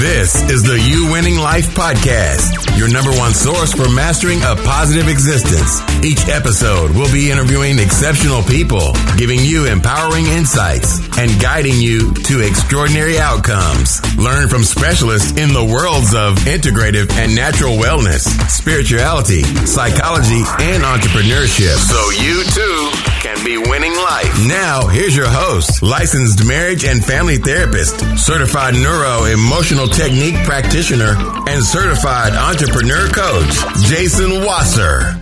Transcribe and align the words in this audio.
This 0.00 0.40
is 0.48 0.62
the 0.62 0.80
You 0.80 1.12
Winning 1.12 1.36
Life 1.36 1.76
Podcast, 1.76 2.56
your 2.78 2.88
number 2.88 3.12
one 3.20 3.34
source 3.34 3.74
for 3.74 3.86
mastering 3.92 4.40
a 4.40 4.56
positive 4.64 5.08
existence. 5.08 5.84
Each 6.02 6.26
episode 6.26 6.96
we'll 6.96 7.12
be 7.12 7.30
interviewing 7.30 7.78
exceptional 7.78 8.42
people, 8.42 8.96
giving 9.18 9.40
you 9.40 9.66
empowering 9.66 10.24
insights, 10.24 11.04
and 11.18 11.28
guiding 11.38 11.76
you 11.76 12.14
to 12.32 12.40
extraordinary 12.40 13.18
outcomes. 13.18 14.00
Learn 14.16 14.48
from 14.48 14.64
specialists 14.64 15.36
in 15.36 15.52
the 15.52 15.68
worlds 15.68 16.14
of 16.16 16.40
integrative 16.48 17.12
and 17.20 17.36
natural 17.36 17.76
wellness, 17.76 18.24
spirituality, 18.48 19.44
psychology, 19.68 20.40
and 20.64 20.80
entrepreneurship. 20.80 21.76
So 21.76 22.00
you 22.16 22.40
too 22.56 22.88
can 23.20 23.44
be 23.44 23.58
winning 23.58 23.92
life. 23.92 24.48
Now, 24.48 24.88
here's 24.88 25.14
your 25.14 25.28
host, 25.28 25.82
licensed 25.82 26.42
marriage 26.46 26.86
and 26.86 27.04
family 27.04 27.36
therapist, 27.36 28.00
certified 28.16 28.72
neuro 28.72 29.24
emotional 29.28 29.89
technique 29.92 30.36
practitioner, 30.44 31.14
and 31.48 31.62
certified 31.62 32.32
entrepreneur 32.32 33.08
coach, 33.08 33.54
Jason 33.88 34.44
Wasser. 34.44 35.20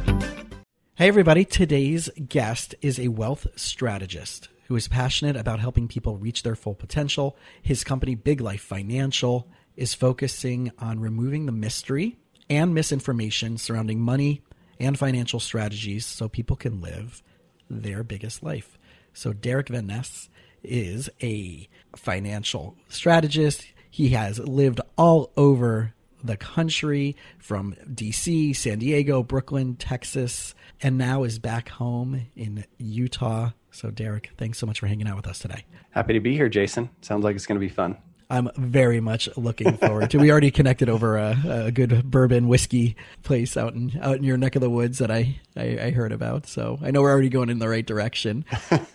Hey, 0.95 1.09
everybody. 1.09 1.45
Today's 1.45 2.11
guest 2.29 2.75
is 2.81 2.99
a 2.99 3.09
wealth 3.09 3.47
strategist 3.57 4.49
who 4.67 4.77
is 4.77 4.89
passionate 4.89 5.37
about 5.37 5.61
helping 5.61 5.89
people 5.89 6.17
reach 6.17 6.43
their 6.43 6.57
full 6.57 6.75
potential. 6.75 7.37
His 7.63 7.85
company, 7.85 8.15
Big 8.15 8.41
Life 8.41 8.61
Financial, 8.61 9.49
is 9.77 9.95
focusing 9.95 10.73
on 10.79 11.01
removing 11.01 11.47
the 11.47 11.53
mystery 11.53 12.17
and 12.51 12.75
misinformation 12.75 13.59
surrounding 13.59 14.01
money 14.01 14.43
and 14.81 14.99
financial 14.99 15.41
strategies 15.41 16.05
so 16.05 16.29
people 16.29 16.57
can 16.57 16.81
live 16.81 17.23
their 17.71 18.03
biggest 18.03 18.43
life. 18.43 18.79
So, 19.13 19.33
Derek 19.33 19.69
Van 19.69 19.87
Ness 19.87 20.29
is 20.63 21.09
a 21.23 21.69
financial 21.97 22.77
strategist. 22.89 23.67
He 23.99 24.11
has 24.11 24.39
lived 24.39 24.81
all 24.97 25.33
over 25.37 25.93
the 26.23 26.37
country 26.37 27.17
from 27.37 27.75
DC, 27.93 28.55
San 28.55 28.79
Diego, 28.79 29.25
Brooklyn, 29.25 29.75
Texas, 29.75 30.55
and 30.81 30.97
now 30.97 31.25
is 31.25 31.41
back 31.41 31.69
home 31.69 32.29
in 32.37 32.65
Utah. 32.79 33.51
So, 33.73 33.91
Derek, 33.91 34.31
thanks 34.39 34.59
so 34.59 34.67
much 34.67 34.79
for 34.79 34.87
hanging 34.87 35.09
out 35.09 35.17
with 35.17 35.27
us 35.27 35.41
today. 35.41 35.65
Happy 35.91 36.13
to 36.13 36.21
be 36.21 36.37
here, 36.37 36.49
Jason. 36.49 36.91
Sounds 37.01 37.25
like 37.25 37.35
it's 37.35 37.47
going 37.47 37.61
to 37.61 37.67
be 37.67 37.69
fun. 37.69 37.97
I'm 38.31 38.49
very 38.57 39.01
much 39.01 39.29
looking 39.37 39.77
forward 39.79 40.11
to. 40.11 40.19
We 40.19 40.31
already 40.31 40.53
connected 40.53 40.89
over 40.89 41.17
a, 41.17 41.37
a, 41.67 41.73
good 41.73 42.09
bourbon 42.09 42.47
whiskey 42.47 42.95
place 43.25 43.57
out 43.57 43.75
in 43.75 43.99
out 44.01 44.17
in 44.19 44.23
your 44.23 44.37
neck 44.37 44.55
of 44.55 44.63
the 44.63 44.71
woods 44.71 44.99
that 44.99 45.11
I, 45.11 45.41
I, 45.57 45.79
I 45.87 45.91
heard 45.91 46.13
about. 46.13 46.47
So 46.47 46.79
I 46.81 46.93
know 46.93 47.03
we're 47.03 47.11
already 47.11 47.31
going 47.31 47.49
in 47.49 47.59
the 47.59 47.69
right 47.69 47.85
direction. 47.85 48.45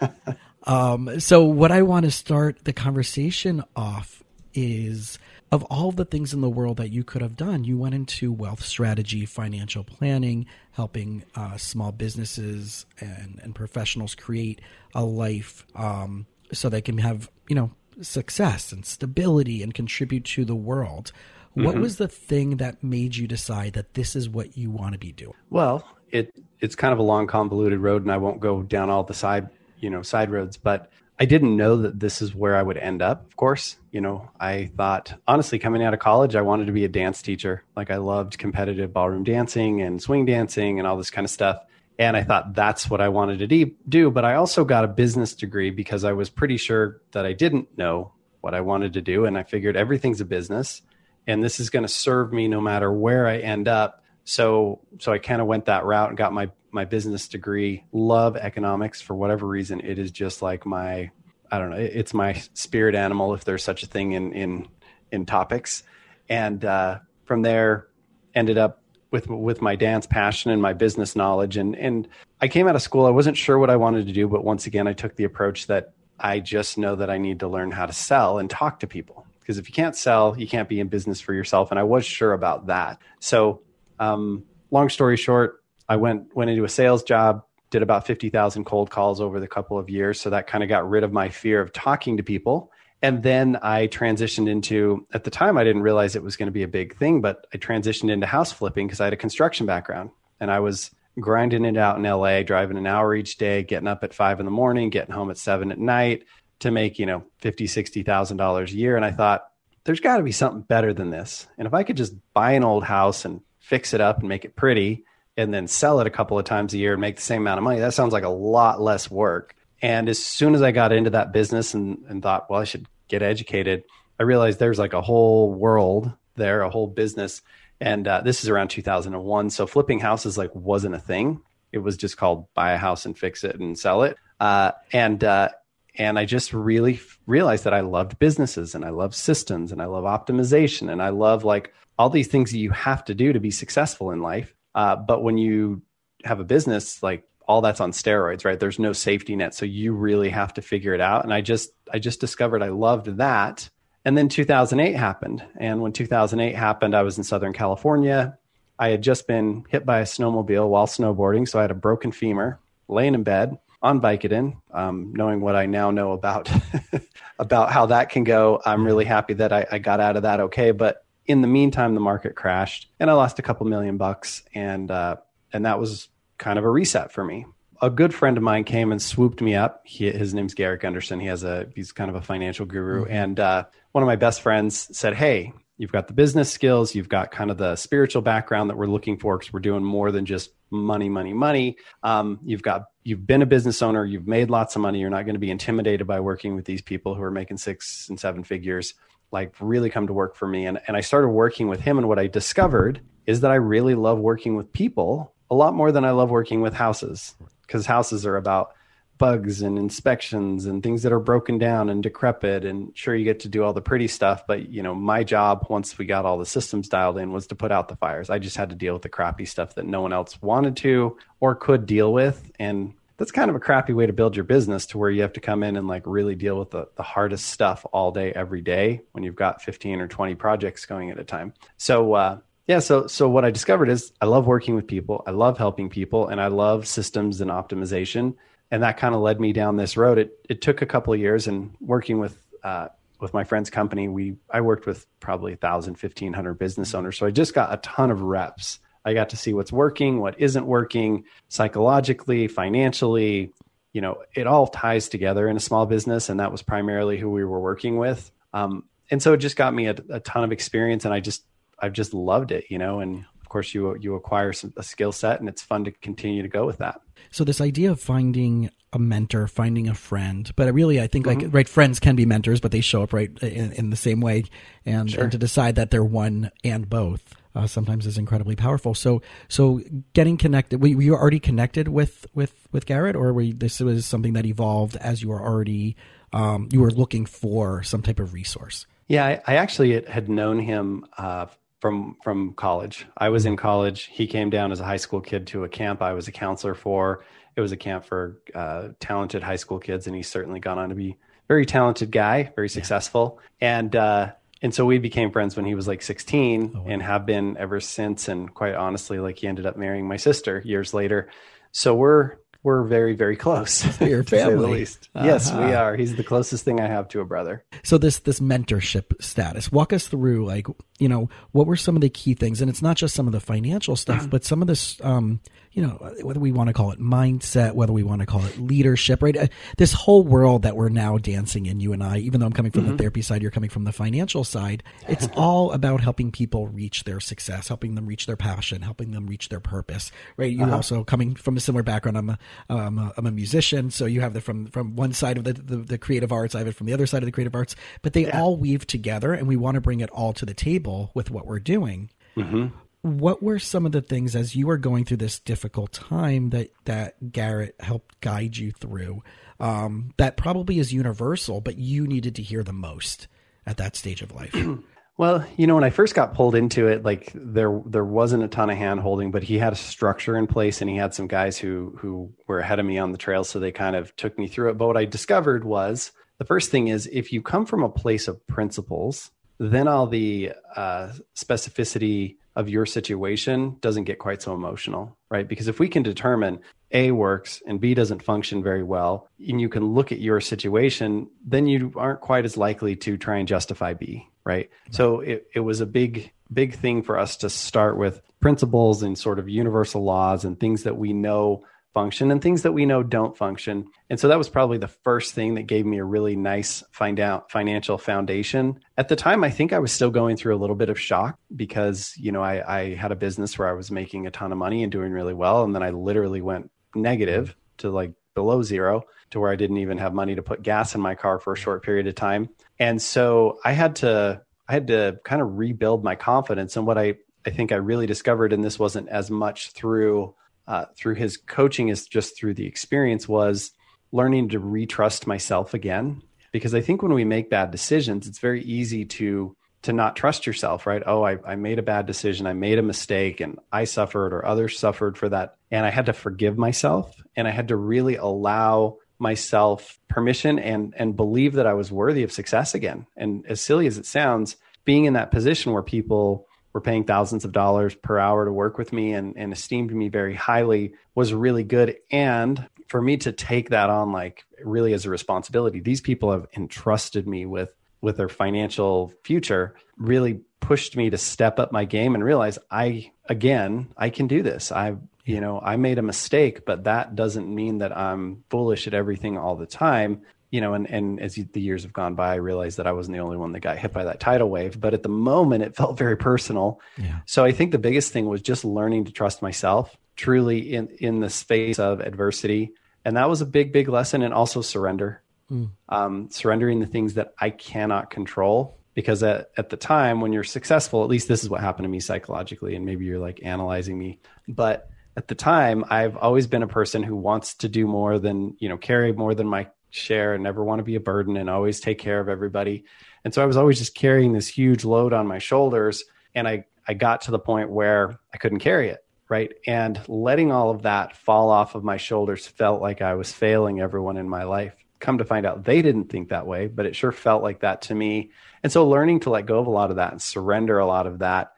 um, 0.63 1.19
so 1.19 1.43
what 1.43 1.73
I 1.73 1.81
want 1.81 2.05
to 2.05 2.11
start 2.11 2.63
the 2.63 2.71
conversation 2.71 3.65
off 3.75 4.22
is 4.53 5.17
of 5.51 5.63
all 5.65 5.91
the 5.91 6.05
things 6.05 6.33
in 6.33 6.41
the 6.41 6.49
world 6.49 6.77
that 6.77 6.89
you 6.89 7.03
could 7.03 7.21
have 7.21 7.37
done, 7.37 7.63
you 7.63 7.77
went 7.77 7.93
into 7.93 8.31
wealth 8.31 8.63
strategy, 8.63 9.25
financial 9.25 9.83
planning, 9.83 10.47
helping 10.71 11.23
uh, 11.35 11.57
small 11.57 11.91
businesses 11.91 12.87
and, 12.99 13.39
and 13.43 13.53
professionals 13.53 14.15
create 14.15 14.61
a 14.95 15.05
life 15.05 15.65
um, 15.75 16.25
so 16.51 16.69
they 16.69 16.81
can 16.81 16.97
have, 16.97 17.29
you 17.47 17.55
know, 17.55 17.71
success 18.01 18.71
and 18.71 18.85
stability 18.85 19.61
and 19.61 19.73
contribute 19.73 20.25
to 20.25 20.43
the 20.43 20.55
world. 20.55 21.11
What 21.53 21.73
mm-hmm. 21.73 21.81
was 21.81 21.97
the 21.97 22.07
thing 22.07 22.57
that 22.57 22.83
made 22.83 23.15
you 23.15 23.27
decide 23.27 23.73
that 23.73 23.93
this 23.93 24.15
is 24.15 24.27
what 24.27 24.57
you 24.57 24.71
want 24.71 24.93
to 24.93 24.99
be 24.99 25.11
doing? 25.11 25.35
Well, 25.51 25.87
it 26.09 26.33
it's 26.61 26.75
kind 26.75 26.93
of 26.93 26.99
a 26.99 27.03
long 27.03 27.27
convoluted 27.27 27.79
road 27.79 28.01
and 28.01 28.11
I 28.11 28.17
won't 28.17 28.39
go 28.39 28.63
down 28.63 28.89
all 28.89 29.03
the 29.03 29.13
side, 29.13 29.49
you 29.79 29.91
know, 29.91 30.01
side 30.01 30.31
roads, 30.31 30.57
but 30.57 30.89
I 31.23 31.25
didn't 31.25 31.55
know 31.55 31.77
that 31.83 32.01
this 32.01 32.21
is 32.21 32.35
where 32.35 32.57
I 32.57 32.61
would 32.61 32.77
end 32.77 33.01
up, 33.01 33.25
of 33.25 33.37
course. 33.37 33.77
You 33.93 34.01
know, 34.01 34.29
I 34.41 34.69
thought, 34.75 35.13
honestly, 35.25 35.57
coming 35.57 35.81
out 35.81 35.93
of 35.93 36.01
college, 36.01 36.35
I 36.35 36.41
wanted 36.41 36.65
to 36.65 36.73
be 36.73 36.83
a 36.83 36.89
dance 36.89 37.21
teacher. 37.21 37.63
Like, 37.77 37.91
I 37.91 37.95
loved 37.95 38.37
competitive 38.37 38.91
ballroom 38.91 39.23
dancing 39.23 39.81
and 39.81 40.01
swing 40.01 40.25
dancing 40.25 40.79
and 40.79 40.85
all 40.85 40.97
this 40.97 41.11
kind 41.11 41.23
of 41.23 41.31
stuff. 41.31 41.63
And 41.97 42.17
I 42.17 42.23
thought 42.23 42.53
that's 42.53 42.89
what 42.89 42.99
I 42.99 43.07
wanted 43.07 43.39
to 43.39 43.71
do. 43.87 44.11
But 44.11 44.25
I 44.25 44.35
also 44.35 44.65
got 44.65 44.83
a 44.83 44.87
business 44.89 45.33
degree 45.33 45.69
because 45.69 46.03
I 46.03 46.11
was 46.11 46.29
pretty 46.29 46.57
sure 46.57 46.99
that 47.13 47.25
I 47.25 47.31
didn't 47.31 47.77
know 47.77 48.11
what 48.41 48.53
I 48.53 48.59
wanted 48.59 48.91
to 48.91 49.01
do. 49.01 49.23
And 49.23 49.37
I 49.37 49.43
figured 49.43 49.77
everything's 49.77 50.19
a 50.19 50.25
business 50.25 50.81
and 51.25 51.41
this 51.41 51.61
is 51.61 51.69
going 51.69 51.83
to 51.83 51.87
serve 51.89 52.33
me 52.33 52.49
no 52.49 52.59
matter 52.59 52.91
where 52.91 53.27
I 53.27 53.37
end 53.37 53.69
up. 53.69 54.03
So, 54.25 54.81
so 54.99 55.13
I 55.13 55.19
kind 55.19 55.39
of 55.39 55.47
went 55.47 55.67
that 55.67 55.85
route 55.85 56.09
and 56.09 56.17
got 56.17 56.33
my, 56.33 56.51
my 56.73 56.85
business 56.85 57.27
degree. 57.27 57.85
Love 57.91 58.35
economics 58.35 59.01
for 59.01 59.15
whatever 59.15 59.47
reason. 59.47 59.79
It 59.81 59.99
is 59.99 60.11
just 60.11 60.41
like 60.41 60.65
my, 60.65 61.11
I 61.51 61.59
don't 61.59 61.69
know, 61.69 61.77
it's 61.77 62.13
my 62.13 62.41
spirit 62.53 62.95
animal, 62.95 63.33
if 63.33 63.45
there's 63.45 63.63
such 63.63 63.83
a 63.83 63.87
thing 63.87 64.13
in, 64.13 64.33
in, 64.33 64.67
in 65.11 65.25
topics. 65.25 65.83
And, 66.29 66.63
uh, 66.65 66.99
from 67.25 67.41
there 67.41 67.87
ended 68.35 68.57
up 68.57 68.81
with 69.11 69.27
with 69.27 69.61
my 69.61 69.75
dance 69.75 70.07
passion 70.07 70.51
and 70.51 70.61
my 70.61 70.73
business 70.73 71.15
knowledge 71.15 71.57
and 71.57 71.75
and 71.75 72.07
I 72.41 72.47
came 72.47 72.67
out 72.67 72.75
of 72.75 72.81
school 72.81 73.05
I 73.05 73.11
wasn't 73.11 73.37
sure 73.37 73.57
what 73.57 73.69
I 73.69 73.75
wanted 73.75 74.07
to 74.07 74.13
do 74.13 74.27
but 74.27 74.43
once 74.43 74.65
again 74.65 74.87
I 74.87 74.93
took 74.93 75.15
the 75.15 75.23
approach 75.23 75.67
that 75.67 75.93
I 76.19 76.39
just 76.39 76.77
know 76.77 76.95
that 76.95 77.09
I 77.09 77.17
need 77.17 77.39
to 77.39 77.47
learn 77.47 77.71
how 77.71 77.85
to 77.85 77.93
sell 77.93 78.39
and 78.39 78.49
talk 78.49 78.79
to 78.79 78.87
people 78.87 79.25
because 79.39 79.57
if 79.57 79.69
you 79.69 79.73
can't 79.73 79.95
sell 79.95 80.35
you 80.37 80.47
can't 80.47 80.67
be 80.67 80.79
in 80.79 80.87
business 80.87 81.21
for 81.21 81.33
yourself 81.33 81.69
and 81.69 81.79
I 81.79 81.83
was 81.83 82.05
sure 82.05 82.33
about 82.33 82.67
that 82.67 82.99
so 83.19 83.61
um, 83.99 84.43
long 84.71 84.89
story 84.89 85.15
short 85.15 85.62
I 85.87 85.97
went 85.97 86.35
went 86.35 86.49
into 86.49 86.63
a 86.63 86.69
sales 86.69 87.03
job 87.03 87.43
did 87.69 87.81
about 87.81 88.05
50,000 88.05 88.65
cold 88.65 88.91
calls 88.91 89.19
over 89.19 89.39
the 89.39 89.47
couple 89.47 89.79
of 89.79 89.89
years 89.89 90.21
so 90.21 90.29
that 90.29 90.45
kind 90.45 90.63
of 90.63 90.69
got 90.69 90.87
rid 90.87 91.03
of 91.03 91.11
my 91.11 91.29
fear 91.29 91.59
of 91.59 91.73
talking 91.73 92.17
to 92.17 92.23
people 92.23 92.71
and 93.03 93.21
then 93.21 93.57
I 93.61 93.87
transitioned 93.87 94.47
into, 94.47 95.05
at 95.13 95.25
the 95.25 95.29
time, 95.29 95.57
I 95.57 95.65
didn't 95.65 95.81
realize 95.81 96.15
it 96.15 96.23
was 96.23 96.37
going 96.37 96.47
to 96.47 96.53
be 96.53 96.63
a 96.63 96.69
big 96.69 96.95
thing, 96.95 97.19
but 97.19 97.45
I 97.53 97.57
transitioned 97.57 98.09
into 98.09 98.25
house 98.25 98.53
flipping 98.53 98.87
because 98.87 99.01
I 99.01 99.03
had 99.03 99.13
a 99.13 99.17
construction 99.17 99.65
background 99.65 100.11
and 100.39 100.49
I 100.49 100.61
was 100.61 100.89
grinding 101.19 101.65
it 101.65 101.75
out 101.75 101.97
in 101.97 102.03
LA, 102.03 102.43
driving 102.43 102.77
an 102.77 102.87
hour 102.87 103.13
each 103.13 103.37
day, 103.37 103.61
getting 103.61 103.89
up 103.89 104.05
at 104.05 104.13
five 104.13 104.39
in 104.39 104.45
the 104.45 104.53
morning, 104.53 104.89
getting 104.89 105.13
home 105.13 105.29
at 105.29 105.37
seven 105.37 105.69
at 105.69 105.79
night 105.79 106.23
to 106.59 106.71
make, 106.71 106.97
you 106.97 107.05
know, 107.05 107.25
fifty, 107.39 107.67
sixty 107.67 108.03
thousand 108.03 108.37
dollars 108.37 108.71
a 108.71 108.77
year. 108.77 108.95
And 108.95 109.03
I 109.03 109.11
thought, 109.11 109.43
there's 109.83 109.99
got 109.99 110.15
to 110.15 110.23
be 110.23 110.31
something 110.31 110.61
better 110.61 110.93
than 110.93 111.09
this. 111.09 111.45
And 111.57 111.67
if 111.67 111.73
I 111.73 111.83
could 111.83 111.97
just 111.97 112.13
buy 112.33 112.53
an 112.53 112.63
old 112.63 112.85
house 112.85 113.25
and 113.25 113.41
fix 113.59 113.93
it 113.93 113.99
up 113.99 114.19
and 114.19 114.29
make 114.29 114.45
it 114.45 114.55
pretty 114.55 115.03
and 115.37 115.53
then 115.53 115.67
sell 115.67 115.99
it 115.99 116.07
a 116.07 116.11
couple 116.11 116.37
of 116.37 116.45
times 116.45 116.73
a 116.73 116.77
year 116.77 116.93
and 116.93 117.01
make 117.01 117.15
the 117.15 117.21
same 117.21 117.41
amount 117.41 117.57
of 117.57 117.63
money, 117.63 117.79
that 117.79 117.93
sounds 117.93 118.13
like 118.13 118.23
a 118.23 118.29
lot 118.29 118.81
less 118.81 119.09
work. 119.09 119.55
And 119.81 120.07
as 120.07 120.23
soon 120.23 120.55
as 120.55 120.61
I 120.61 120.71
got 120.71 120.93
into 120.93 121.09
that 121.11 121.33
business 121.33 121.73
and, 121.73 122.03
and 122.07 122.21
thought, 122.21 122.49
well, 122.49 122.61
I 122.61 122.65
should 122.65 122.87
get 123.07 123.21
educated, 123.21 123.83
I 124.19 124.23
realized 124.23 124.59
there's 124.59 124.79
like 124.79 124.93
a 124.93 125.01
whole 125.01 125.51
world 125.51 126.11
there, 126.35 126.61
a 126.61 126.69
whole 126.69 126.87
business. 126.87 127.41
And 127.81 128.07
uh, 128.07 128.21
this 128.21 128.43
is 128.43 128.49
around 128.49 128.69
2001. 128.69 129.49
So 129.49 129.67
flipping 129.67 129.99
houses 129.99 130.37
like 130.37 130.53
wasn't 130.55 130.95
a 130.95 130.99
thing. 130.99 131.41
It 131.71 131.79
was 131.79 131.97
just 131.97 132.17
called 132.17 132.47
buy 132.53 132.71
a 132.71 132.77
house 132.77 133.05
and 133.05 133.17
fix 133.17 133.43
it 133.43 133.59
and 133.59 133.77
sell 133.77 134.03
it. 134.03 134.17
Uh, 134.39 134.71
and 134.91 135.23
uh, 135.23 135.49
and 135.95 136.17
I 136.17 136.25
just 136.25 136.53
really 136.53 136.99
realized 137.27 137.65
that 137.65 137.73
I 137.73 137.81
loved 137.81 138.19
businesses 138.19 138.75
and 138.75 138.83
I 138.83 138.89
love 138.89 139.13
systems 139.13 139.71
and 139.71 139.81
I 139.81 139.85
love 139.85 140.05
optimization 140.05 140.91
and 140.91 141.01
I 141.01 141.09
love 141.09 141.43
like 141.43 141.73
all 141.99 142.09
these 142.09 142.27
things 142.27 142.51
that 142.51 142.57
you 142.57 142.71
have 142.71 143.05
to 143.05 143.15
do 143.15 143.33
to 143.33 143.39
be 143.39 143.51
successful 143.51 144.11
in 144.11 144.21
life. 144.21 144.53
Uh, 144.75 144.95
but 144.95 145.23
when 145.23 145.37
you 145.37 145.81
have 146.23 146.39
a 146.39 146.43
business, 146.43 147.03
like 147.03 147.23
all 147.47 147.61
that's 147.61 147.81
on 147.81 147.91
steroids, 147.91 148.45
right? 148.45 148.59
There's 148.59 148.79
no 148.79 148.93
safety 148.93 149.35
net, 149.35 149.53
so 149.53 149.65
you 149.65 149.93
really 149.93 150.29
have 150.29 150.53
to 150.55 150.61
figure 150.61 150.93
it 150.93 151.01
out. 151.01 151.23
And 151.23 151.33
I 151.33 151.41
just 151.41 151.71
I 151.91 151.99
just 151.99 152.19
discovered 152.19 152.63
I 152.63 152.69
loved 152.69 153.17
that. 153.17 153.69
And 154.05 154.17
then 154.17 154.27
2008 154.27 154.93
happened, 154.93 155.43
and 155.57 155.81
when 155.81 155.93
2008 155.93 156.55
happened, 156.55 156.95
I 156.95 157.03
was 157.03 157.17
in 157.17 157.23
Southern 157.23 157.53
California. 157.53 158.37
I 158.79 158.89
had 158.89 159.01
just 159.01 159.27
been 159.27 159.65
hit 159.69 159.85
by 159.85 159.99
a 159.99 160.03
snowmobile 160.03 160.67
while 160.67 160.87
snowboarding, 160.87 161.47
so 161.47 161.59
I 161.59 161.61
had 161.61 161.71
a 161.71 161.75
broken 161.75 162.11
femur, 162.11 162.59
laying 162.87 163.13
in 163.13 163.23
bed 163.23 163.57
on 163.81 164.01
Vicodin. 164.01 164.57
Um, 164.71 165.13
knowing 165.15 165.41
what 165.41 165.55
I 165.55 165.67
now 165.67 165.91
know 165.91 166.11
about 166.13 166.49
about 167.39 167.71
how 167.71 167.85
that 167.87 168.09
can 168.09 168.23
go, 168.23 168.61
I'm 168.65 168.85
really 168.85 169.05
happy 169.05 169.35
that 169.35 169.53
I, 169.53 169.65
I 169.71 169.79
got 169.79 169.99
out 169.99 170.17
of 170.17 170.23
that 170.23 170.39
okay. 170.41 170.71
But 170.71 171.05
in 171.25 171.41
the 171.41 171.47
meantime, 171.47 171.93
the 171.93 172.01
market 172.01 172.35
crashed, 172.35 172.89
and 172.99 173.09
I 173.09 173.13
lost 173.13 173.39
a 173.39 173.41
couple 173.41 173.65
million 173.67 173.97
bucks, 173.97 174.43
and 174.53 174.89
uh, 174.89 175.17
and 175.51 175.65
that 175.65 175.79
was 175.79 176.09
kind 176.37 176.59
of 176.59 176.65
a 176.65 176.69
reset 176.69 177.11
for 177.11 177.23
me. 177.23 177.45
A 177.81 177.89
good 177.89 178.13
friend 178.13 178.37
of 178.37 178.43
mine 178.43 178.63
came 178.63 178.91
and 178.91 179.01
swooped 179.01 179.41
me 179.41 179.55
up. 179.55 179.81
He, 179.85 180.09
his 180.09 180.33
name's 180.33 180.53
Garrett 180.53 180.81
Gunderson. 180.81 181.19
He 181.19 181.27
has 181.27 181.43
a 181.43 181.67
he's 181.75 181.91
kind 181.91 182.09
of 182.09 182.15
a 182.15 182.21
financial 182.21 182.65
guru, 182.65 183.03
mm-hmm. 183.03 183.13
and 183.13 183.39
uh, 183.39 183.65
one 183.91 184.03
of 184.03 184.07
my 184.07 184.15
best 184.15 184.41
friends 184.41 184.95
said, 184.97 185.13
"Hey, 185.15 185.53
you've 185.77 185.91
got 185.91 186.07
the 186.07 186.13
business 186.13 186.51
skills, 186.51 186.95
you've 186.95 187.09
got 187.09 187.31
kind 187.31 187.51
of 187.51 187.57
the 187.57 187.75
spiritual 187.75 188.21
background 188.21 188.69
that 188.69 188.77
we're 188.77 188.87
looking 188.87 189.17
for 189.17 189.37
because 189.37 189.51
we're 189.51 189.59
doing 189.59 189.83
more 189.83 190.11
than 190.11 190.25
just 190.25 190.51
money, 190.71 191.09
money, 191.09 191.33
money. 191.33 191.77
Um, 192.03 192.39
you've 192.43 192.61
got 192.61 192.85
you've 193.03 193.25
been 193.25 193.41
a 193.41 193.45
business 193.45 193.81
owner, 193.81 194.05
you've 194.05 194.27
made 194.27 194.49
lots 194.49 194.75
of 194.75 194.81
money. 194.81 194.99
You're 194.99 195.09
not 195.09 195.23
going 195.23 195.35
to 195.35 195.39
be 195.39 195.51
intimidated 195.51 196.07
by 196.07 196.19
working 196.19 196.55
with 196.55 196.65
these 196.65 196.81
people 196.81 197.15
who 197.15 197.21
are 197.23 197.31
making 197.31 197.57
six 197.57 198.07
and 198.09 198.19
seven 198.19 198.43
figures. 198.43 198.93
Like, 199.33 199.53
really 199.59 199.89
come 199.89 200.07
to 200.07 200.13
work 200.13 200.35
for 200.35 200.47
me." 200.47 200.65
And 200.65 200.79
and 200.87 200.95
I 200.95 201.01
started 201.01 201.29
working 201.29 201.67
with 201.67 201.81
him, 201.81 201.97
and 201.97 202.07
what 202.07 202.19
I 202.19 202.27
discovered 202.27 203.01
is 203.25 203.41
that 203.41 203.51
I 203.51 203.55
really 203.55 203.95
love 203.95 204.19
working 204.19 204.55
with 204.55 204.71
people 204.71 205.33
a 205.49 205.55
lot 205.55 205.73
more 205.73 205.91
than 205.91 206.05
I 206.05 206.11
love 206.11 206.29
working 206.29 206.61
with 206.61 206.73
houses 206.73 207.35
because 207.61 207.85
houses 207.85 208.25
are 208.25 208.37
about 208.37 208.73
bugs 209.19 209.61
and 209.61 209.77
inspections 209.77 210.65
and 210.65 210.81
things 210.81 211.03
that 211.03 211.13
are 211.13 211.19
broken 211.19 211.57
down 211.57 211.89
and 211.89 212.01
decrepit. 212.01 212.65
And 212.65 212.91
sure 212.97 213.15
you 213.15 213.23
get 213.23 213.41
to 213.41 213.47
do 213.47 213.63
all 213.63 213.71
the 213.71 213.81
pretty 213.81 214.07
stuff 214.07 214.45
but 214.47 214.69
you 214.69 214.81
know 214.81 214.95
my 214.95 215.23
job 215.23 215.67
once 215.69 215.97
we 215.97 216.05
got 216.05 216.25
all 216.25 216.37
the 216.37 216.45
systems 216.45 216.89
dialed 216.89 217.17
in 217.17 217.31
was 217.31 217.47
to 217.47 217.55
put 217.55 217.71
out 217.71 217.87
the 217.87 217.95
fires. 217.95 218.29
I 218.29 218.39
just 218.39 218.57
had 218.57 218.69
to 218.71 218.75
deal 218.75 218.93
with 218.93 219.03
the 219.03 219.09
crappy 219.09 219.45
stuff 219.45 219.75
that 219.75 219.85
no 219.85 220.01
one 220.01 220.13
else 220.13 220.41
wanted 220.41 220.75
to 220.77 221.17
or 221.39 221.55
could 221.55 221.85
deal 221.85 222.11
with. 222.11 222.51
And 222.59 222.93
that's 223.23 223.31
kind 223.31 223.49
of 223.49 223.55
a 223.55 223.59
crappy 223.61 223.93
way 223.93 224.05
to 224.05 224.11
build 224.11 224.35
your 224.35 224.43
business 224.43 224.85
to 224.85 224.97
where 224.97 225.09
you 225.09 225.21
have 225.21 225.31
to 225.31 225.39
come 225.39 225.63
in 225.63 225.77
and 225.77 225.87
like 225.87 226.03
really 226.05 226.35
deal 226.35 226.59
with 226.59 226.71
the, 226.71 226.89
the 226.97 227.03
hardest 227.03 227.45
stuff 227.47 227.85
all 227.93 228.11
day 228.11 228.33
every 228.33 228.59
day 228.59 228.99
when 229.13 229.23
you've 229.23 229.37
got 229.37 229.61
15 229.61 230.01
or 230.01 230.09
20 230.09 230.35
projects 230.35 230.85
going 230.85 231.09
at 231.09 231.17
a 231.17 231.23
time. 231.23 231.53
So 231.77 232.15
uh, 232.15 232.39
yeah 232.67 232.79
so 232.79 233.07
so 233.07 233.29
what 233.29 233.45
i 233.45 233.51
discovered 233.51 233.87
is 233.87 234.11
i 234.19 234.25
love 234.25 234.45
working 234.45 234.75
with 234.75 234.87
people. 234.87 235.23
I 235.25 235.31
love 235.31 235.57
helping 235.57 235.89
people 235.89 236.27
and 236.27 236.41
i 236.41 236.47
love 236.47 236.85
systems 236.85 237.39
and 237.39 237.49
optimization. 237.49 238.35
And 238.71 238.83
that 238.83 238.97
kind 238.97 239.15
of 239.15 239.21
led 239.21 239.39
me 239.39 239.53
down 239.53 239.77
this 239.77 239.95
road. 239.95 240.17
It 240.17 240.37
it 240.49 240.61
took 240.61 240.81
a 240.81 240.85
couple 240.85 241.13
of 241.13 241.19
years 241.21 241.47
and 241.47 241.73
working 241.79 242.19
with 242.19 242.37
uh, 242.61 242.89
with 243.21 243.33
my 243.33 243.45
friend's 243.45 243.69
company 243.69 244.09
we 244.09 244.35
i 244.49 244.59
worked 244.59 244.85
with 244.85 245.07
probably 245.21 245.53
1000 245.53 245.93
1500 245.93 246.55
business 246.55 246.93
owners. 246.93 247.17
So 247.17 247.25
i 247.25 247.31
just 247.31 247.53
got 247.53 247.73
a 247.73 247.77
ton 247.77 248.11
of 248.11 248.19
reps 248.19 248.79
I 249.05 249.13
got 249.13 249.29
to 249.29 249.37
see 249.37 249.53
what's 249.53 249.71
working, 249.71 250.19
what 250.19 250.39
isn't 250.39 250.65
working 250.65 251.25
psychologically, 251.49 252.47
financially. 252.47 253.51
You 253.91 254.01
know, 254.01 254.23
it 254.33 254.47
all 254.47 254.67
ties 254.67 255.09
together 255.09 255.47
in 255.47 255.57
a 255.57 255.59
small 255.59 255.85
business. 255.85 256.29
And 256.29 256.39
that 256.39 256.51
was 256.51 256.61
primarily 256.61 257.17
who 257.17 257.29
we 257.29 257.43
were 257.43 257.59
working 257.59 257.97
with. 257.97 258.31
Um, 258.53 258.85
and 259.11 259.21
so 259.21 259.33
it 259.33 259.37
just 259.37 259.55
got 259.55 259.73
me 259.73 259.87
a, 259.87 259.95
a, 260.09 260.19
ton 260.21 260.43
of 260.43 260.51
experience 260.51 261.05
and 261.05 261.13
I 261.13 261.19
just, 261.19 261.43
I've 261.77 261.93
just 261.93 262.13
loved 262.13 262.51
it, 262.51 262.65
you 262.69 262.77
know, 262.77 262.99
and 262.99 263.25
of 263.41 263.49
course 263.49 263.73
you, 263.73 263.95
you 263.99 264.15
acquire 264.15 264.53
some, 264.53 264.73
a 264.77 264.83
skill 264.83 265.11
set 265.11 265.39
and 265.39 265.49
it's 265.49 265.61
fun 265.61 265.83
to 265.83 265.91
continue 265.91 266.41
to 266.41 266.47
go 266.47 266.65
with 266.65 266.77
that. 266.77 267.01
So 267.29 267.43
this 267.43 267.59
idea 267.59 267.91
of 267.91 267.99
finding 267.99 268.69
a 268.93 268.99
mentor, 268.99 269.47
finding 269.47 269.87
a 269.89 269.95
friend, 269.95 270.51
but 270.55 270.71
really, 270.73 271.01
I 271.01 271.07
think 271.07 271.25
mm-hmm. 271.25 271.45
like 271.45 271.53
right, 271.53 271.69
friends 271.69 271.99
can 271.99 272.15
be 272.15 272.25
mentors, 272.25 272.61
but 272.61 272.71
they 272.71 272.81
show 272.81 273.03
up 273.03 273.11
right 273.11 273.31
in, 273.41 273.71
in 273.73 273.89
the 273.89 273.95
same 273.95 274.21
way, 274.21 274.45
and, 274.85 275.09
sure. 275.09 275.23
and 275.23 275.31
to 275.31 275.37
decide 275.37 275.75
that 275.75 275.89
they're 275.89 276.03
one 276.03 276.51
and 276.63 276.87
both 276.87 277.33
uh, 277.55 277.67
sometimes 277.67 278.05
is 278.05 278.17
incredibly 278.17 278.55
powerful. 278.55 278.93
So, 278.93 279.21
so 279.47 279.81
getting 280.13 280.37
connected, 280.37 280.81
were 280.81 280.87
you 280.87 281.15
already 281.15 281.39
connected 281.39 281.87
with 281.87 282.25
with 282.33 282.67
with 282.71 282.85
Garrett, 282.85 283.15
or 283.15 283.33
were 283.33 283.41
you, 283.41 283.53
this 283.53 283.79
was 283.79 284.05
something 284.05 284.33
that 284.33 284.45
evolved 284.45 284.95
as 284.97 285.21
you 285.21 285.29
were 285.29 285.41
already 285.41 285.95
um, 286.31 286.69
you 286.71 286.79
were 286.79 286.91
looking 286.91 287.25
for 287.25 287.83
some 287.83 288.01
type 288.01 288.19
of 288.19 288.33
resource? 288.33 288.85
Yeah, 289.07 289.25
I, 289.25 289.41
I 289.45 289.55
actually 289.55 290.03
had 290.05 290.29
known 290.29 290.59
him 290.59 291.05
uh, 291.17 291.47
from 291.79 292.17
from 292.23 292.53
college. 292.53 293.05
I 293.17 293.29
was 293.29 293.45
in 293.45 293.57
college. 293.57 294.09
He 294.11 294.27
came 294.27 294.49
down 294.49 294.71
as 294.71 294.79
a 294.79 294.85
high 294.85 294.97
school 294.97 295.21
kid 295.21 295.47
to 295.47 295.63
a 295.63 295.69
camp 295.69 296.01
I 296.01 296.13
was 296.13 296.27
a 296.27 296.31
counselor 296.31 296.73
for. 296.73 297.23
It 297.55 297.61
was 297.61 297.71
a 297.71 297.77
camp 297.77 298.05
for 298.05 298.41
uh, 298.55 298.89
talented 298.99 299.43
high 299.43 299.57
school 299.57 299.79
kids, 299.79 300.07
and 300.07 300.15
he's 300.15 300.27
certainly 300.27 300.59
gone 300.59 300.79
on 300.79 300.89
to 300.89 300.95
be 300.95 301.17
very 301.47 301.65
talented 301.65 302.09
guy, 302.09 302.51
very 302.55 302.69
successful. 302.69 303.39
Yeah. 303.61 303.79
And 303.79 303.95
uh, 303.95 304.31
and 304.63 304.73
so 304.73 304.85
we 304.85 304.97
became 304.97 305.29
friends 305.29 305.55
when 305.55 305.65
he 305.65 305.75
was 305.75 305.87
like 305.87 306.01
16 306.01 306.71
oh, 306.73 306.79
wow. 306.79 306.85
and 306.87 307.03
have 307.03 307.25
been 307.25 307.57
ever 307.57 307.79
since 307.79 308.27
and 308.27 308.51
quite 308.53 308.73
honestly 308.73 309.19
like 309.19 309.37
he 309.37 309.47
ended 309.47 309.67
up 309.67 309.77
marrying 309.77 310.07
my 310.07 310.17
sister 310.17 310.61
years 310.65 310.93
later 310.93 311.29
so 311.71 311.93
we're 311.93 312.37
we're 312.63 312.83
very 312.83 313.13
very 313.13 313.35
close 313.35 313.99
your 314.01 314.23
family 314.23 314.79
least 314.79 315.09
uh-huh. 315.13 315.25
yes 315.25 315.51
we 315.51 315.73
are 315.73 315.95
he's 315.95 316.15
the 316.15 316.23
closest 316.23 316.63
thing 316.63 316.79
i 316.79 316.87
have 316.87 317.07
to 317.07 317.19
a 317.19 317.25
brother 317.25 317.63
so 317.83 317.97
this 317.97 318.19
this 318.19 318.39
mentorship 318.39 319.21
status 319.21 319.71
walk 319.71 319.93
us 319.93 320.07
through 320.07 320.45
like 320.45 320.67
you 320.99 321.07
know 321.09 321.29
what 321.51 321.67
were 321.67 321.75
some 321.75 321.95
of 321.95 322.01
the 322.01 322.09
key 322.09 322.33
things 322.33 322.61
and 322.61 322.69
it's 322.69 322.81
not 322.81 322.97
just 322.97 323.13
some 323.13 323.27
of 323.27 323.33
the 323.33 323.39
financial 323.39 323.95
stuff 323.95 324.21
mm-hmm. 324.21 324.29
but 324.29 324.43
some 324.43 324.61
of 324.61 324.67
this 324.67 324.99
um 325.01 325.39
you 325.73 325.81
know, 325.81 325.93
whether 326.21 326.39
we 326.39 326.51
want 326.51 326.67
to 326.67 326.73
call 326.73 326.91
it 326.91 326.99
mindset, 326.99 327.73
whether 327.73 327.91
we 327.91 328.03
want 328.03 328.21
to 328.21 328.27
call 328.27 328.45
it 328.45 328.59
leadership, 328.59 329.23
right? 329.23 329.35
Uh, 329.35 329.47
this 329.77 329.91
whole 329.91 330.23
world 330.23 330.61
that 330.61 330.75
we're 330.75 330.89
now 330.89 331.17
dancing 331.17 331.65
in, 331.65 331.79
you 331.79 331.93
and 331.93 332.03
I, 332.03 332.19
even 332.19 332.39
though 332.39 332.45
I'm 332.45 332.53
coming 332.53 332.71
from 332.71 332.83
mm-hmm. 332.83 332.91
the 332.91 332.97
therapy 332.99 333.23
side, 333.23 333.41
you're 333.41 333.49
coming 333.49 333.71
from 333.71 333.83
the 333.83 333.91
financial 333.91 334.43
side. 334.43 334.83
It's 335.13 335.27
all 335.35 335.71
about 335.73 336.01
helping 336.01 336.31
people 336.31 336.67
reach 336.67 337.03
their 337.03 337.19
success, 337.19 337.67
helping 337.67 337.93
them 337.95 338.05
reach 338.05 338.25
their 338.25 338.37
passion, 338.37 338.81
helping 338.81 339.11
them 339.11 339.27
reach 339.27 339.49
their 339.49 339.59
purpose, 339.59 340.11
right? 340.37 340.51
You 340.51 340.63
uh-huh. 340.63 340.75
also 340.75 341.03
coming 341.03 341.35
from 341.35 341.57
a 341.57 341.59
similar 341.59 341.83
background. 341.83 342.17
I'm 342.17 342.29
a, 342.31 342.39
I'm 342.69 342.97
a, 342.97 343.13
I'm 343.17 343.25
a 343.25 343.31
musician, 343.31 343.91
so 343.91 344.05
you 344.05 344.21
have 344.21 344.33
the 344.33 344.41
from 344.41 344.67
from 344.67 344.95
one 344.95 345.13
side 345.13 345.37
of 345.37 345.43
the, 345.43 345.53
the, 345.53 345.77
the 345.77 345.97
creative 345.97 346.31
arts, 346.31 346.55
I 346.55 346.59
have 346.59 346.67
it 346.67 346.75
from 346.75 346.87
the 346.87 346.93
other 346.93 347.07
side 347.07 347.23
of 347.23 347.25
the 347.25 347.31
creative 347.31 347.55
arts, 347.55 347.75
but 348.01 348.13
they 348.13 348.27
yeah. 348.27 348.39
all 348.39 348.57
weave 348.57 348.87
together, 348.87 349.33
and 349.33 349.47
we 349.47 349.55
want 349.55 349.75
to 349.75 349.81
bring 349.81 349.99
it 349.99 350.09
all 350.11 350.33
to 350.33 350.45
the 350.45 350.53
table 350.53 351.11
with 351.13 351.31
what 351.31 351.45
we're 351.45 351.59
doing. 351.59 352.09
Mm-hmm 352.35 352.67
what 353.05 353.43
were 353.43 353.59
some 353.59 353.85
of 353.85 353.91
the 353.91 354.01
things 354.01 354.33
as 354.33 354.55
you 354.55 354.65
were 354.65 354.77
going 354.77 355.03
through 355.03 355.17
this 355.17 355.37
difficult 355.37 355.91
time 355.91 356.51
that 356.51 356.71
that 356.85 357.33
Garrett 357.33 357.75
helped 357.81 358.21
guide 358.21 358.55
you 358.55 358.71
through 358.71 359.21
um, 359.59 360.13
that 360.17 360.37
probably 360.37 360.79
is 360.79 360.93
universal, 360.93 361.61
but 361.61 361.77
you 361.77 362.07
needed 362.07 362.35
to 362.35 362.41
hear 362.41 362.63
the 362.63 362.73
most 362.73 363.27
at 363.65 363.77
that 363.77 363.95
stage 363.95 364.21
of 364.21 364.33
life? 364.33 364.53
Well, 365.15 365.45
you 365.57 365.67
know, 365.67 365.75
when 365.75 365.83
I 365.83 365.91
first 365.91 366.15
got 366.15 366.33
pulled 366.33 366.55
into 366.55 366.87
it, 366.87 367.03
like 367.03 367.31
there 367.35 367.81
there 367.85 368.05
wasn't 368.05 368.43
a 368.43 368.47
ton 368.47 368.71
of 368.71 368.77
hand 368.77 368.99
holding, 368.99 369.29
but 369.29 369.43
he 369.43 369.59
had 369.59 369.73
a 369.73 369.75
structure 369.75 370.35
in 370.35 370.47
place 370.47 370.81
and 370.81 370.89
he 370.89 370.97
had 370.97 371.13
some 371.13 371.27
guys 371.27 371.57
who 371.57 371.95
who 371.99 372.33
were 372.47 372.59
ahead 372.59 372.79
of 372.79 372.85
me 372.85 372.97
on 372.97 373.11
the 373.11 373.17
trail, 373.17 373.43
so 373.43 373.59
they 373.59 373.71
kind 373.71 373.95
of 373.95 374.15
took 374.15 374.37
me 374.39 374.47
through 374.47 374.71
it. 374.71 374.77
But 374.77 374.87
what 374.87 374.97
I 374.97 375.05
discovered 375.05 375.65
was 375.65 376.11
the 376.39 376.45
first 376.45 376.71
thing 376.71 376.87
is 376.87 377.07
if 377.11 377.31
you 377.31 377.43
come 377.43 377.65
from 377.65 377.83
a 377.83 377.89
place 377.89 378.27
of 378.27 378.45
principles, 378.47 379.29
then 379.59 379.87
all 379.87 380.07
the 380.07 380.51
uh, 380.75 381.11
specificity 381.35 382.37
of 382.55 382.69
your 382.69 382.85
situation 382.85 383.77
doesn't 383.81 384.03
get 384.03 384.19
quite 384.19 384.41
so 384.41 384.53
emotional, 384.53 385.17
right? 385.29 385.47
Because 385.47 385.67
if 385.67 385.79
we 385.79 385.87
can 385.87 386.03
determine 386.03 386.59
A 386.91 387.11
works 387.11 387.61
and 387.65 387.79
B 387.79 387.93
doesn't 387.93 388.23
function 388.23 388.61
very 388.63 388.83
well, 388.83 389.29
and 389.39 389.61
you 389.61 389.69
can 389.69 389.93
look 389.93 390.11
at 390.11 390.19
your 390.19 390.41
situation, 390.41 391.29
then 391.45 391.67
you 391.67 391.93
aren't 391.95 392.21
quite 392.21 392.45
as 392.45 392.57
likely 392.57 392.95
to 392.97 393.17
try 393.17 393.37
and 393.37 393.47
justify 393.47 393.93
B, 393.93 394.27
right? 394.45 394.69
So 394.91 395.19
it, 395.21 395.47
it 395.53 395.61
was 395.61 395.81
a 395.81 395.85
big, 395.85 396.31
big 396.51 396.75
thing 396.75 397.03
for 397.03 397.17
us 397.17 397.37
to 397.37 397.49
start 397.49 397.97
with 397.97 398.21
principles 398.39 399.03
and 399.03 399.17
sort 399.17 399.39
of 399.39 399.49
universal 399.49 400.03
laws 400.03 400.45
and 400.45 400.59
things 400.59 400.83
that 400.83 400.97
we 400.97 401.13
know 401.13 401.63
function 401.93 402.31
and 402.31 402.41
things 402.41 402.63
that 402.63 402.71
we 402.71 402.85
know 402.85 403.03
don't 403.03 403.37
function. 403.37 403.87
And 404.09 404.19
so 404.19 404.27
that 404.27 404.37
was 404.37 404.49
probably 404.49 404.79
the 404.79 404.87
first 404.87 405.33
thing 405.33 405.55
that 405.55 405.67
gave 405.67 405.85
me 405.85 405.99
a 405.99 406.03
really 406.03 406.35
nice 406.35 406.83
find 406.91 407.19
out 407.19 407.51
financial 407.51 407.97
foundation. 407.97 408.79
At 408.97 409.09
the 409.09 409.15
time, 409.15 409.43
I 409.43 409.51
think 409.51 409.73
I 409.73 409.79
was 409.79 409.91
still 409.91 410.09
going 410.09 410.35
through 410.35 410.55
a 410.55 410.57
little 410.57 410.75
bit 410.75 410.89
of 410.89 410.99
shock 410.99 411.37
because, 411.55 412.13
you 412.17 412.31
know, 412.31 412.41
I, 412.41 412.79
I 412.79 412.95
had 412.95 413.11
a 413.11 413.15
business 413.15 413.57
where 413.57 413.69
I 413.69 413.73
was 413.73 413.91
making 413.91 414.25
a 414.25 414.31
ton 414.31 414.51
of 414.51 414.57
money 414.57 414.83
and 414.83 414.91
doing 414.91 415.11
really 415.11 415.33
well. 415.33 415.63
And 415.63 415.73
then 415.73 415.83
I 415.83 415.91
literally 415.91 416.41
went 416.41 416.71
negative 416.95 417.55
to 417.77 417.91
like 417.91 418.13
below 418.35 418.63
zero 418.63 419.03
to 419.29 419.39
where 419.39 419.51
I 419.51 419.55
didn't 419.55 419.77
even 419.77 419.99
have 419.99 420.13
money 420.13 420.35
to 420.35 420.43
put 420.43 420.63
gas 420.63 420.95
in 420.95 421.01
my 421.01 421.15
car 421.15 421.39
for 421.39 421.53
a 421.53 421.57
short 421.57 421.83
period 421.83 422.07
of 422.07 422.15
time. 422.15 422.49
And 422.79 423.01
so 423.01 423.59
I 423.63 423.73
had 423.73 423.97
to 423.97 424.41
I 424.67 424.73
had 424.73 424.87
to 424.87 425.19
kind 425.23 425.41
of 425.41 425.57
rebuild 425.57 426.03
my 426.03 426.15
confidence. 426.15 426.75
And 426.75 426.87
what 426.87 426.97
I 426.97 427.15
I 427.45 427.49
think 427.49 427.71
I 427.71 427.75
really 427.75 428.07
discovered, 428.07 428.53
and 428.53 428.63
this 428.63 428.79
wasn't 428.79 429.09
as 429.09 429.29
much 429.29 429.71
through 429.71 430.35
uh, 430.67 430.85
through 430.95 431.15
his 431.15 431.37
coaching 431.37 431.89
as 431.89 432.07
just 432.07 432.37
through 432.37 432.53
the 432.53 432.65
experience 432.65 433.27
was 433.27 433.71
learning 434.11 434.49
to 434.49 434.59
retrust 434.59 435.27
myself 435.27 435.73
again. 435.73 436.21
Because 436.51 436.75
i 436.75 436.81
think 436.81 437.01
when 437.01 437.13
we 437.13 437.25
make 437.25 437.49
bad 437.49 437.71
decisions 437.71 438.27
it's 438.27 438.37
very 438.37 438.63
easy 438.63 439.05
to 439.05 439.55
to 439.81 439.91
not 439.91 440.15
trust 440.15 440.45
yourself 440.47 440.85
right? 440.87 441.01
Oh 441.05 441.23
I, 441.23 441.37
I 441.45 441.55
made 441.55 441.79
a 441.79 441.83
bad 441.83 442.05
decision. 442.05 442.47
I 442.47 442.53
made 442.53 442.79
a 442.79 442.83
mistake 442.83 443.41
and 443.41 443.59
i 443.71 443.83
suffered 443.83 444.33
or 444.33 444.45
others 444.45 444.79
suffered 444.79 445.17
for 445.17 445.29
that. 445.29 445.55
And 445.71 445.85
i 445.85 445.89
had 445.89 446.05
to 446.05 446.13
forgive 446.13 446.57
myself 446.57 447.13
and 447.35 447.47
i 447.47 447.51
had 447.51 447.69
to 447.69 447.75
really 447.75 448.15
allow 448.15 448.97
myself 449.19 449.99
permission 450.09 450.59
and 450.59 450.93
and 450.97 451.15
believe 451.15 451.53
that 451.53 451.67
i 451.67 451.73
was 451.73 451.91
worthy 451.91 452.23
of 452.23 452.31
success 452.31 452.73
again 452.73 453.05
and 453.15 453.45
as 453.47 453.61
silly 453.61 453.87
as 453.87 453.97
it 453.97 454.05
sounds 454.05 454.57
being 454.85 455.05
in 455.05 455.13
that 455.13 455.31
position 455.31 455.71
where 455.71 455.83
people 455.83 456.47
were 456.73 456.81
paying 456.81 457.03
thousands 457.03 457.45
of 457.45 457.51
dollars 457.51 457.95
per 457.95 458.17
hour 458.17 458.45
to 458.45 458.51
work 458.51 458.77
with 458.77 458.91
me 458.91 459.13
and, 459.13 459.35
and 459.37 459.53
esteemed 459.53 459.93
me 459.93 460.09
very 460.09 460.35
highly 460.35 460.93
was 461.15 461.33
really 461.33 461.63
good. 461.63 461.95
And 462.11 462.67
for 462.87 463.01
me 463.01 463.17
to 463.17 463.31
take 463.31 463.69
that 463.69 463.89
on 463.89 464.11
like 464.11 464.43
really 464.63 464.93
as 464.93 465.05
a 465.05 465.09
responsibility, 465.09 465.79
these 465.79 466.01
people 466.01 466.31
have 466.31 466.47
entrusted 466.55 467.27
me 467.27 467.45
with 467.45 467.73
with 468.01 468.17
their 468.17 468.27
financial 468.27 469.13
future 469.23 469.75
really 469.95 470.41
pushed 470.59 470.97
me 470.97 471.09
to 471.09 471.17
step 471.17 471.57
up 471.57 471.71
my 471.71 471.85
game 471.85 472.15
and 472.15 472.23
realize 472.23 472.59
I 472.69 473.11
again 473.29 473.93
I 473.95 474.09
can 474.09 474.27
do 474.27 474.41
this. 474.41 474.71
I 474.71 474.95
you 475.25 475.41
know 475.41 475.59
I 475.59 475.77
made 475.77 475.97
a 475.97 476.03
mistake, 476.03 476.65
but 476.65 476.85
that 476.85 477.15
doesn't 477.15 477.53
mean 477.53 477.79
that 477.79 477.95
I'm 477.95 478.43
foolish 478.49 478.87
at 478.87 478.93
everything 478.93 479.37
all 479.37 479.55
the 479.55 479.65
time 479.65 480.21
you 480.53 480.61
know, 480.61 480.75
and, 480.75 480.87
and 480.87 481.19
as 481.19 481.33
the 481.33 481.59
years 481.59 481.81
have 481.81 481.93
gone 481.93 482.13
by, 482.13 482.33
I 482.33 482.35
realized 482.35 482.77
that 482.77 482.85
I 482.85 482.91
wasn't 482.91 483.17
the 483.17 483.23
only 483.23 483.37
one 483.37 483.53
that 483.53 483.61
got 483.61 483.79
hit 483.79 483.91
by 483.91 484.03
that 484.03 484.19
tidal 484.19 484.51
wave. 484.51 484.79
But 484.79 484.93
at 484.93 485.01
the 485.01 485.09
moment, 485.09 485.63
it 485.63 485.75
felt 485.75 485.97
very 485.97 486.15
personal. 486.15 486.79
Yeah. 486.95 487.21
So 487.25 487.43
I 487.43 487.51
think 487.51 487.71
the 487.71 487.79
biggest 487.79 488.13
thing 488.13 488.27
was 488.27 488.39
just 488.39 488.63
learning 488.63 489.05
to 489.05 489.11
trust 489.11 489.41
myself 489.41 489.97
truly 490.15 490.75
in, 490.75 490.89
in 490.99 491.21
the 491.21 491.29
space 491.31 491.79
of 491.79 492.01
adversity. 492.01 492.73
And 493.03 493.17
that 493.17 493.27
was 493.29 493.41
a 493.41 493.47
big, 493.47 493.73
big 493.73 493.89
lesson. 493.89 494.21
And 494.21 494.31
also 494.31 494.61
surrender, 494.61 495.23
mm. 495.49 495.71
um, 495.89 496.29
surrendering 496.29 496.81
the 496.81 496.85
things 496.85 497.15
that 497.15 497.33
I 497.39 497.49
cannot 497.49 498.11
control. 498.11 498.77
Because 498.93 499.23
at, 499.23 499.49
at 499.57 499.71
the 499.71 499.75
time 499.75 500.21
when 500.21 500.33
you're 500.33 500.43
successful, 500.43 501.03
at 501.03 501.09
least 501.09 501.27
this 501.27 501.41
is 501.41 501.49
what 501.49 501.61
happened 501.61 501.85
to 501.85 501.89
me 501.89 501.99
psychologically. 501.99 502.75
And 502.75 502.85
maybe 502.85 503.05
you're 503.05 503.17
like 503.17 503.39
analyzing 503.41 503.97
me. 503.97 504.19
But 504.47 504.87
at 505.15 505.27
the 505.27 505.35
time, 505.35 505.85
I've 505.89 506.17
always 506.17 506.47
been 506.47 506.63
a 506.63 506.67
person 506.67 507.03
who 507.03 507.15
wants 507.15 507.55
to 507.55 507.69
do 507.69 507.85
more 507.85 508.19
than, 508.19 508.55
you 508.59 508.69
know, 508.69 508.77
carry 508.77 509.11
more 509.11 509.35
than 509.35 509.47
my 509.47 509.67
share 509.89 510.33
and 510.33 510.43
never 510.43 510.63
want 510.63 510.79
to 510.79 510.83
be 510.83 510.95
a 510.95 510.99
burden 510.99 511.37
and 511.37 511.49
always 511.49 511.79
take 511.79 511.99
care 511.99 512.19
of 512.19 512.29
everybody. 512.29 512.85
And 513.23 513.33
so 513.33 513.43
I 513.43 513.45
was 513.45 513.57
always 513.57 513.77
just 513.77 513.93
carrying 513.93 514.33
this 514.33 514.47
huge 514.47 514.83
load 514.83 515.13
on 515.13 515.27
my 515.27 515.37
shoulders. 515.37 516.03
And 516.33 516.47
I, 516.47 516.65
I 516.87 516.95
got 516.95 517.21
to 517.21 517.31
the 517.31 517.39
point 517.39 517.69
where 517.69 518.19
I 518.33 518.37
couldn't 518.37 518.59
carry 518.59 518.89
it. 518.89 518.99
Right. 519.29 519.53
And 519.65 519.99
letting 520.07 520.51
all 520.51 520.69
of 520.69 520.83
that 520.83 521.15
fall 521.15 521.49
off 521.49 521.75
of 521.75 521.83
my 521.83 521.97
shoulders 521.97 522.45
felt 522.45 522.81
like 522.81 523.01
I 523.01 523.15
was 523.15 523.31
failing 523.31 523.79
everyone 523.79 524.17
in 524.17 524.29
my 524.29 524.43
life. 524.43 524.75
Come 524.99 525.17
to 525.19 525.25
find 525.25 525.45
out, 525.45 525.63
they 525.63 525.81
didn't 525.81 526.09
think 526.09 526.29
that 526.29 526.45
way, 526.45 526.67
but 526.67 526.85
it 526.85 526.95
sure 526.95 527.11
felt 527.11 527.41
like 527.41 527.61
that 527.61 527.83
to 527.83 527.95
me. 527.95 528.31
And 528.61 528.71
so 528.71 528.87
learning 528.87 529.21
to 529.21 529.29
let 529.29 529.45
go 529.45 529.59
of 529.59 529.67
a 529.67 529.71
lot 529.71 529.89
of 529.89 529.95
that 529.95 530.11
and 530.11 530.21
surrender 530.21 530.77
a 530.77 530.85
lot 530.85 531.07
of 531.07 531.19
that 531.19 531.52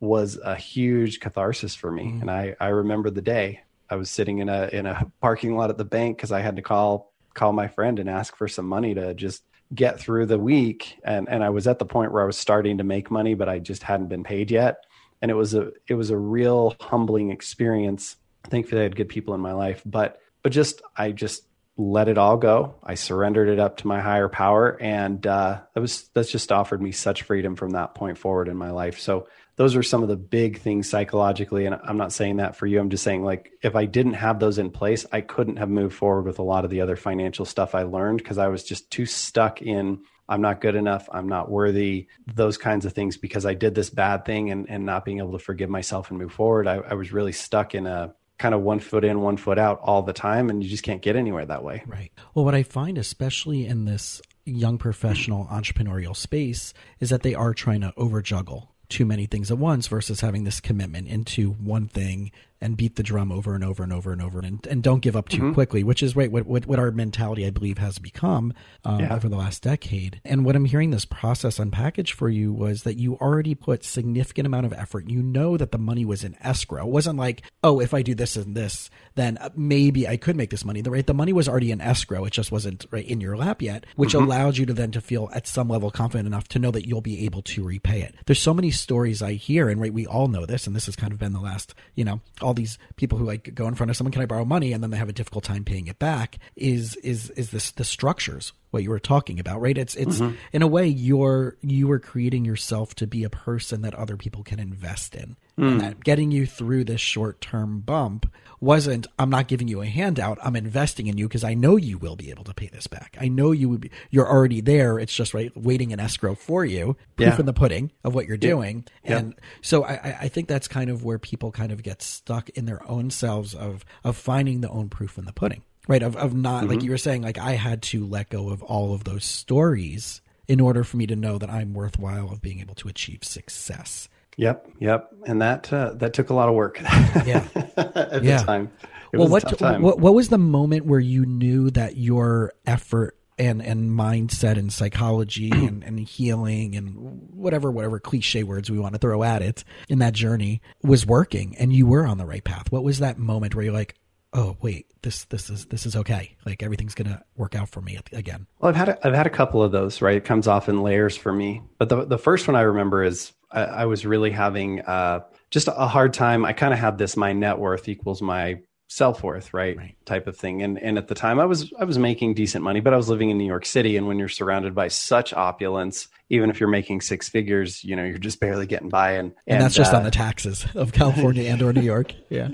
was 0.00 0.38
a 0.42 0.56
huge 0.56 1.20
catharsis 1.20 1.74
for 1.74 1.90
me. 1.90 2.04
Mm. 2.04 2.20
And 2.22 2.30
I, 2.30 2.56
I 2.58 2.68
remember 2.68 3.10
the 3.10 3.22
day 3.22 3.60
I 3.88 3.96
was 3.96 4.10
sitting 4.10 4.38
in 4.38 4.48
a 4.48 4.68
in 4.72 4.86
a 4.86 5.10
parking 5.20 5.56
lot 5.56 5.70
at 5.70 5.76
the 5.76 5.84
bank 5.84 6.16
because 6.16 6.32
I 6.32 6.40
had 6.40 6.56
to 6.56 6.62
call 6.62 7.12
call 7.34 7.52
my 7.52 7.68
friend 7.68 7.98
and 7.98 8.08
ask 8.08 8.34
for 8.36 8.48
some 8.48 8.66
money 8.66 8.94
to 8.94 9.14
just 9.14 9.42
get 9.74 10.00
through 10.00 10.26
the 10.26 10.38
week. 10.38 10.98
And 11.04 11.28
and 11.28 11.44
I 11.44 11.50
was 11.50 11.66
at 11.66 11.78
the 11.78 11.84
point 11.84 12.12
where 12.12 12.22
I 12.22 12.26
was 12.26 12.38
starting 12.38 12.78
to 12.78 12.84
make 12.84 13.10
money, 13.10 13.34
but 13.34 13.48
I 13.48 13.58
just 13.58 13.82
hadn't 13.82 14.08
been 14.08 14.24
paid 14.24 14.50
yet. 14.50 14.84
And 15.20 15.30
it 15.30 15.34
was 15.34 15.54
a 15.54 15.70
it 15.86 15.94
was 15.94 16.10
a 16.10 16.16
real 16.16 16.76
humbling 16.80 17.30
experience. 17.30 18.16
Thankfully 18.44 18.80
I 18.80 18.84
had 18.84 18.96
good 18.96 19.08
people 19.08 19.34
in 19.34 19.40
my 19.40 19.52
life, 19.52 19.82
but 19.84 20.20
but 20.42 20.52
just 20.52 20.80
I 20.96 21.12
just 21.12 21.44
let 21.76 22.08
it 22.08 22.18
all 22.18 22.36
go. 22.36 22.74
I 22.82 22.94
surrendered 22.94 23.48
it 23.48 23.58
up 23.58 23.78
to 23.78 23.86
my 23.86 24.00
higher 24.00 24.28
power, 24.28 24.76
and 24.80 25.26
uh, 25.26 25.60
that 25.74 25.80
was 25.80 26.08
that's 26.14 26.30
just 26.30 26.52
offered 26.52 26.80
me 26.80 26.92
such 26.92 27.22
freedom 27.22 27.56
from 27.56 27.70
that 27.70 27.94
point 27.94 28.18
forward 28.18 28.48
in 28.48 28.56
my 28.56 28.70
life. 28.70 28.98
So 28.98 29.28
those 29.60 29.76
are 29.76 29.82
some 29.82 30.02
of 30.02 30.08
the 30.08 30.16
big 30.16 30.58
things 30.58 30.88
psychologically. 30.88 31.66
And 31.66 31.78
I'm 31.84 31.98
not 31.98 32.14
saying 32.14 32.38
that 32.38 32.56
for 32.56 32.66
you. 32.66 32.80
I'm 32.80 32.88
just 32.88 33.04
saying 33.04 33.22
like 33.22 33.52
if 33.60 33.76
I 33.76 33.84
didn't 33.84 34.14
have 34.14 34.40
those 34.40 34.56
in 34.56 34.70
place, 34.70 35.04
I 35.12 35.20
couldn't 35.20 35.56
have 35.56 35.68
moved 35.68 35.94
forward 35.94 36.24
with 36.24 36.38
a 36.38 36.42
lot 36.42 36.64
of 36.64 36.70
the 36.70 36.80
other 36.80 36.96
financial 36.96 37.44
stuff 37.44 37.74
I 37.74 37.82
learned 37.82 38.20
because 38.20 38.38
I 38.38 38.48
was 38.48 38.64
just 38.64 38.90
too 38.90 39.04
stuck 39.04 39.60
in 39.60 40.00
I'm 40.30 40.40
not 40.40 40.62
good 40.62 40.76
enough, 40.76 41.10
I'm 41.12 41.28
not 41.28 41.50
worthy, 41.50 42.06
those 42.34 42.56
kinds 42.56 42.86
of 42.86 42.94
things 42.94 43.18
because 43.18 43.44
I 43.44 43.52
did 43.52 43.74
this 43.74 43.90
bad 43.90 44.24
thing 44.24 44.50
and, 44.50 44.66
and 44.70 44.86
not 44.86 45.04
being 45.04 45.18
able 45.18 45.32
to 45.32 45.38
forgive 45.38 45.68
myself 45.68 46.08
and 46.08 46.18
move 46.18 46.32
forward. 46.32 46.66
I, 46.66 46.76
I 46.76 46.94
was 46.94 47.12
really 47.12 47.32
stuck 47.32 47.74
in 47.74 47.86
a 47.86 48.14
kind 48.38 48.54
of 48.54 48.62
one 48.62 48.80
foot 48.80 49.04
in, 49.04 49.20
one 49.20 49.36
foot 49.36 49.58
out 49.58 49.80
all 49.82 50.00
the 50.00 50.14
time, 50.14 50.48
and 50.48 50.64
you 50.64 50.70
just 50.70 50.84
can't 50.84 51.02
get 51.02 51.16
anywhere 51.16 51.44
that 51.44 51.62
way. 51.62 51.82
Right. 51.86 52.12
Well, 52.32 52.46
what 52.46 52.54
I 52.54 52.62
find, 52.62 52.96
especially 52.96 53.66
in 53.66 53.84
this 53.84 54.22
young 54.46 54.78
professional 54.78 55.44
entrepreneurial 55.46 56.16
space, 56.16 56.72
is 56.98 57.10
that 57.10 57.22
they 57.22 57.34
are 57.34 57.52
trying 57.52 57.82
to 57.82 57.92
over 57.98 58.22
juggle 58.22 58.69
too 58.90 59.06
many 59.06 59.26
things 59.26 59.50
at 59.50 59.58
once 59.58 59.86
versus 59.86 60.20
having 60.20 60.44
this 60.44 60.60
commitment 60.60 61.08
into 61.08 61.52
one 61.52 61.88
thing 61.88 62.30
and 62.60 62.76
beat 62.76 62.96
the 62.96 63.02
drum 63.02 63.32
over 63.32 63.54
and 63.54 63.64
over 63.64 63.82
and 63.82 63.92
over 63.92 64.12
and 64.12 64.20
over 64.20 64.40
and, 64.40 64.66
and 64.66 64.82
don't 64.82 65.00
give 65.00 65.16
up 65.16 65.28
too 65.28 65.38
mm-hmm. 65.38 65.52
quickly, 65.54 65.82
which 65.82 66.02
is 66.02 66.14
right 66.14 66.30
what, 66.30 66.46
what, 66.46 66.66
what 66.66 66.78
our 66.78 66.90
mentality 66.90 67.46
I 67.46 67.50
believe 67.50 67.78
has 67.78 67.98
become 67.98 68.52
um, 68.84 69.00
yeah. 69.00 69.14
over 69.14 69.28
the 69.28 69.36
last 69.36 69.62
decade. 69.62 70.20
And 70.24 70.44
what 70.44 70.56
I'm 70.56 70.66
hearing 70.66 70.90
this 70.90 71.04
process 71.04 71.58
unpackaged 71.58 72.12
for 72.12 72.28
you 72.28 72.52
was 72.52 72.82
that 72.82 72.98
you 72.98 73.14
already 73.16 73.54
put 73.54 73.84
significant 73.84 74.46
amount 74.46 74.66
of 74.66 74.72
effort. 74.72 75.08
You 75.08 75.22
know 75.22 75.56
that 75.56 75.72
the 75.72 75.78
money 75.78 76.04
was 76.04 76.24
in 76.24 76.36
escrow. 76.40 76.86
It 76.86 76.90
wasn't 76.92 77.18
like, 77.18 77.42
oh, 77.62 77.80
if 77.80 77.94
I 77.94 78.02
do 78.02 78.14
this 78.14 78.36
and 78.36 78.56
this, 78.56 78.90
then 79.14 79.38
maybe 79.56 80.06
I 80.06 80.16
could 80.16 80.36
make 80.36 80.50
this 80.50 80.64
money. 80.64 80.82
The 80.82 80.90
right, 80.90 81.06
the 81.06 81.14
money 81.14 81.32
was 81.32 81.48
already 81.48 81.70
in 81.70 81.80
escrow. 81.80 82.24
It 82.24 82.32
just 82.32 82.52
wasn't 82.52 82.86
right 82.90 83.06
in 83.06 83.20
your 83.20 83.36
lap 83.36 83.62
yet, 83.62 83.86
which 83.96 84.10
mm-hmm. 84.10 84.24
allowed 84.24 84.58
you 84.58 84.66
to 84.66 84.72
then 84.72 84.90
to 84.92 85.00
feel 85.00 85.30
at 85.32 85.46
some 85.46 85.68
level 85.68 85.90
confident 85.90 86.26
enough 86.26 86.48
to 86.48 86.58
know 86.58 86.70
that 86.70 86.86
you'll 86.86 87.00
be 87.00 87.24
able 87.24 87.42
to 87.42 87.64
repay 87.64 88.02
it. 88.02 88.14
There's 88.26 88.40
so 88.40 88.54
many 88.54 88.70
stories 88.70 89.22
I 89.22 89.32
hear, 89.34 89.68
and 89.68 89.80
right, 89.80 89.92
we 89.92 90.06
all 90.06 90.28
know 90.28 90.46
this, 90.46 90.66
and 90.66 90.76
this 90.76 90.86
has 90.86 90.96
kind 90.96 91.12
of 91.12 91.18
been 91.18 91.32
the 91.32 91.40
last, 91.40 91.74
you 91.94 92.04
know, 92.04 92.20
all 92.50 92.54
these 92.54 92.78
people 92.96 93.16
who 93.16 93.24
like 93.24 93.54
go 93.54 93.68
in 93.68 93.76
front 93.76 93.90
of 93.90 93.96
someone, 93.96 94.10
can 94.10 94.22
I 94.22 94.26
borrow 94.26 94.44
money? 94.44 94.72
And 94.72 94.82
then 94.82 94.90
they 94.90 94.96
have 94.96 95.08
a 95.08 95.12
difficult 95.12 95.44
time 95.44 95.64
paying 95.64 95.86
it 95.86 96.00
back 96.00 96.38
is, 96.56 96.96
is, 96.96 97.30
is 97.30 97.52
this, 97.52 97.70
the 97.70 97.84
structures, 97.84 98.52
what 98.70 98.82
you 98.82 98.90
were 98.90 99.00
talking 99.00 99.40
about, 99.40 99.60
right? 99.60 99.76
It's, 99.76 99.94
it's 99.94 100.18
mm-hmm. 100.18 100.36
in 100.52 100.62
a 100.62 100.66
way 100.66 100.86
you're, 100.86 101.56
you 101.60 101.90
are 101.90 101.98
creating 101.98 102.44
yourself 102.44 102.94
to 102.96 103.06
be 103.06 103.24
a 103.24 103.30
person 103.30 103.82
that 103.82 103.94
other 103.94 104.16
people 104.16 104.42
can 104.42 104.58
invest 104.58 105.14
in. 105.14 105.36
Mm. 105.58 105.72
And 105.72 105.80
that 105.80 106.04
getting 106.04 106.30
you 106.30 106.46
through 106.46 106.84
this 106.84 107.00
short 107.00 107.40
term 107.40 107.80
bump 107.80 108.32
wasn't, 108.60 109.06
I'm 109.18 109.28
not 109.28 109.48
giving 109.48 109.68
you 109.68 109.82
a 109.82 109.86
handout. 109.86 110.38
I'm 110.42 110.56
investing 110.56 111.06
in 111.06 111.18
you 111.18 111.28
because 111.28 111.44
I 111.44 111.54
know 111.54 111.76
you 111.76 111.98
will 111.98 112.16
be 112.16 112.30
able 112.30 112.44
to 112.44 112.54
pay 112.54 112.68
this 112.68 112.86
back. 112.86 113.16
I 113.20 113.28
know 113.28 113.52
you 113.52 113.68
would 113.68 113.80
be, 113.82 113.90
you're 114.10 114.28
already 114.28 114.60
there. 114.62 114.98
It's 114.98 115.14
just 115.14 115.34
right 115.34 115.54
waiting 115.56 115.90
in 115.90 116.00
escrow 116.00 116.34
for 116.34 116.64
you, 116.64 116.96
proof 117.16 117.30
yeah. 117.30 117.38
in 117.38 117.46
the 117.46 117.52
pudding 117.52 117.92
of 118.04 118.14
what 118.14 118.26
you're 118.26 118.38
doing. 118.38 118.86
Yeah. 119.04 119.18
And 119.18 119.34
so 119.60 119.84
I, 119.84 120.18
I 120.22 120.28
think 120.28 120.48
that's 120.48 120.68
kind 120.68 120.88
of 120.88 121.04
where 121.04 121.18
people 121.18 121.52
kind 121.52 121.72
of 121.72 121.82
get 121.82 122.00
stuck 122.00 122.48
in 122.50 122.64
their 122.64 122.88
own 122.88 123.10
selves 123.10 123.54
of, 123.54 123.84
of 124.04 124.16
finding 124.16 124.62
the 124.62 124.70
own 124.70 124.88
proof 124.88 125.18
in 125.18 125.26
the 125.26 125.32
pudding, 125.32 125.62
right? 125.88 126.02
Of, 126.02 126.16
of 126.16 126.34
not, 126.34 126.62
mm-hmm. 126.62 126.72
like 126.72 126.82
you 126.82 126.90
were 126.90 126.98
saying, 126.98 127.22
like 127.22 127.38
I 127.38 127.52
had 127.52 127.82
to 127.82 128.06
let 128.06 128.30
go 128.30 128.50
of 128.50 128.62
all 128.62 128.94
of 128.94 129.04
those 129.04 129.24
stories 129.24 130.20
in 130.48 130.60
order 130.60 130.82
for 130.82 130.96
me 130.96 131.06
to 131.06 131.16
know 131.16 131.38
that 131.38 131.48
I'm 131.48 131.74
worthwhile 131.74 132.30
of 132.30 132.42
being 132.42 132.60
able 132.60 132.74
to 132.76 132.88
achieve 132.88 133.22
success. 133.22 134.08
Yep, 134.36 134.70
yep, 134.78 135.10
and 135.26 135.42
that 135.42 135.72
uh, 135.72 135.92
that 135.94 136.14
took 136.14 136.30
a 136.30 136.34
lot 136.34 136.48
of 136.48 136.54
work. 136.54 136.80
yeah, 136.82 137.46
at 137.76 138.24
yeah. 138.24 138.38
the 138.38 138.44
time. 138.44 138.70
It 139.12 139.18
well, 139.18 139.28
what, 139.28 139.58
time. 139.58 139.82
what 139.82 139.98
what 139.98 140.14
was 140.14 140.28
the 140.28 140.38
moment 140.38 140.86
where 140.86 141.00
you 141.00 141.26
knew 141.26 141.70
that 141.70 141.96
your 141.96 142.52
effort 142.64 143.16
and 143.38 143.62
and 143.62 143.90
mindset 143.90 144.56
and 144.56 144.72
psychology 144.72 145.50
and, 145.54 145.82
and 145.82 145.98
healing 145.98 146.76
and 146.76 146.94
whatever 147.30 147.70
whatever 147.70 147.98
cliche 147.98 148.42
words 148.42 148.70
we 148.70 148.78
want 148.78 148.94
to 148.94 148.98
throw 148.98 149.22
at 149.22 149.42
it 149.42 149.64
in 149.88 149.98
that 149.98 150.12
journey 150.12 150.60
was 150.82 151.06
working 151.06 151.56
and 151.56 151.72
you 151.72 151.86
were 151.86 152.06
on 152.06 152.18
the 152.18 152.26
right 152.26 152.44
path? 152.44 152.70
What 152.70 152.84
was 152.84 152.98
that 153.00 153.18
moment 153.18 153.54
where 153.54 153.64
you're 153.64 153.74
like, 153.74 153.94
oh 154.32 154.56
wait 154.60 154.86
this 155.02 155.24
this 155.24 155.50
is 155.50 155.66
this 155.66 155.86
is 155.86 155.96
okay. 155.96 156.36
Like 156.44 156.62
everything's 156.62 156.94
gonna 156.94 157.22
work 157.36 157.54
out 157.54 157.68
for 157.68 157.80
me 157.80 157.98
again. 158.12 158.46
Well 158.58 158.68
i've 158.68 158.76
had 158.76 158.90
a, 158.90 159.06
i've 159.06 159.14
had 159.14 159.26
a 159.26 159.30
couple 159.30 159.62
of 159.62 159.72
those 159.72 160.02
right? 160.02 160.16
It 160.16 160.24
comes 160.24 160.46
off 160.46 160.68
in 160.68 160.82
layers 160.82 161.16
for 161.16 161.32
me. 161.32 161.62
But 161.78 161.88
the, 161.88 162.04
the 162.04 162.18
first 162.18 162.46
one 162.46 162.56
i 162.56 162.62
remember 162.62 163.02
is 163.02 163.32
I, 163.50 163.62
I 163.62 163.84
was 163.86 164.06
really 164.06 164.30
having 164.30 164.80
uh, 164.82 165.20
just 165.50 165.68
a 165.68 165.88
hard 165.88 166.14
time. 166.14 166.44
I 166.44 166.52
kind 166.52 166.72
of 166.72 166.78
had 166.78 166.98
this 166.98 167.16
my 167.16 167.32
net 167.32 167.58
worth 167.58 167.88
equals 167.88 168.22
my 168.22 168.60
self 168.90 169.22
worth, 169.22 169.54
right? 169.54 169.76
right? 169.76 169.96
Type 170.04 170.26
of 170.26 170.36
thing. 170.36 170.62
And 170.62 170.78
and 170.78 170.98
at 170.98 171.08
the 171.08 171.14
time 171.14 171.38
I 171.38 171.46
was 171.46 171.72
I 171.78 171.84
was 171.84 171.96
making 171.96 172.34
decent 172.34 172.64
money, 172.64 172.80
but 172.80 172.92
I 172.92 172.96
was 172.96 173.08
living 173.08 173.30
in 173.30 173.38
New 173.38 173.46
York 173.46 173.64
City. 173.64 173.96
And 173.96 174.06
when 174.06 174.18
you're 174.18 174.28
surrounded 174.28 174.74
by 174.74 174.88
such 174.88 175.32
opulence, 175.32 176.08
even 176.28 176.50
if 176.50 176.60
you're 176.60 176.68
making 176.68 177.00
six 177.00 177.28
figures, 177.28 177.82
you 177.84 177.96
know, 177.96 178.04
you're 178.04 178.18
just 178.18 178.40
barely 178.40 178.66
getting 178.66 178.88
by. 178.88 179.12
And, 179.12 179.28
and, 179.46 179.56
and 179.56 179.62
that's 179.62 179.76
just 179.76 179.94
uh, 179.94 179.98
on 179.98 180.04
the 180.04 180.10
taxes 180.10 180.66
of 180.74 180.92
California 180.92 181.44
and 181.44 181.62
or 181.62 181.72
New 181.72 181.80
York. 181.80 182.14
Yeah. 182.28 182.48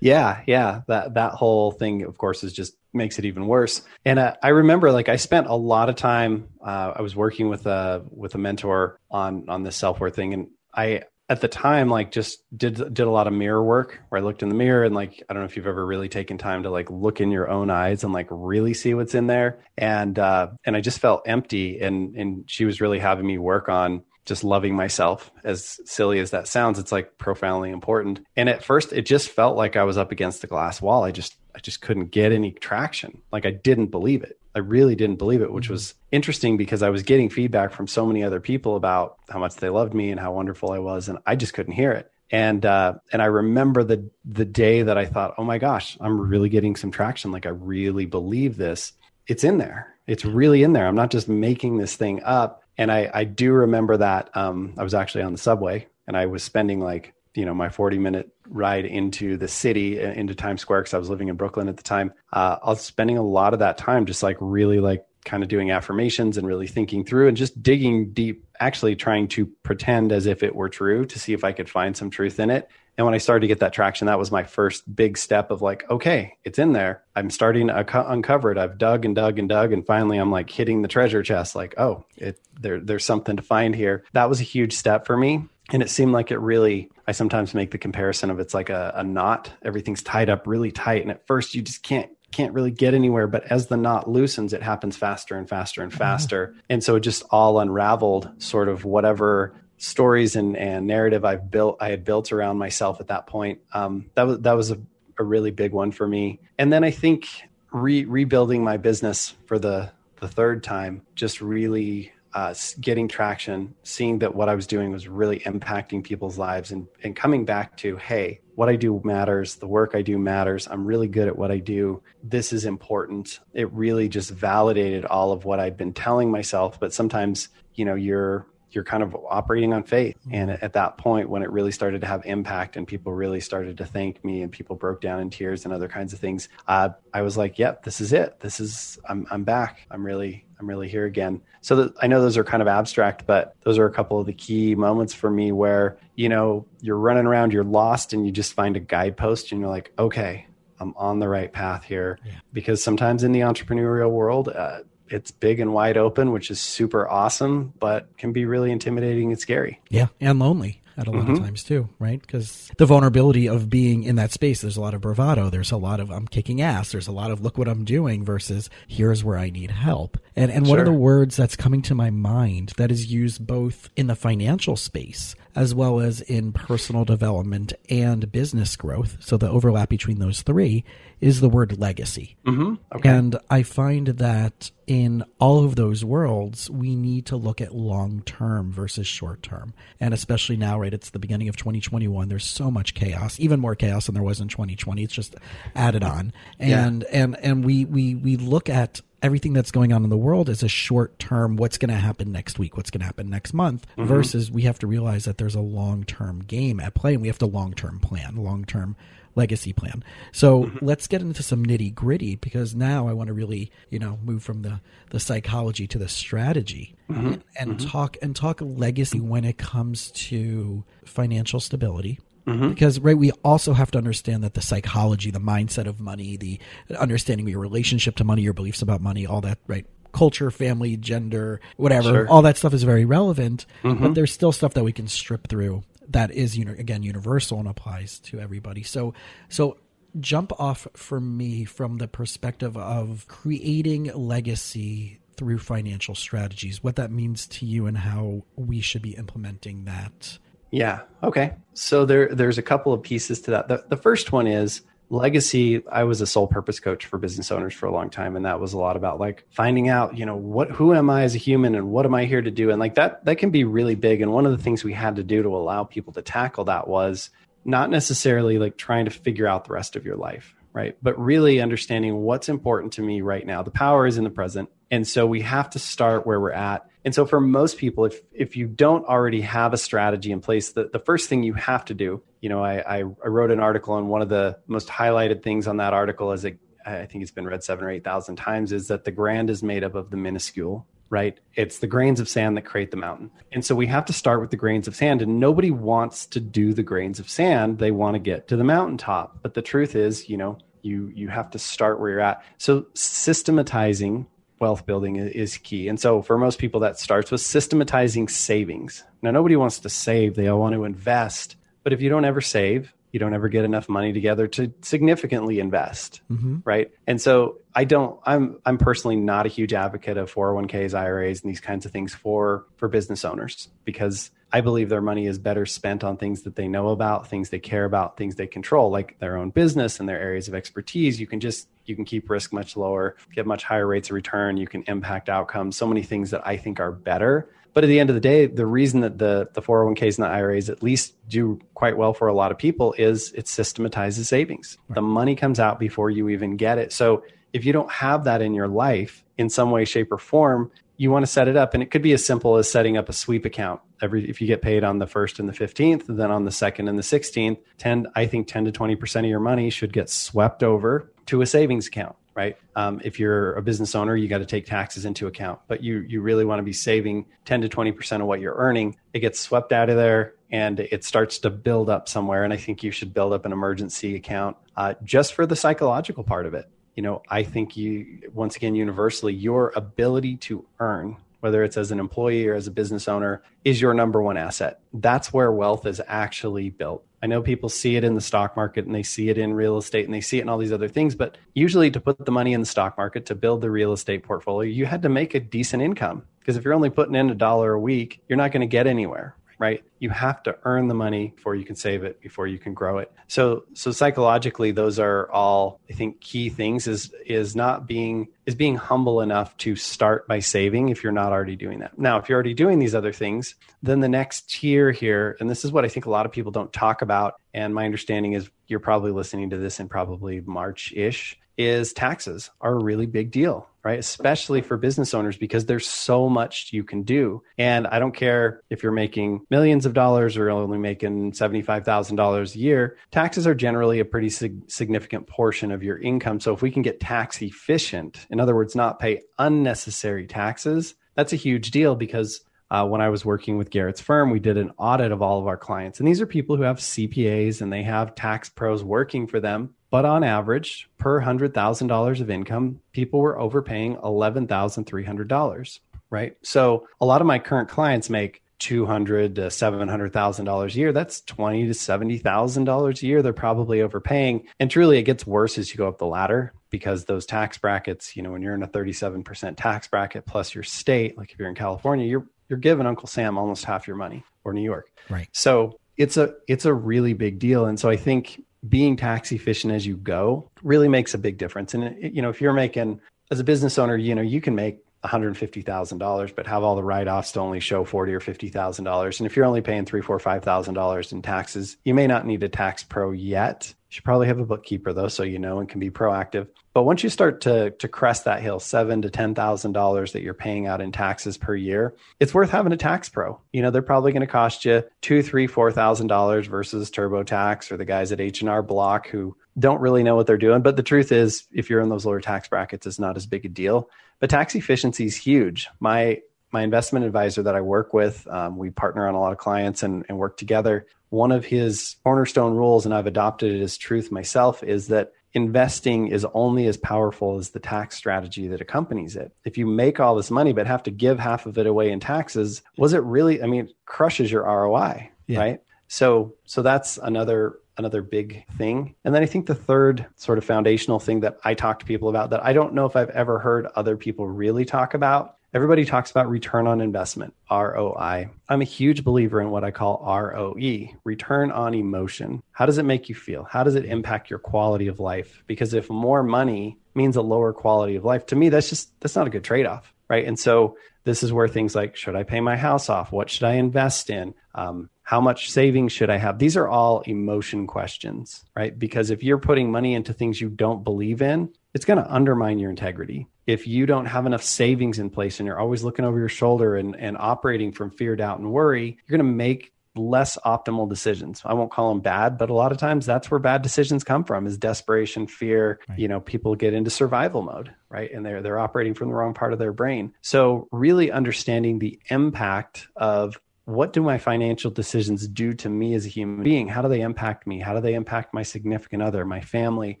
Yeah. 0.00 0.42
Yeah. 0.46 0.80
That 0.88 1.14
that 1.14 1.32
whole 1.32 1.70
thing, 1.70 2.02
of 2.02 2.18
course, 2.18 2.42
is 2.42 2.52
just 2.52 2.74
makes 2.92 3.20
it 3.20 3.24
even 3.24 3.46
worse. 3.46 3.82
And 4.04 4.18
uh, 4.18 4.34
I 4.42 4.48
remember 4.48 4.90
like 4.90 5.08
I 5.08 5.16
spent 5.16 5.46
a 5.46 5.54
lot 5.54 5.88
of 5.88 5.94
time 5.96 6.48
uh, 6.64 6.94
I 6.96 7.02
was 7.02 7.14
working 7.14 7.48
with 7.48 7.66
a 7.66 8.02
with 8.10 8.34
a 8.34 8.38
mentor 8.38 8.98
on 9.10 9.48
on 9.48 9.62
this 9.62 9.76
self 9.76 10.00
worth 10.00 10.16
thing 10.16 10.34
and 10.34 10.48
I 10.74 11.02
at 11.32 11.40
the 11.40 11.48
time 11.48 11.88
like 11.88 12.12
just 12.12 12.44
did 12.56 12.74
did 12.92 13.06
a 13.06 13.10
lot 13.10 13.26
of 13.26 13.32
mirror 13.32 13.64
work 13.64 13.98
where 14.10 14.20
I 14.20 14.24
looked 14.24 14.42
in 14.42 14.50
the 14.50 14.54
mirror 14.54 14.84
and 14.84 14.94
like 14.94 15.22
I 15.28 15.32
don't 15.32 15.42
know 15.42 15.46
if 15.46 15.56
you've 15.56 15.66
ever 15.66 15.84
really 15.84 16.10
taken 16.10 16.36
time 16.36 16.62
to 16.64 16.70
like 16.70 16.90
look 16.90 17.22
in 17.22 17.30
your 17.30 17.48
own 17.48 17.70
eyes 17.70 18.04
and 18.04 18.12
like 18.12 18.26
really 18.30 18.74
see 18.74 18.92
what's 18.92 19.14
in 19.14 19.28
there. 19.28 19.60
And 19.78 20.18
uh 20.18 20.50
and 20.66 20.76
I 20.76 20.82
just 20.82 20.98
felt 20.98 21.22
empty 21.26 21.80
and 21.80 22.14
and 22.16 22.44
she 22.46 22.66
was 22.66 22.82
really 22.82 22.98
having 22.98 23.26
me 23.26 23.38
work 23.38 23.70
on 23.70 24.02
just 24.26 24.44
loving 24.44 24.76
myself 24.76 25.32
as 25.42 25.80
silly 25.86 26.20
as 26.20 26.32
that 26.32 26.46
sounds 26.46 26.78
it's 26.78 26.92
like 26.92 27.16
profoundly 27.16 27.70
important. 27.70 28.20
And 28.36 28.50
at 28.50 28.62
first 28.62 28.92
it 28.92 29.06
just 29.06 29.30
felt 29.30 29.56
like 29.56 29.74
I 29.74 29.84
was 29.84 29.96
up 29.96 30.12
against 30.12 30.42
the 30.42 30.48
glass 30.48 30.82
wall. 30.82 31.02
I 31.02 31.12
just 31.12 31.34
I 31.54 31.60
just 31.60 31.80
couldn't 31.80 32.10
get 32.10 32.32
any 32.32 32.52
traction. 32.52 33.22
Like 33.32 33.46
I 33.46 33.52
didn't 33.52 33.86
believe 33.86 34.22
it 34.22 34.38
I 34.54 34.58
really 34.58 34.94
didn't 34.94 35.16
believe 35.16 35.42
it, 35.42 35.52
which 35.52 35.64
mm-hmm. 35.64 35.74
was 35.74 35.94
interesting 36.10 36.56
because 36.56 36.82
I 36.82 36.90
was 36.90 37.02
getting 37.02 37.30
feedback 37.30 37.72
from 37.72 37.86
so 37.86 38.06
many 38.06 38.22
other 38.22 38.40
people 38.40 38.76
about 38.76 39.18
how 39.28 39.38
much 39.38 39.56
they 39.56 39.68
loved 39.68 39.94
me 39.94 40.10
and 40.10 40.20
how 40.20 40.32
wonderful 40.32 40.72
I 40.72 40.78
was, 40.78 41.08
and 41.08 41.18
I 41.26 41.36
just 41.36 41.54
couldn't 41.54 41.74
hear 41.74 41.92
it. 41.92 42.10
And 42.30 42.64
uh, 42.64 42.94
and 43.12 43.20
I 43.20 43.26
remember 43.26 43.84
the 43.84 44.08
the 44.24 44.44
day 44.44 44.82
that 44.82 44.96
I 44.96 45.06
thought, 45.06 45.34
oh 45.38 45.44
my 45.44 45.58
gosh, 45.58 45.98
I'm 46.00 46.20
really 46.20 46.48
getting 46.48 46.76
some 46.76 46.90
traction. 46.90 47.30
Like 47.30 47.46
I 47.46 47.50
really 47.50 48.06
believe 48.06 48.56
this. 48.56 48.92
It's 49.26 49.44
in 49.44 49.58
there. 49.58 49.94
It's 50.06 50.24
really 50.24 50.62
in 50.62 50.72
there. 50.72 50.86
I'm 50.86 50.94
not 50.94 51.10
just 51.10 51.28
making 51.28 51.76
this 51.76 51.94
thing 51.94 52.22
up. 52.22 52.62
And 52.78 52.90
I 52.90 53.10
I 53.12 53.24
do 53.24 53.52
remember 53.52 53.98
that 53.98 54.34
um, 54.34 54.74
I 54.78 54.82
was 54.82 54.94
actually 54.94 55.24
on 55.24 55.32
the 55.32 55.38
subway 55.38 55.86
and 56.06 56.16
I 56.16 56.26
was 56.26 56.42
spending 56.42 56.80
like 56.80 57.14
you 57.34 57.44
know 57.44 57.54
my 57.54 57.68
40 57.68 57.98
minute 57.98 58.30
ride 58.52 58.84
into 58.84 59.36
the 59.36 59.48
city 59.48 60.02
uh, 60.02 60.12
into 60.12 60.34
times 60.34 60.60
square 60.60 60.80
because 60.80 60.94
i 60.94 60.98
was 60.98 61.10
living 61.10 61.28
in 61.28 61.36
brooklyn 61.36 61.68
at 61.68 61.76
the 61.76 61.82
time 61.82 62.12
uh, 62.32 62.56
i 62.62 62.68
was 62.68 62.80
spending 62.80 63.18
a 63.18 63.22
lot 63.22 63.52
of 63.52 63.60
that 63.60 63.78
time 63.78 64.06
just 64.06 64.22
like 64.22 64.36
really 64.40 64.78
like 64.78 65.04
kind 65.24 65.42
of 65.42 65.48
doing 65.48 65.70
affirmations 65.70 66.36
and 66.36 66.46
really 66.46 66.66
thinking 66.66 67.04
through 67.04 67.28
and 67.28 67.36
just 67.36 67.62
digging 67.62 68.12
deep 68.12 68.44
actually 68.58 68.96
trying 68.96 69.28
to 69.28 69.46
pretend 69.62 70.10
as 70.12 70.26
if 70.26 70.42
it 70.42 70.54
were 70.54 70.68
true 70.68 71.06
to 71.06 71.18
see 71.18 71.32
if 71.32 71.44
i 71.44 71.52
could 71.52 71.70
find 71.70 71.96
some 71.96 72.10
truth 72.10 72.40
in 72.40 72.50
it. 72.50 72.68
And 72.98 73.06
when 73.06 73.14
i 73.14 73.18
started 73.18 73.42
to 73.42 73.46
get 73.46 73.60
that 73.60 73.72
traction 73.72 74.06
that 74.08 74.18
was 74.18 74.32
my 74.32 74.42
first 74.42 74.94
big 74.94 75.16
step 75.16 75.50
of 75.50 75.62
like 75.62 75.88
okay 75.90 76.36
it's 76.44 76.58
in 76.58 76.72
there. 76.72 77.04
I'm 77.14 77.30
starting 77.30 77.68
to 77.68 78.10
uncover 78.10 78.50
it. 78.50 78.58
I've 78.58 78.78
dug 78.78 79.04
and 79.04 79.14
dug 79.14 79.38
and 79.38 79.48
dug 79.48 79.72
and 79.72 79.86
finally 79.86 80.18
i'm 80.18 80.32
like 80.32 80.50
hitting 80.50 80.82
the 80.82 80.88
treasure 80.88 81.22
chest 81.22 81.54
like 81.54 81.74
oh 81.78 82.04
it 82.16 82.40
there, 82.60 82.80
there's 82.80 83.04
something 83.04 83.36
to 83.36 83.42
find 83.42 83.74
here. 83.74 84.04
That 84.12 84.28
was 84.28 84.40
a 84.40 84.44
huge 84.44 84.74
step 84.74 85.06
for 85.06 85.16
me 85.16 85.44
and 85.72 85.82
it 85.82 85.90
seemed 85.90 86.12
like 86.12 86.30
it 86.30 86.38
really 86.38 86.90
i 87.06 87.12
sometimes 87.12 87.54
make 87.54 87.70
the 87.70 87.78
comparison 87.78 88.30
of 88.30 88.38
it's 88.38 88.54
like 88.54 88.70
a, 88.70 88.92
a 88.96 89.04
knot 89.04 89.50
everything's 89.62 90.02
tied 90.02 90.30
up 90.30 90.46
really 90.46 90.70
tight 90.70 91.02
and 91.02 91.10
at 91.10 91.26
first 91.26 91.54
you 91.54 91.62
just 91.62 91.82
can't 91.82 92.10
can't 92.30 92.54
really 92.54 92.70
get 92.70 92.94
anywhere 92.94 93.26
but 93.26 93.44
as 93.50 93.66
the 93.66 93.76
knot 93.76 94.08
loosens 94.08 94.52
it 94.52 94.62
happens 94.62 94.96
faster 94.96 95.36
and 95.36 95.48
faster 95.48 95.82
and 95.82 95.90
mm-hmm. 95.90 95.98
faster 95.98 96.48
mm-hmm. 96.48 96.60
and 96.70 96.84
so 96.84 96.96
it 96.96 97.00
just 97.00 97.22
all 97.30 97.58
unraveled 97.58 98.30
sort 98.38 98.68
of 98.68 98.84
whatever 98.84 99.54
stories 99.82 100.36
and, 100.36 100.56
and 100.56 100.86
narrative 100.86 101.24
I've 101.24 101.50
built 101.50 101.78
I 101.80 101.90
had 101.90 102.04
built 102.04 102.32
around 102.32 102.58
myself 102.58 103.00
at 103.00 103.08
that 103.08 103.26
point. 103.26 103.60
Um, 103.72 104.10
that 104.14 104.22
was 104.22 104.38
that 104.40 104.52
was 104.52 104.70
a, 104.70 104.78
a 105.18 105.24
really 105.24 105.50
big 105.50 105.72
one 105.72 105.90
for 105.90 106.06
me. 106.06 106.40
And 106.56 106.72
then 106.72 106.84
I 106.84 106.92
think 106.92 107.28
re- 107.72 108.04
rebuilding 108.04 108.62
my 108.62 108.76
business 108.76 109.34
for 109.46 109.58
the 109.58 109.90
the 110.20 110.28
third 110.28 110.62
time 110.62 111.02
just 111.16 111.40
really 111.40 112.12
uh, 112.34 112.54
getting 112.80 113.08
traction, 113.08 113.74
seeing 113.82 114.20
that 114.20 114.34
what 114.34 114.48
I 114.48 114.54
was 114.54 114.66
doing 114.66 114.90
was 114.92 115.08
really 115.08 115.40
impacting 115.40 116.02
people's 116.02 116.38
lives, 116.38 116.70
and, 116.70 116.86
and 117.02 117.14
coming 117.14 117.44
back 117.44 117.76
to, 117.78 117.96
hey, 117.96 118.40
what 118.54 118.68
I 118.68 118.76
do 118.76 119.00
matters. 119.04 119.56
The 119.56 119.66
work 119.66 119.94
I 119.94 120.02
do 120.02 120.18
matters. 120.18 120.68
I'm 120.68 120.84
really 120.84 121.08
good 121.08 121.28
at 121.28 121.36
what 121.36 121.50
I 121.50 121.58
do. 121.58 122.02
This 122.22 122.52
is 122.52 122.64
important. 122.64 123.40
It 123.54 123.72
really 123.72 124.08
just 124.08 124.30
validated 124.30 125.04
all 125.04 125.32
of 125.32 125.44
what 125.44 125.58
I'd 125.58 125.76
been 125.76 125.92
telling 125.92 126.30
myself. 126.30 126.78
But 126.78 126.92
sometimes, 126.92 127.48
you 127.74 127.84
know, 127.84 127.94
you're 127.94 128.46
you're 128.74 128.84
kind 128.84 129.02
of 129.02 129.14
operating 129.28 129.72
on 129.74 129.82
faith. 129.82 130.16
Mm-hmm. 130.20 130.34
And 130.34 130.50
at 130.50 130.72
that 130.72 130.96
point, 130.96 131.28
when 131.28 131.42
it 131.42 131.50
really 131.50 131.72
started 131.72 132.00
to 132.00 132.06
have 132.06 132.24
impact 132.24 132.76
and 132.76 132.86
people 132.86 133.12
really 133.12 133.40
started 133.40 133.76
to 133.78 133.84
thank 133.84 134.24
me 134.24 134.42
and 134.42 134.50
people 134.50 134.76
broke 134.76 135.02
down 135.02 135.20
in 135.20 135.28
tears 135.28 135.64
and 135.64 135.74
other 135.74 135.88
kinds 135.88 136.14
of 136.14 136.18
things, 136.18 136.48
uh, 136.66 136.90
I 137.12 137.20
was 137.20 137.36
like, 137.36 137.58
yep, 137.58 137.84
this 137.84 138.00
is 138.00 138.14
it. 138.14 138.40
This 138.40 138.60
is, 138.60 138.98
I'm, 139.06 139.26
I'm 139.30 139.44
back. 139.44 139.86
I'm 139.90 140.04
really, 140.04 140.46
I'm 140.62 140.68
really 140.68 140.88
here 140.88 141.04
again. 141.04 141.42
So 141.60 141.76
that, 141.76 141.94
I 142.00 142.06
know 142.06 142.22
those 142.22 142.36
are 142.36 142.44
kind 142.44 142.62
of 142.62 142.68
abstract, 142.68 143.26
but 143.26 143.56
those 143.62 143.78
are 143.78 143.86
a 143.86 143.92
couple 143.92 144.20
of 144.20 144.26
the 144.26 144.32
key 144.32 144.74
moments 144.76 145.12
for 145.12 145.28
me 145.28 145.50
where, 145.50 145.98
you 146.14 146.28
know, 146.28 146.66
you're 146.80 146.96
running 146.96 147.26
around, 147.26 147.52
you're 147.52 147.64
lost 147.64 148.12
and 148.12 148.24
you 148.24 148.32
just 148.32 148.54
find 148.54 148.76
a 148.76 148.80
guidepost 148.80 149.50
and 149.50 149.60
you're 149.60 149.70
like, 149.70 149.92
okay, 149.98 150.46
I'm 150.78 150.94
on 150.96 151.18
the 151.18 151.28
right 151.28 151.52
path 151.52 151.84
here. 151.84 152.18
Yeah. 152.24 152.34
Because 152.52 152.82
sometimes 152.82 153.24
in 153.24 153.32
the 153.32 153.40
entrepreneurial 153.40 154.10
world, 154.10 154.48
uh, 154.48 154.80
it's 155.08 155.30
big 155.30 155.60
and 155.60 155.74
wide 155.74 155.96
open, 155.96 156.32
which 156.32 156.50
is 156.50 156.60
super 156.60 157.08
awesome, 157.08 157.72
but 157.78 158.16
can 158.16 158.32
be 158.32 158.44
really 158.44 158.70
intimidating 158.70 159.30
and 159.30 159.38
scary. 159.38 159.80
Yeah, 159.90 160.06
and 160.20 160.38
lonely 160.38 160.81
at 160.96 161.06
a 161.06 161.10
lot 161.10 161.24
mm-hmm. 161.24 161.32
of 161.32 161.38
times 161.40 161.64
too, 161.64 161.88
right? 161.98 162.20
Because 162.20 162.70
the 162.78 162.86
vulnerability 162.86 163.48
of 163.48 163.70
being 163.70 164.02
in 164.04 164.16
that 164.16 164.32
space, 164.32 164.60
there's 164.60 164.76
a 164.76 164.80
lot 164.80 164.94
of 164.94 165.00
bravado. 165.00 165.50
There's 165.50 165.72
a 165.72 165.76
lot 165.76 166.00
of 166.00 166.10
I'm 166.10 166.28
kicking 166.28 166.60
ass. 166.60 166.92
There's 166.92 167.08
a 167.08 167.12
lot 167.12 167.30
of 167.30 167.40
look 167.40 167.58
what 167.58 167.68
I'm 167.68 167.84
doing 167.84 168.24
versus 168.24 168.70
here's 168.88 169.24
where 169.24 169.38
I 169.38 169.50
need 169.50 169.70
help. 169.70 170.18
And 170.36 170.50
and 170.50 170.66
sure. 170.66 170.76
one 170.76 170.80
of 170.80 170.86
the 170.86 170.92
words 170.92 171.36
that's 171.36 171.56
coming 171.56 171.82
to 171.82 171.94
my 171.94 172.10
mind 172.10 172.72
that 172.76 172.90
is 172.90 173.12
used 173.12 173.46
both 173.46 173.90
in 173.96 174.06
the 174.06 174.16
financial 174.16 174.76
space 174.76 175.34
as 175.54 175.74
well 175.74 176.00
as 176.00 176.20
in 176.22 176.52
personal 176.52 177.04
development 177.04 177.72
and 177.90 178.30
business 178.32 178.76
growth. 178.76 179.18
So 179.20 179.36
the 179.36 179.50
overlap 179.50 179.88
between 179.88 180.18
those 180.18 180.42
three 180.42 180.84
is 181.20 181.40
the 181.40 181.48
word 181.48 181.78
legacy. 181.78 182.36
Mm-hmm. 182.46 182.74
Okay. 182.96 183.08
And 183.08 183.36
I 183.50 183.62
find 183.62 184.08
that 184.08 184.70
in 184.86 185.24
all 185.38 185.64
of 185.64 185.76
those 185.76 186.04
worlds, 186.04 186.70
we 186.70 186.96
need 186.96 187.26
to 187.26 187.36
look 187.36 187.60
at 187.60 187.74
long 187.74 188.22
term 188.22 188.72
versus 188.72 189.06
short 189.06 189.42
term. 189.42 189.74
And 190.00 190.14
especially 190.14 190.56
now, 190.56 190.80
right? 190.80 190.92
It's 190.92 191.10
the 191.10 191.18
beginning 191.18 191.48
of 191.48 191.56
2021. 191.56 192.28
There's 192.28 192.44
so 192.44 192.70
much 192.70 192.94
chaos, 192.94 193.38
even 193.38 193.60
more 193.60 193.74
chaos 193.74 194.06
than 194.06 194.14
there 194.14 194.24
was 194.24 194.40
in 194.40 194.48
2020. 194.48 195.02
It's 195.02 195.14
just 195.14 195.36
added 195.74 196.02
on. 196.02 196.32
And, 196.58 197.02
yeah. 197.02 197.22
and, 197.22 197.36
and 197.38 197.64
we, 197.64 197.84
we, 197.84 198.14
we 198.14 198.36
look 198.36 198.68
at 198.68 199.00
everything 199.22 199.52
that's 199.52 199.70
going 199.70 199.92
on 199.92 200.04
in 200.04 200.10
the 200.10 200.16
world 200.16 200.48
is 200.48 200.62
a 200.62 200.68
short 200.68 201.18
term 201.18 201.56
what's 201.56 201.78
going 201.78 201.88
to 201.88 201.94
happen 201.94 202.32
next 202.32 202.58
week 202.58 202.76
what's 202.76 202.90
going 202.90 203.00
to 203.00 203.06
happen 203.06 203.30
next 203.30 203.54
month 203.54 203.86
mm-hmm. 203.96 204.04
versus 204.04 204.50
we 204.50 204.62
have 204.62 204.78
to 204.78 204.86
realize 204.86 205.24
that 205.24 205.38
there's 205.38 205.54
a 205.54 205.60
long 205.60 206.04
term 206.04 206.40
game 206.40 206.80
at 206.80 206.94
play 206.94 207.14
and 207.14 207.22
we 207.22 207.28
have 207.28 207.38
to 207.38 207.46
long 207.46 207.72
term 207.72 208.00
plan 208.00 208.36
long 208.36 208.64
term 208.64 208.96
legacy 209.34 209.72
plan 209.72 210.04
so 210.30 210.64
mm-hmm. 210.64 210.84
let's 210.84 211.06
get 211.06 211.22
into 211.22 211.42
some 211.42 211.64
nitty 211.64 211.94
gritty 211.94 212.36
because 212.36 212.74
now 212.74 213.08
i 213.08 213.12
want 213.12 213.28
to 213.28 213.32
really 213.32 213.70
you 213.88 213.98
know 213.98 214.18
move 214.22 214.42
from 214.42 214.60
the 214.62 214.80
the 215.10 215.20
psychology 215.20 215.86
to 215.86 215.98
the 215.98 216.08
strategy 216.08 216.94
mm-hmm. 217.08 217.26
and, 217.26 217.44
and 217.56 217.70
mm-hmm. 217.78 217.88
talk 217.88 218.16
and 218.20 218.36
talk 218.36 218.58
legacy 218.60 219.20
when 219.20 219.44
it 219.44 219.56
comes 219.56 220.10
to 220.10 220.84
financial 221.04 221.60
stability 221.60 222.18
Mm-hmm. 222.46 222.70
Because 222.70 222.98
right, 222.98 223.16
we 223.16 223.30
also 223.44 223.72
have 223.72 223.90
to 223.92 223.98
understand 223.98 224.42
that 224.42 224.54
the 224.54 224.62
psychology, 224.62 225.30
the 225.30 225.40
mindset 225.40 225.86
of 225.86 226.00
money, 226.00 226.36
the 226.36 226.58
understanding 226.98 227.46
of 227.46 227.50
your 227.50 227.60
relationship 227.60 228.16
to 228.16 228.24
money, 228.24 228.42
your 228.42 228.52
beliefs 228.52 228.82
about 228.82 229.00
money, 229.00 229.26
all 229.26 229.40
that, 229.42 229.58
right? 229.66 229.86
Culture, 230.12 230.50
family, 230.50 230.96
gender, 230.96 231.60
whatever, 231.76 232.08
sure. 232.08 232.28
all 232.28 232.42
that 232.42 232.56
stuff 232.56 232.74
is 232.74 232.82
very 232.82 233.04
relevant. 233.04 233.64
Mm-hmm. 233.82 234.02
But 234.02 234.14
there's 234.14 234.32
still 234.32 234.52
stuff 234.52 234.74
that 234.74 234.84
we 234.84 234.92
can 234.92 235.08
strip 235.08 235.48
through 235.48 235.84
that 236.08 236.30
is, 236.30 236.56
again, 236.56 237.02
universal 237.02 237.58
and 237.58 237.68
applies 237.68 238.18
to 238.20 238.40
everybody. 238.40 238.82
So, 238.82 239.14
so 239.48 239.78
jump 240.20 240.52
off 240.60 240.86
for 240.94 241.20
me 241.20 241.64
from 241.64 241.98
the 241.98 242.08
perspective 242.08 242.76
of 242.76 243.26
creating 243.28 244.10
legacy 244.14 245.20
through 245.36 245.58
financial 245.58 246.14
strategies, 246.14 246.82
what 246.82 246.96
that 246.96 247.10
means 247.10 247.46
to 247.46 247.66
you 247.66 247.86
and 247.86 247.98
how 247.98 248.42
we 248.56 248.80
should 248.80 249.02
be 249.02 249.12
implementing 249.12 249.84
that 249.84 250.38
yeah. 250.72 251.02
Okay. 251.22 251.54
So 251.74 252.04
there 252.04 252.34
there's 252.34 252.58
a 252.58 252.62
couple 252.62 252.92
of 252.92 253.02
pieces 253.02 253.42
to 253.42 253.52
that. 253.52 253.68
The, 253.68 253.84
the 253.88 253.96
first 253.96 254.32
one 254.32 254.48
is 254.48 254.80
legacy. 255.10 255.82
I 255.92 256.04
was 256.04 256.22
a 256.22 256.26
sole 256.26 256.48
purpose 256.48 256.80
coach 256.80 257.04
for 257.04 257.18
business 257.18 257.52
owners 257.52 257.74
for 257.74 257.86
a 257.86 257.92
long 257.92 258.08
time, 258.08 258.34
and 258.34 258.46
that 258.46 258.58
was 258.58 258.72
a 258.72 258.78
lot 258.78 258.96
about 258.96 259.20
like 259.20 259.46
finding 259.50 259.90
out, 259.90 260.16
you 260.16 260.24
know, 260.24 260.34
what 260.34 260.70
who 260.70 260.94
am 260.94 261.10
I 261.10 261.22
as 261.22 261.34
a 261.34 261.38
human 261.38 261.74
and 261.74 261.90
what 261.90 262.06
am 262.06 262.14
I 262.14 262.24
here 262.24 262.40
to 262.40 262.50
do? 262.50 262.70
And 262.70 262.80
like 262.80 262.94
that 262.94 263.24
that 263.26 263.36
can 263.36 263.50
be 263.50 263.64
really 263.64 263.94
big. 263.94 264.22
And 264.22 264.32
one 264.32 264.46
of 264.46 264.52
the 264.52 264.62
things 264.62 264.82
we 264.82 264.94
had 264.94 265.16
to 265.16 265.22
do 265.22 265.42
to 265.42 265.50
allow 265.50 265.84
people 265.84 266.14
to 266.14 266.22
tackle 266.22 266.64
that 266.64 266.88
was 266.88 267.30
not 267.64 267.90
necessarily 267.90 268.58
like 268.58 268.76
trying 268.76 269.04
to 269.04 269.10
figure 269.10 269.46
out 269.46 269.66
the 269.66 269.74
rest 269.74 269.94
of 269.94 270.06
your 270.06 270.16
life, 270.16 270.54
right? 270.72 270.96
But 271.02 271.20
really 271.20 271.60
understanding 271.60 272.16
what's 272.22 272.48
important 272.48 272.94
to 272.94 273.02
me 273.02 273.20
right 273.20 273.46
now. 273.46 273.62
The 273.62 273.70
power 273.70 274.06
is 274.06 274.16
in 274.16 274.24
the 274.24 274.30
present. 274.30 274.70
And 274.90 275.06
so 275.06 275.26
we 275.26 275.42
have 275.42 275.70
to 275.70 275.78
start 275.78 276.26
where 276.26 276.40
we're 276.40 276.52
at 276.52 276.86
and 277.04 277.14
so 277.14 277.26
for 277.26 277.40
most 277.40 277.78
people, 277.78 278.04
if 278.04 278.20
if 278.32 278.56
you 278.56 278.66
don't 278.66 279.04
already 279.06 279.40
have 279.40 279.72
a 279.72 279.76
strategy 279.76 280.30
in 280.30 280.40
place, 280.40 280.72
the, 280.72 280.88
the 280.92 280.98
first 280.98 281.28
thing 281.28 281.42
you 281.42 281.54
have 281.54 281.84
to 281.86 281.94
do, 281.94 282.22
you 282.40 282.48
know, 282.48 282.62
I, 282.62 282.78
I, 282.78 282.98
I 282.98 283.28
wrote 283.28 283.50
an 283.50 283.60
article 283.60 283.96
and 283.96 284.08
one 284.08 284.22
of 284.22 284.28
the 284.28 284.58
most 284.66 284.88
highlighted 284.88 285.42
things 285.42 285.66
on 285.66 285.78
that 285.78 285.92
article 285.92 286.32
is 286.32 286.44
it, 286.44 286.58
I 286.86 287.06
think 287.06 287.22
it's 287.22 287.30
been 287.30 287.46
read 287.46 287.64
seven 287.64 287.84
or 287.84 287.90
eight 287.90 288.04
thousand 288.04 288.36
times, 288.36 288.72
is 288.72 288.88
that 288.88 289.04
the 289.04 289.10
grand 289.10 289.50
is 289.50 289.62
made 289.62 289.84
up 289.84 289.94
of 289.94 290.10
the 290.10 290.16
minuscule, 290.16 290.86
right? 291.10 291.38
It's 291.54 291.78
the 291.78 291.86
grains 291.86 292.20
of 292.20 292.28
sand 292.28 292.56
that 292.56 292.62
create 292.62 292.90
the 292.90 292.96
mountain. 292.96 293.30
And 293.52 293.64
so 293.64 293.74
we 293.74 293.86
have 293.88 294.04
to 294.06 294.12
start 294.12 294.40
with 294.40 294.50
the 294.50 294.56
grains 294.56 294.88
of 294.88 294.96
sand. 294.96 295.22
And 295.22 295.38
nobody 295.40 295.70
wants 295.70 296.26
to 296.26 296.40
do 296.40 296.72
the 296.72 296.82
grains 296.82 297.20
of 297.20 297.28
sand. 297.28 297.78
They 297.78 297.90
want 297.90 298.14
to 298.14 298.18
get 298.18 298.48
to 298.48 298.56
the 298.56 298.64
mountaintop. 298.64 299.42
But 299.42 299.54
the 299.54 299.62
truth 299.62 299.94
is, 299.94 300.28
you 300.28 300.36
know, 300.36 300.58
you 300.82 301.12
you 301.14 301.28
have 301.28 301.50
to 301.50 301.58
start 301.58 302.00
where 302.00 302.10
you're 302.10 302.20
at. 302.20 302.42
So 302.58 302.86
systematizing 302.94 304.26
wealth 304.62 304.86
building 304.86 305.16
is 305.16 305.58
key. 305.58 305.88
And 305.88 306.00
so 306.00 306.22
for 306.22 306.38
most 306.38 306.58
people, 306.58 306.80
that 306.80 306.98
starts 306.98 307.30
with 307.30 307.42
systematizing 307.42 308.28
savings. 308.28 309.04
Now, 309.20 309.32
nobody 309.32 309.56
wants 309.56 309.80
to 309.80 309.90
save, 309.90 310.34
they 310.34 310.48
all 310.48 310.60
want 310.60 310.74
to 310.74 310.84
invest. 310.84 311.56
But 311.82 311.92
if 311.92 312.00
you 312.00 312.08
don't 312.08 312.24
ever 312.24 312.40
save, 312.40 312.94
you 313.10 313.20
don't 313.20 313.34
ever 313.34 313.48
get 313.48 313.64
enough 313.64 313.88
money 313.88 314.12
together 314.12 314.46
to 314.48 314.72
significantly 314.80 315.60
invest 315.60 316.22
mm-hmm. 316.30 316.58
right 316.64 316.90
and 317.06 317.20
so 317.20 317.58
i 317.74 317.84
don't 317.84 318.18
i'm 318.24 318.58
i'm 318.64 318.78
personally 318.78 319.16
not 319.16 319.44
a 319.44 319.50
huge 319.50 319.74
advocate 319.74 320.16
of 320.16 320.32
401ks 320.32 320.94
iras 320.94 321.42
and 321.42 321.50
these 321.50 321.60
kinds 321.60 321.84
of 321.84 321.92
things 321.92 322.14
for 322.14 322.64
for 322.76 322.88
business 322.88 323.24
owners 323.24 323.68
because 323.84 324.30
I 324.52 324.60
believe 324.60 324.88
their 324.88 325.00
money 325.00 325.26
is 325.26 325.38
better 325.38 325.64
spent 325.64 326.04
on 326.04 326.18
things 326.18 326.42
that 326.42 326.56
they 326.56 326.68
know 326.68 326.88
about, 326.88 327.26
things 327.28 327.48
they 327.48 327.58
care 327.58 327.84
about, 327.84 328.16
things 328.16 328.34
they 328.34 328.46
control, 328.46 328.90
like 328.90 329.18
their 329.18 329.36
own 329.36 329.50
business 329.50 329.98
and 329.98 330.08
their 330.08 330.20
areas 330.20 330.46
of 330.46 330.54
expertise. 330.54 331.18
You 331.18 331.26
can 331.26 331.40
just 331.40 331.68
you 331.86 331.96
can 331.96 332.04
keep 332.04 332.28
risk 332.28 332.52
much 332.52 332.76
lower, 332.76 333.16
get 333.34 333.46
much 333.46 333.64
higher 333.64 333.86
rates 333.86 334.10
of 334.10 334.14
return, 334.14 334.56
you 334.56 334.68
can 334.68 334.84
impact 334.86 335.28
outcomes, 335.28 335.76
so 335.76 335.86
many 335.86 336.02
things 336.02 336.30
that 336.30 336.46
I 336.46 336.56
think 336.56 336.80
are 336.80 336.92
better. 336.92 337.48
But 337.74 337.84
at 337.84 337.86
the 337.86 337.98
end 337.98 338.10
of 338.10 338.14
the 338.14 338.20
day, 338.20 338.46
the 338.46 338.66
reason 338.66 339.00
that 339.00 339.18
the 339.18 339.48
the 339.54 339.62
401ks 339.62 340.18
and 340.18 340.24
the 340.26 340.30
IRAs 340.30 340.68
at 340.68 340.82
least 340.82 341.14
do 341.28 341.58
quite 341.74 341.96
well 341.96 342.12
for 342.12 342.28
a 342.28 342.34
lot 342.34 342.52
of 342.52 342.58
people 342.58 342.94
is 342.98 343.32
it 343.32 343.48
systematizes 343.48 344.28
savings. 344.28 344.76
Right. 344.88 344.96
The 344.96 345.02
money 345.02 345.34
comes 345.34 345.58
out 345.58 345.78
before 345.80 346.10
you 346.10 346.28
even 346.28 346.56
get 346.56 346.78
it. 346.78 346.92
So 346.92 347.24
if 347.52 347.64
you 347.64 347.72
don't 347.72 347.90
have 347.90 348.24
that 348.24 348.42
in 348.42 348.54
your 348.54 348.68
life 348.68 349.24
in 349.38 349.48
some 349.48 349.70
way 349.70 349.84
shape 349.84 350.12
or 350.12 350.18
form, 350.18 350.70
you 350.96 351.10
want 351.10 351.24
to 351.24 351.30
set 351.30 351.48
it 351.48 351.56
up 351.56 351.74
and 351.74 351.82
it 351.82 351.90
could 351.90 352.02
be 352.02 352.12
as 352.12 352.24
simple 352.24 352.56
as 352.56 352.70
setting 352.70 352.96
up 352.96 353.08
a 353.08 353.12
sweep 353.12 353.44
account 353.44 353.80
every 354.00 354.28
if 354.28 354.40
you 354.40 354.46
get 354.46 354.62
paid 354.62 354.84
on 354.84 354.98
the 354.98 355.06
first 355.06 355.38
and 355.38 355.48
the 355.48 355.52
15th 355.52 356.04
then 356.08 356.30
on 356.30 356.44
the 356.44 356.50
second 356.50 356.88
and 356.88 356.98
the 356.98 357.02
16th 357.02 357.58
10 357.78 358.06
i 358.14 358.26
think 358.26 358.46
10 358.48 358.66
to 358.66 358.72
20% 358.72 359.20
of 359.20 359.26
your 359.26 359.40
money 359.40 359.70
should 359.70 359.92
get 359.92 360.08
swept 360.08 360.62
over 360.62 361.10
to 361.26 361.42
a 361.42 361.46
savings 361.46 361.86
account 361.86 362.16
right? 362.34 362.56
Um, 362.76 363.02
if 363.04 363.20
you're 363.20 363.52
a 363.54 363.62
business 363.62 363.94
owner 363.94 364.16
you 364.16 364.26
got 364.26 364.38
to 364.38 364.46
take 364.46 364.64
taxes 364.64 365.04
into 365.04 365.26
account 365.26 365.60
but 365.68 365.82
you 365.82 365.98
you 365.98 366.22
really 366.22 366.44
want 366.44 366.60
to 366.60 366.62
be 366.62 366.72
saving 366.72 367.26
10 367.44 367.62
to 367.62 367.68
20% 367.68 368.20
of 368.20 368.26
what 368.26 368.40
you're 368.40 368.54
earning. 368.54 368.96
It 369.12 369.20
gets 369.20 369.38
swept 369.38 369.72
out 369.72 369.90
of 369.90 369.96
there 369.96 370.34
and 370.52 370.78
it 370.78 371.02
starts 371.02 371.38
to 371.38 371.50
build 371.50 371.88
up 371.88 372.08
somewhere 372.08 372.44
and 372.44 372.52
i 372.52 372.56
think 372.56 372.82
you 372.82 372.90
should 372.90 373.12
build 373.12 373.32
up 373.32 373.44
an 373.44 373.52
emergency 373.52 374.14
account 374.14 374.56
uh, 374.76 374.94
just 375.02 375.34
for 375.34 375.46
the 375.46 375.56
psychological 375.56 376.22
part 376.22 376.46
of 376.46 376.54
it 376.54 376.68
you 376.94 377.02
know, 377.02 377.22
I 377.28 377.42
think 377.42 377.76
you, 377.76 378.30
once 378.32 378.56
again, 378.56 378.74
universally, 378.74 379.34
your 379.34 379.72
ability 379.74 380.36
to 380.36 380.64
earn 380.78 381.16
whether 381.42 381.64
it's 381.64 381.76
as 381.76 381.90
an 381.90 381.98
employee 381.98 382.46
or 382.46 382.54
as 382.54 382.68
a 382.68 382.70
business 382.70 383.08
owner, 383.08 383.42
is 383.64 383.80
your 383.80 383.92
number 383.92 384.22
one 384.22 384.36
asset. 384.36 384.78
That's 384.94 385.32
where 385.32 385.50
wealth 385.50 385.86
is 385.86 386.00
actually 386.06 386.70
built. 386.70 387.04
I 387.20 387.26
know 387.26 387.42
people 387.42 387.68
see 387.68 387.96
it 387.96 388.04
in 388.04 388.14
the 388.14 388.20
stock 388.20 388.56
market 388.56 388.86
and 388.86 388.94
they 388.94 389.02
see 389.02 389.28
it 389.28 389.36
in 389.36 389.52
real 389.52 389.76
estate 389.76 390.04
and 390.04 390.14
they 390.14 390.20
see 390.20 390.38
it 390.38 390.42
in 390.42 390.48
all 390.48 390.58
these 390.58 390.70
other 390.70 390.88
things, 390.88 391.16
but 391.16 391.36
usually 391.52 391.90
to 391.90 392.00
put 392.00 392.24
the 392.24 392.30
money 392.30 392.52
in 392.52 392.60
the 392.60 392.66
stock 392.66 392.96
market 392.96 393.26
to 393.26 393.34
build 393.34 393.60
the 393.60 393.72
real 393.72 393.92
estate 393.92 394.22
portfolio, 394.22 394.70
you 394.70 394.86
had 394.86 395.02
to 395.02 395.08
make 395.08 395.34
a 395.34 395.40
decent 395.40 395.82
income. 395.82 396.22
Because 396.38 396.56
if 396.56 396.64
you're 396.64 396.74
only 396.74 396.90
putting 396.90 397.16
in 397.16 397.28
a 397.28 397.34
dollar 397.34 397.72
a 397.72 397.80
week, 397.80 398.22
you're 398.28 398.36
not 398.36 398.52
going 398.52 398.60
to 398.60 398.66
get 398.68 398.86
anywhere 398.86 399.34
right? 399.62 399.84
You 400.00 400.10
have 400.10 400.42
to 400.42 400.58
earn 400.64 400.88
the 400.88 400.94
money 400.94 401.34
before 401.36 401.54
you 401.54 401.64
can 401.64 401.76
save 401.76 402.02
it, 402.02 402.20
before 402.20 402.48
you 402.48 402.58
can 402.58 402.74
grow 402.74 402.98
it. 402.98 403.12
So 403.28 403.62
so 403.74 403.92
psychologically 403.92 404.72
those 404.72 404.98
are 404.98 405.30
all 405.30 405.80
I 405.88 405.92
think 405.92 406.20
key 406.20 406.48
things 406.48 406.88
is 406.88 407.14
is 407.24 407.54
not 407.54 407.86
being 407.86 408.26
is 408.44 408.56
being 408.56 408.74
humble 408.74 409.20
enough 409.20 409.56
to 409.58 409.76
start 409.76 410.26
by 410.26 410.40
saving 410.40 410.88
if 410.88 411.04
you're 411.04 411.12
not 411.12 411.30
already 411.30 411.54
doing 411.54 411.78
that. 411.78 411.96
Now, 411.96 412.18
if 412.18 412.28
you're 412.28 412.34
already 412.34 412.54
doing 412.54 412.80
these 412.80 412.92
other 412.92 413.12
things, 413.12 413.54
then 413.84 414.00
the 414.00 414.08
next 414.08 414.50
tier 414.50 414.90
here 414.90 415.36
and 415.38 415.48
this 415.48 415.64
is 415.64 415.70
what 415.70 415.84
I 415.84 415.88
think 415.88 416.06
a 416.06 416.10
lot 416.10 416.26
of 416.26 416.32
people 416.32 416.50
don't 416.50 416.72
talk 416.72 417.00
about 417.00 417.34
and 417.54 417.72
my 417.72 417.84
understanding 417.84 418.32
is 418.32 418.50
you're 418.66 418.80
probably 418.80 419.12
listening 419.12 419.50
to 419.50 419.58
this 419.58 419.78
in 419.78 419.88
probably 419.88 420.40
March-ish 420.40 421.38
is 421.56 421.92
taxes 421.92 422.50
are 422.60 422.74
a 422.74 422.82
really 422.82 423.06
big 423.06 423.30
deal, 423.30 423.68
right? 423.84 423.98
Especially 423.98 424.60
for 424.60 424.76
business 424.76 425.14
owners 425.14 425.36
because 425.36 425.66
there's 425.66 425.86
so 425.86 426.28
much 426.28 426.72
you 426.72 426.84
can 426.84 427.02
do. 427.02 427.42
And 427.58 427.86
I 427.86 427.98
don't 427.98 428.14
care 428.14 428.60
if 428.70 428.82
you're 428.82 428.92
making 428.92 429.46
millions 429.50 429.86
of 429.86 429.92
dollars 429.92 430.36
or 430.36 430.50
only 430.50 430.78
making 430.78 431.32
$75,000 431.32 432.54
a 432.54 432.58
year, 432.58 432.96
taxes 433.10 433.46
are 433.46 433.54
generally 433.54 434.00
a 434.00 434.04
pretty 434.04 434.30
sig- 434.30 434.70
significant 434.70 435.26
portion 435.26 435.70
of 435.72 435.82
your 435.82 435.98
income. 435.98 436.40
So 436.40 436.54
if 436.54 436.62
we 436.62 436.70
can 436.70 436.82
get 436.82 437.00
tax 437.00 437.40
efficient, 437.42 438.26
in 438.30 438.40
other 438.40 438.54
words, 438.54 438.74
not 438.74 438.98
pay 438.98 439.22
unnecessary 439.38 440.26
taxes, 440.26 440.94
that's 441.14 441.32
a 441.32 441.36
huge 441.36 441.70
deal 441.70 441.94
because 441.94 442.40
uh, 442.72 442.86
when 442.86 443.02
I 443.02 443.10
was 443.10 443.22
working 443.22 443.58
with 443.58 443.68
Garrett's 443.68 444.00
firm, 444.00 444.30
we 444.30 444.40
did 444.40 444.56
an 444.56 444.72
audit 444.78 445.12
of 445.12 445.20
all 445.20 445.38
of 445.38 445.46
our 445.46 445.58
clients. 445.58 445.98
And 445.98 446.08
these 446.08 446.22
are 446.22 446.26
people 446.26 446.56
who 446.56 446.62
have 446.62 446.78
CPAs 446.78 447.60
and 447.60 447.70
they 447.70 447.82
have 447.82 448.14
tax 448.14 448.48
pros 448.48 448.82
working 448.82 449.26
for 449.26 449.40
them. 449.40 449.74
But 449.92 450.06
on 450.06 450.24
average, 450.24 450.88
per 450.96 451.20
$100,000 451.20 452.20
of 452.22 452.30
income, 452.30 452.80
people 452.92 453.20
were 453.20 453.38
overpaying 453.38 453.96
$11,300, 453.96 455.80
right? 456.08 456.34
So 456.42 456.88
a 456.98 457.04
lot 457.04 457.20
of 457.20 457.26
my 457.26 457.38
current 457.38 457.68
clients 457.68 458.08
make 458.08 458.42
$200 458.58 459.34
to 459.34 459.40
$700,000 459.42 460.74
a 460.74 460.78
year. 460.78 460.92
That's 460.94 461.20
$20 461.20 461.66
to 461.66 462.22
$70,000 462.22 463.02
a 463.02 463.06
year. 463.06 463.20
They're 463.20 463.34
probably 463.34 463.82
overpaying. 463.82 464.46
And 464.58 464.70
truly, 464.70 464.96
it 464.96 465.02
gets 465.02 465.26
worse 465.26 465.58
as 465.58 465.70
you 465.70 465.76
go 465.76 465.88
up 465.88 465.98
the 465.98 466.06
ladder 466.06 466.54
because 466.70 467.04
those 467.04 467.26
tax 467.26 467.58
brackets, 467.58 468.16
you 468.16 468.22
know, 468.22 468.32
when 468.32 468.40
you're 468.40 468.54
in 468.54 468.62
a 468.62 468.68
37% 468.68 469.58
tax 469.58 469.88
bracket 469.88 470.24
plus 470.24 470.54
your 470.54 470.64
state, 470.64 471.18
like 471.18 471.32
if 471.32 471.38
you're 471.38 471.50
in 471.50 471.54
California, 471.54 472.06
you're 472.06 472.26
you're 472.48 472.58
giving 472.58 472.86
Uncle 472.86 473.08
Sam 473.08 473.36
almost 473.36 473.66
half 473.66 473.86
your 473.86 473.96
money 473.96 474.24
or 474.44 474.54
New 474.54 474.62
York. 474.62 474.90
Right. 475.10 475.28
So 475.32 475.78
it's 475.98 476.16
a 476.16 476.34
it's 476.48 476.64
a 476.64 476.72
really 476.72 477.12
big 477.12 477.38
deal. 477.38 477.66
And 477.66 477.78
so 477.78 477.90
I 477.90 477.96
think 477.96 478.42
being 478.68 478.96
tax 478.96 479.32
efficient 479.32 479.72
as 479.72 479.86
you 479.86 479.96
go 479.96 480.48
really 480.62 480.88
makes 480.88 481.14
a 481.14 481.18
big 481.18 481.38
difference. 481.38 481.74
And 481.74 481.84
it, 481.84 482.12
you 482.12 482.22
know, 482.22 482.30
if 482.30 482.40
you're 482.40 482.52
making 482.52 483.00
as 483.30 483.40
a 483.40 483.44
business 483.44 483.78
owner, 483.78 483.96
you 483.96 484.14
know, 484.14 484.22
you 484.22 484.40
can 484.40 484.54
make 484.54 484.78
$150,000, 485.04 486.34
but 486.34 486.46
have 486.46 486.62
all 486.62 486.76
the 486.76 486.84
write-offs 486.84 487.32
to 487.32 487.40
only 487.40 487.60
show 487.60 487.84
forty 487.84 488.12
or 488.14 488.20
fifty 488.20 488.48
thousand 488.48 488.84
dollars. 488.84 489.18
And 489.18 489.26
if 489.26 489.36
you're 489.36 489.44
only 489.44 489.60
paying 489.60 489.84
three, 489.84 490.00
four, 490.00 490.18
five 490.18 490.44
thousand 490.44 490.74
dollars 490.74 491.12
in 491.12 491.22
taxes, 491.22 491.76
you 491.84 491.94
may 491.94 492.06
not 492.06 492.26
need 492.26 492.42
a 492.42 492.48
tax 492.48 492.84
pro 492.84 493.10
yet. 493.10 493.74
You 493.88 493.94
should 493.96 494.04
probably 494.04 494.28
have 494.28 494.38
a 494.38 494.46
bookkeeper 494.46 494.92
though, 494.92 495.08
so 495.08 495.22
you 495.22 495.38
know 495.38 495.58
and 495.58 495.68
can 495.68 495.80
be 495.80 495.90
proactive. 495.90 496.46
But 496.72 496.84
once 496.84 497.02
you 497.02 497.10
start 497.10 497.42
to 497.42 497.70
to 497.72 497.88
crest 497.88 498.24
that 498.24 498.42
hill, 498.42 498.60
seven 498.60 499.02
to 499.02 499.10
ten 499.10 499.34
thousand 499.34 499.72
dollars 499.72 500.12
that 500.12 500.22
you're 500.22 500.34
paying 500.34 500.66
out 500.66 500.80
in 500.80 500.92
taxes 500.92 501.36
per 501.36 501.54
year, 501.54 501.94
it's 502.20 502.32
worth 502.32 502.50
having 502.50 502.72
a 502.72 502.76
tax 502.76 503.08
pro. 503.08 503.40
You 503.52 503.60
know, 503.60 503.70
they're 503.70 503.82
probably 503.82 504.12
going 504.12 504.20
to 504.20 504.26
cost 504.26 504.64
you 504.64 504.84
two, 505.00 505.22
three, 505.22 505.48
four 505.48 505.72
thousand 505.72 506.06
dollars 506.06 506.46
versus 506.46 506.90
TurboTax 506.90 507.72
or 507.72 507.76
the 507.76 507.84
guys 507.84 508.12
at 508.12 508.20
H 508.20 508.40
and 508.40 508.48
R 508.48 508.62
Block 508.62 509.08
who 509.08 509.36
don't 509.58 509.80
really 509.80 510.02
know 510.02 510.16
what 510.16 510.26
they're 510.26 510.38
doing. 510.38 510.62
But 510.62 510.76
the 510.76 510.82
truth 510.82 511.12
is, 511.12 511.44
if 511.52 511.68
you're 511.68 511.80
in 511.80 511.88
those 511.88 512.06
lower 512.06 512.20
tax 512.20 512.48
brackets, 512.48 512.86
it's 512.86 512.98
not 512.98 513.16
as 513.16 513.26
big 513.26 513.44
a 513.44 513.48
deal. 513.48 513.90
But 514.22 514.30
tax 514.30 514.54
efficiency 514.54 515.04
is 515.04 515.16
huge. 515.16 515.68
My 515.80 516.20
my 516.52 516.62
investment 516.62 517.04
advisor 517.04 517.42
that 517.42 517.56
I 517.56 517.60
work 517.60 517.92
with, 517.92 518.24
um, 518.28 518.56
we 518.56 518.70
partner 518.70 519.08
on 519.08 519.14
a 519.14 519.20
lot 519.20 519.32
of 519.32 519.38
clients 519.38 519.82
and, 519.82 520.04
and 520.08 520.16
work 520.16 520.36
together. 520.36 520.86
One 521.08 521.32
of 521.32 521.44
his 521.44 521.96
cornerstone 522.04 522.54
rules, 522.54 522.86
and 522.86 522.94
I've 522.94 523.08
adopted 523.08 523.52
it 523.52 523.60
as 523.60 523.76
truth 523.76 524.12
myself, 524.12 524.62
is 524.62 524.86
that 524.88 525.12
investing 525.32 526.06
is 526.06 526.24
only 526.34 526.68
as 526.68 526.76
powerful 526.76 527.36
as 527.36 527.50
the 527.50 527.58
tax 527.58 527.96
strategy 527.96 528.46
that 528.46 528.60
accompanies 528.60 529.16
it. 529.16 529.32
If 529.44 529.58
you 529.58 529.66
make 529.66 529.98
all 529.98 530.14
this 530.14 530.30
money 530.30 530.52
but 530.52 530.68
have 530.68 530.84
to 530.84 530.92
give 530.92 531.18
half 531.18 531.46
of 531.46 531.58
it 531.58 531.66
away 531.66 531.90
in 531.90 531.98
taxes, 531.98 532.62
was 532.76 532.92
it 532.92 533.02
really? 533.02 533.42
I 533.42 533.46
mean, 533.46 533.70
crushes 533.86 534.30
your 534.30 534.44
ROI, 534.44 535.10
yeah. 535.26 535.40
right? 535.40 535.60
So, 535.88 536.36
so 536.44 536.62
that's 536.62 536.96
another 536.96 537.58
another 537.82 538.02
big 538.02 538.44
thing. 538.56 538.94
And 539.04 539.12
then 539.14 539.22
I 539.22 539.26
think 539.26 539.46
the 539.46 539.54
third 539.54 540.06
sort 540.16 540.38
of 540.38 540.44
foundational 540.44 541.00
thing 541.00 541.20
that 541.20 541.38
I 541.44 541.54
talk 541.54 541.80
to 541.80 541.84
people 541.84 542.08
about 542.08 542.30
that 542.30 542.44
I 542.44 542.52
don't 542.52 542.74
know 542.74 542.86
if 542.86 542.94
I've 542.94 543.10
ever 543.10 543.40
heard 543.40 543.66
other 543.74 543.96
people 543.96 544.26
really 544.26 544.64
talk 544.64 544.94
about. 544.94 545.36
Everybody 545.52 545.84
talks 545.84 546.10
about 546.10 546.30
return 546.30 546.66
on 546.66 546.80
investment, 546.80 547.34
ROI. 547.50 548.30
I'm 548.48 548.62
a 548.62 548.64
huge 548.64 549.04
believer 549.04 549.40
in 549.40 549.50
what 549.50 549.64
I 549.64 549.70
call 549.70 550.02
ROE, 550.06 550.88
return 551.04 551.50
on 551.50 551.74
emotion. 551.74 552.42
How 552.52 552.64
does 552.64 552.78
it 552.78 552.84
make 552.84 553.10
you 553.10 553.14
feel? 553.14 553.44
How 553.44 553.62
does 553.62 553.74
it 553.74 553.84
impact 553.84 554.30
your 554.30 554.38
quality 554.38 554.86
of 554.86 555.00
life? 555.00 555.42
Because 555.46 555.74
if 555.74 555.90
more 555.90 556.22
money 556.22 556.78
means 556.94 557.16
a 557.16 557.22
lower 557.22 557.52
quality 557.52 557.96
of 557.96 558.04
life, 558.04 558.26
to 558.26 558.36
me, 558.36 558.48
that's 558.48 558.70
just, 558.70 558.98
that's 559.00 559.16
not 559.16 559.26
a 559.26 559.30
good 559.30 559.44
trade 559.44 559.66
off. 559.66 559.92
Right. 560.08 560.26
And 560.26 560.38
so 560.38 560.76
this 561.04 561.22
is 561.22 561.32
where 561.32 561.48
things 561.48 561.74
like, 561.74 561.96
should 561.96 562.16
I 562.16 562.22
pay 562.22 562.40
my 562.40 562.56
house 562.56 562.88
off? 562.88 563.12
What 563.12 563.28
should 563.28 563.44
I 563.44 563.54
invest 563.54 564.08
in? 564.08 564.34
Um, 564.54 564.88
how 565.02 565.20
much 565.20 565.50
savings 565.50 565.92
should 565.92 566.10
I 566.10 566.16
have? 566.16 566.38
These 566.38 566.56
are 566.56 566.68
all 566.68 567.00
emotion 567.00 567.66
questions, 567.66 568.44
right? 568.56 568.76
Because 568.78 569.10
if 569.10 569.22
you're 569.22 569.38
putting 569.38 569.70
money 569.70 569.94
into 569.94 570.12
things 570.12 570.40
you 570.40 570.48
don't 570.48 570.84
believe 570.84 571.22
in, 571.22 571.52
it's 571.74 571.84
going 571.84 572.02
to 572.02 572.14
undermine 572.14 572.58
your 572.58 572.70
integrity. 572.70 573.26
If 573.46 573.66
you 573.66 573.86
don't 573.86 574.06
have 574.06 574.26
enough 574.26 574.42
savings 574.42 574.98
in 574.98 575.10
place 575.10 575.40
and 575.40 575.46
you're 575.46 575.58
always 575.58 575.82
looking 575.82 576.04
over 576.04 576.18
your 576.18 576.28
shoulder 576.28 576.76
and, 576.76 576.94
and 576.96 577.16
operating 577.18 577.72
from 577.72 577.90
fear, 577.90 578.14
doubt, 578.14 578.38
and 578.38 578.52
worry, 578.52 578.96
you're 579.06 579.18
going 579.18 579.26
to 579.26 579.36
make 579.36 579.72
less 579.94 580.38
optimal 580.44 580.88
decisions. 580.88 581.42
I 581.44 581.52
won't 581.54 581.70
call 581.70 581.90
them 581.90 582.00
bad, 582.00 582.38
but 582.38 582.50
a 582.50 582.54
lot 582.54 582.72
of 582.72 582.78
times 582.78 583.04
that's 583.04 583.30
where 583.30 583.40
bad 583.40 583.62
decisions 583.62 584.04
come 584.04 584.24
from 584.24 584.46
is 584.46 584.56
desperation, 584.56 585.26
fear, 585.26 585.80
right. 585.88 585.98
you 585.98 586.08
know, 586.08 586.20
people 586.20 586.54
get 586.54 586.72
into 586.72 586.90
survival 586.90 587.42
mode, 587.42 587.74
right? 587.88 588.10
And 588.12 588.24
they're 588.24 588.42
they're 588.42 588.58
operating 588.58 588.94
from 588.94 589.08
the 589.08 589.14
wrong 589.14 589.34
part 589.34 589.52
of 589.52 589.58
their 589.58 589.72
brain. 589.72 590.14
So 590.22 590.68
really 590.72 591.10
understanding 591.10 591.78
the 591.78 591.98
impact 592.08 592.86
of 592.96 593.38
what 593.64 593.92
do 593.92 594.02
my 594.02 594.18
financial 594.18 594.70
decisions 594.70 595.28
do 595.28 595.52
to 595.54 595.68
me 595.68 595.94
as 595.94 596.04
a 596.04 596.08
human 596.08 596.42
being? 596.42 596.68
How 596.68 596.82
do 596.82 596.88
they 596.88 597.00
impact 597.00 597.46
me? 597.46 597.60
How 597.60 597.74
do 597.74 597.80
they 597.80 597.94
impact 597.94 598.34
my 598.34 598.42
significant 598.42 599.02
other, 599.02 599.24
my 599.24 599.40
family, 599.40 600.00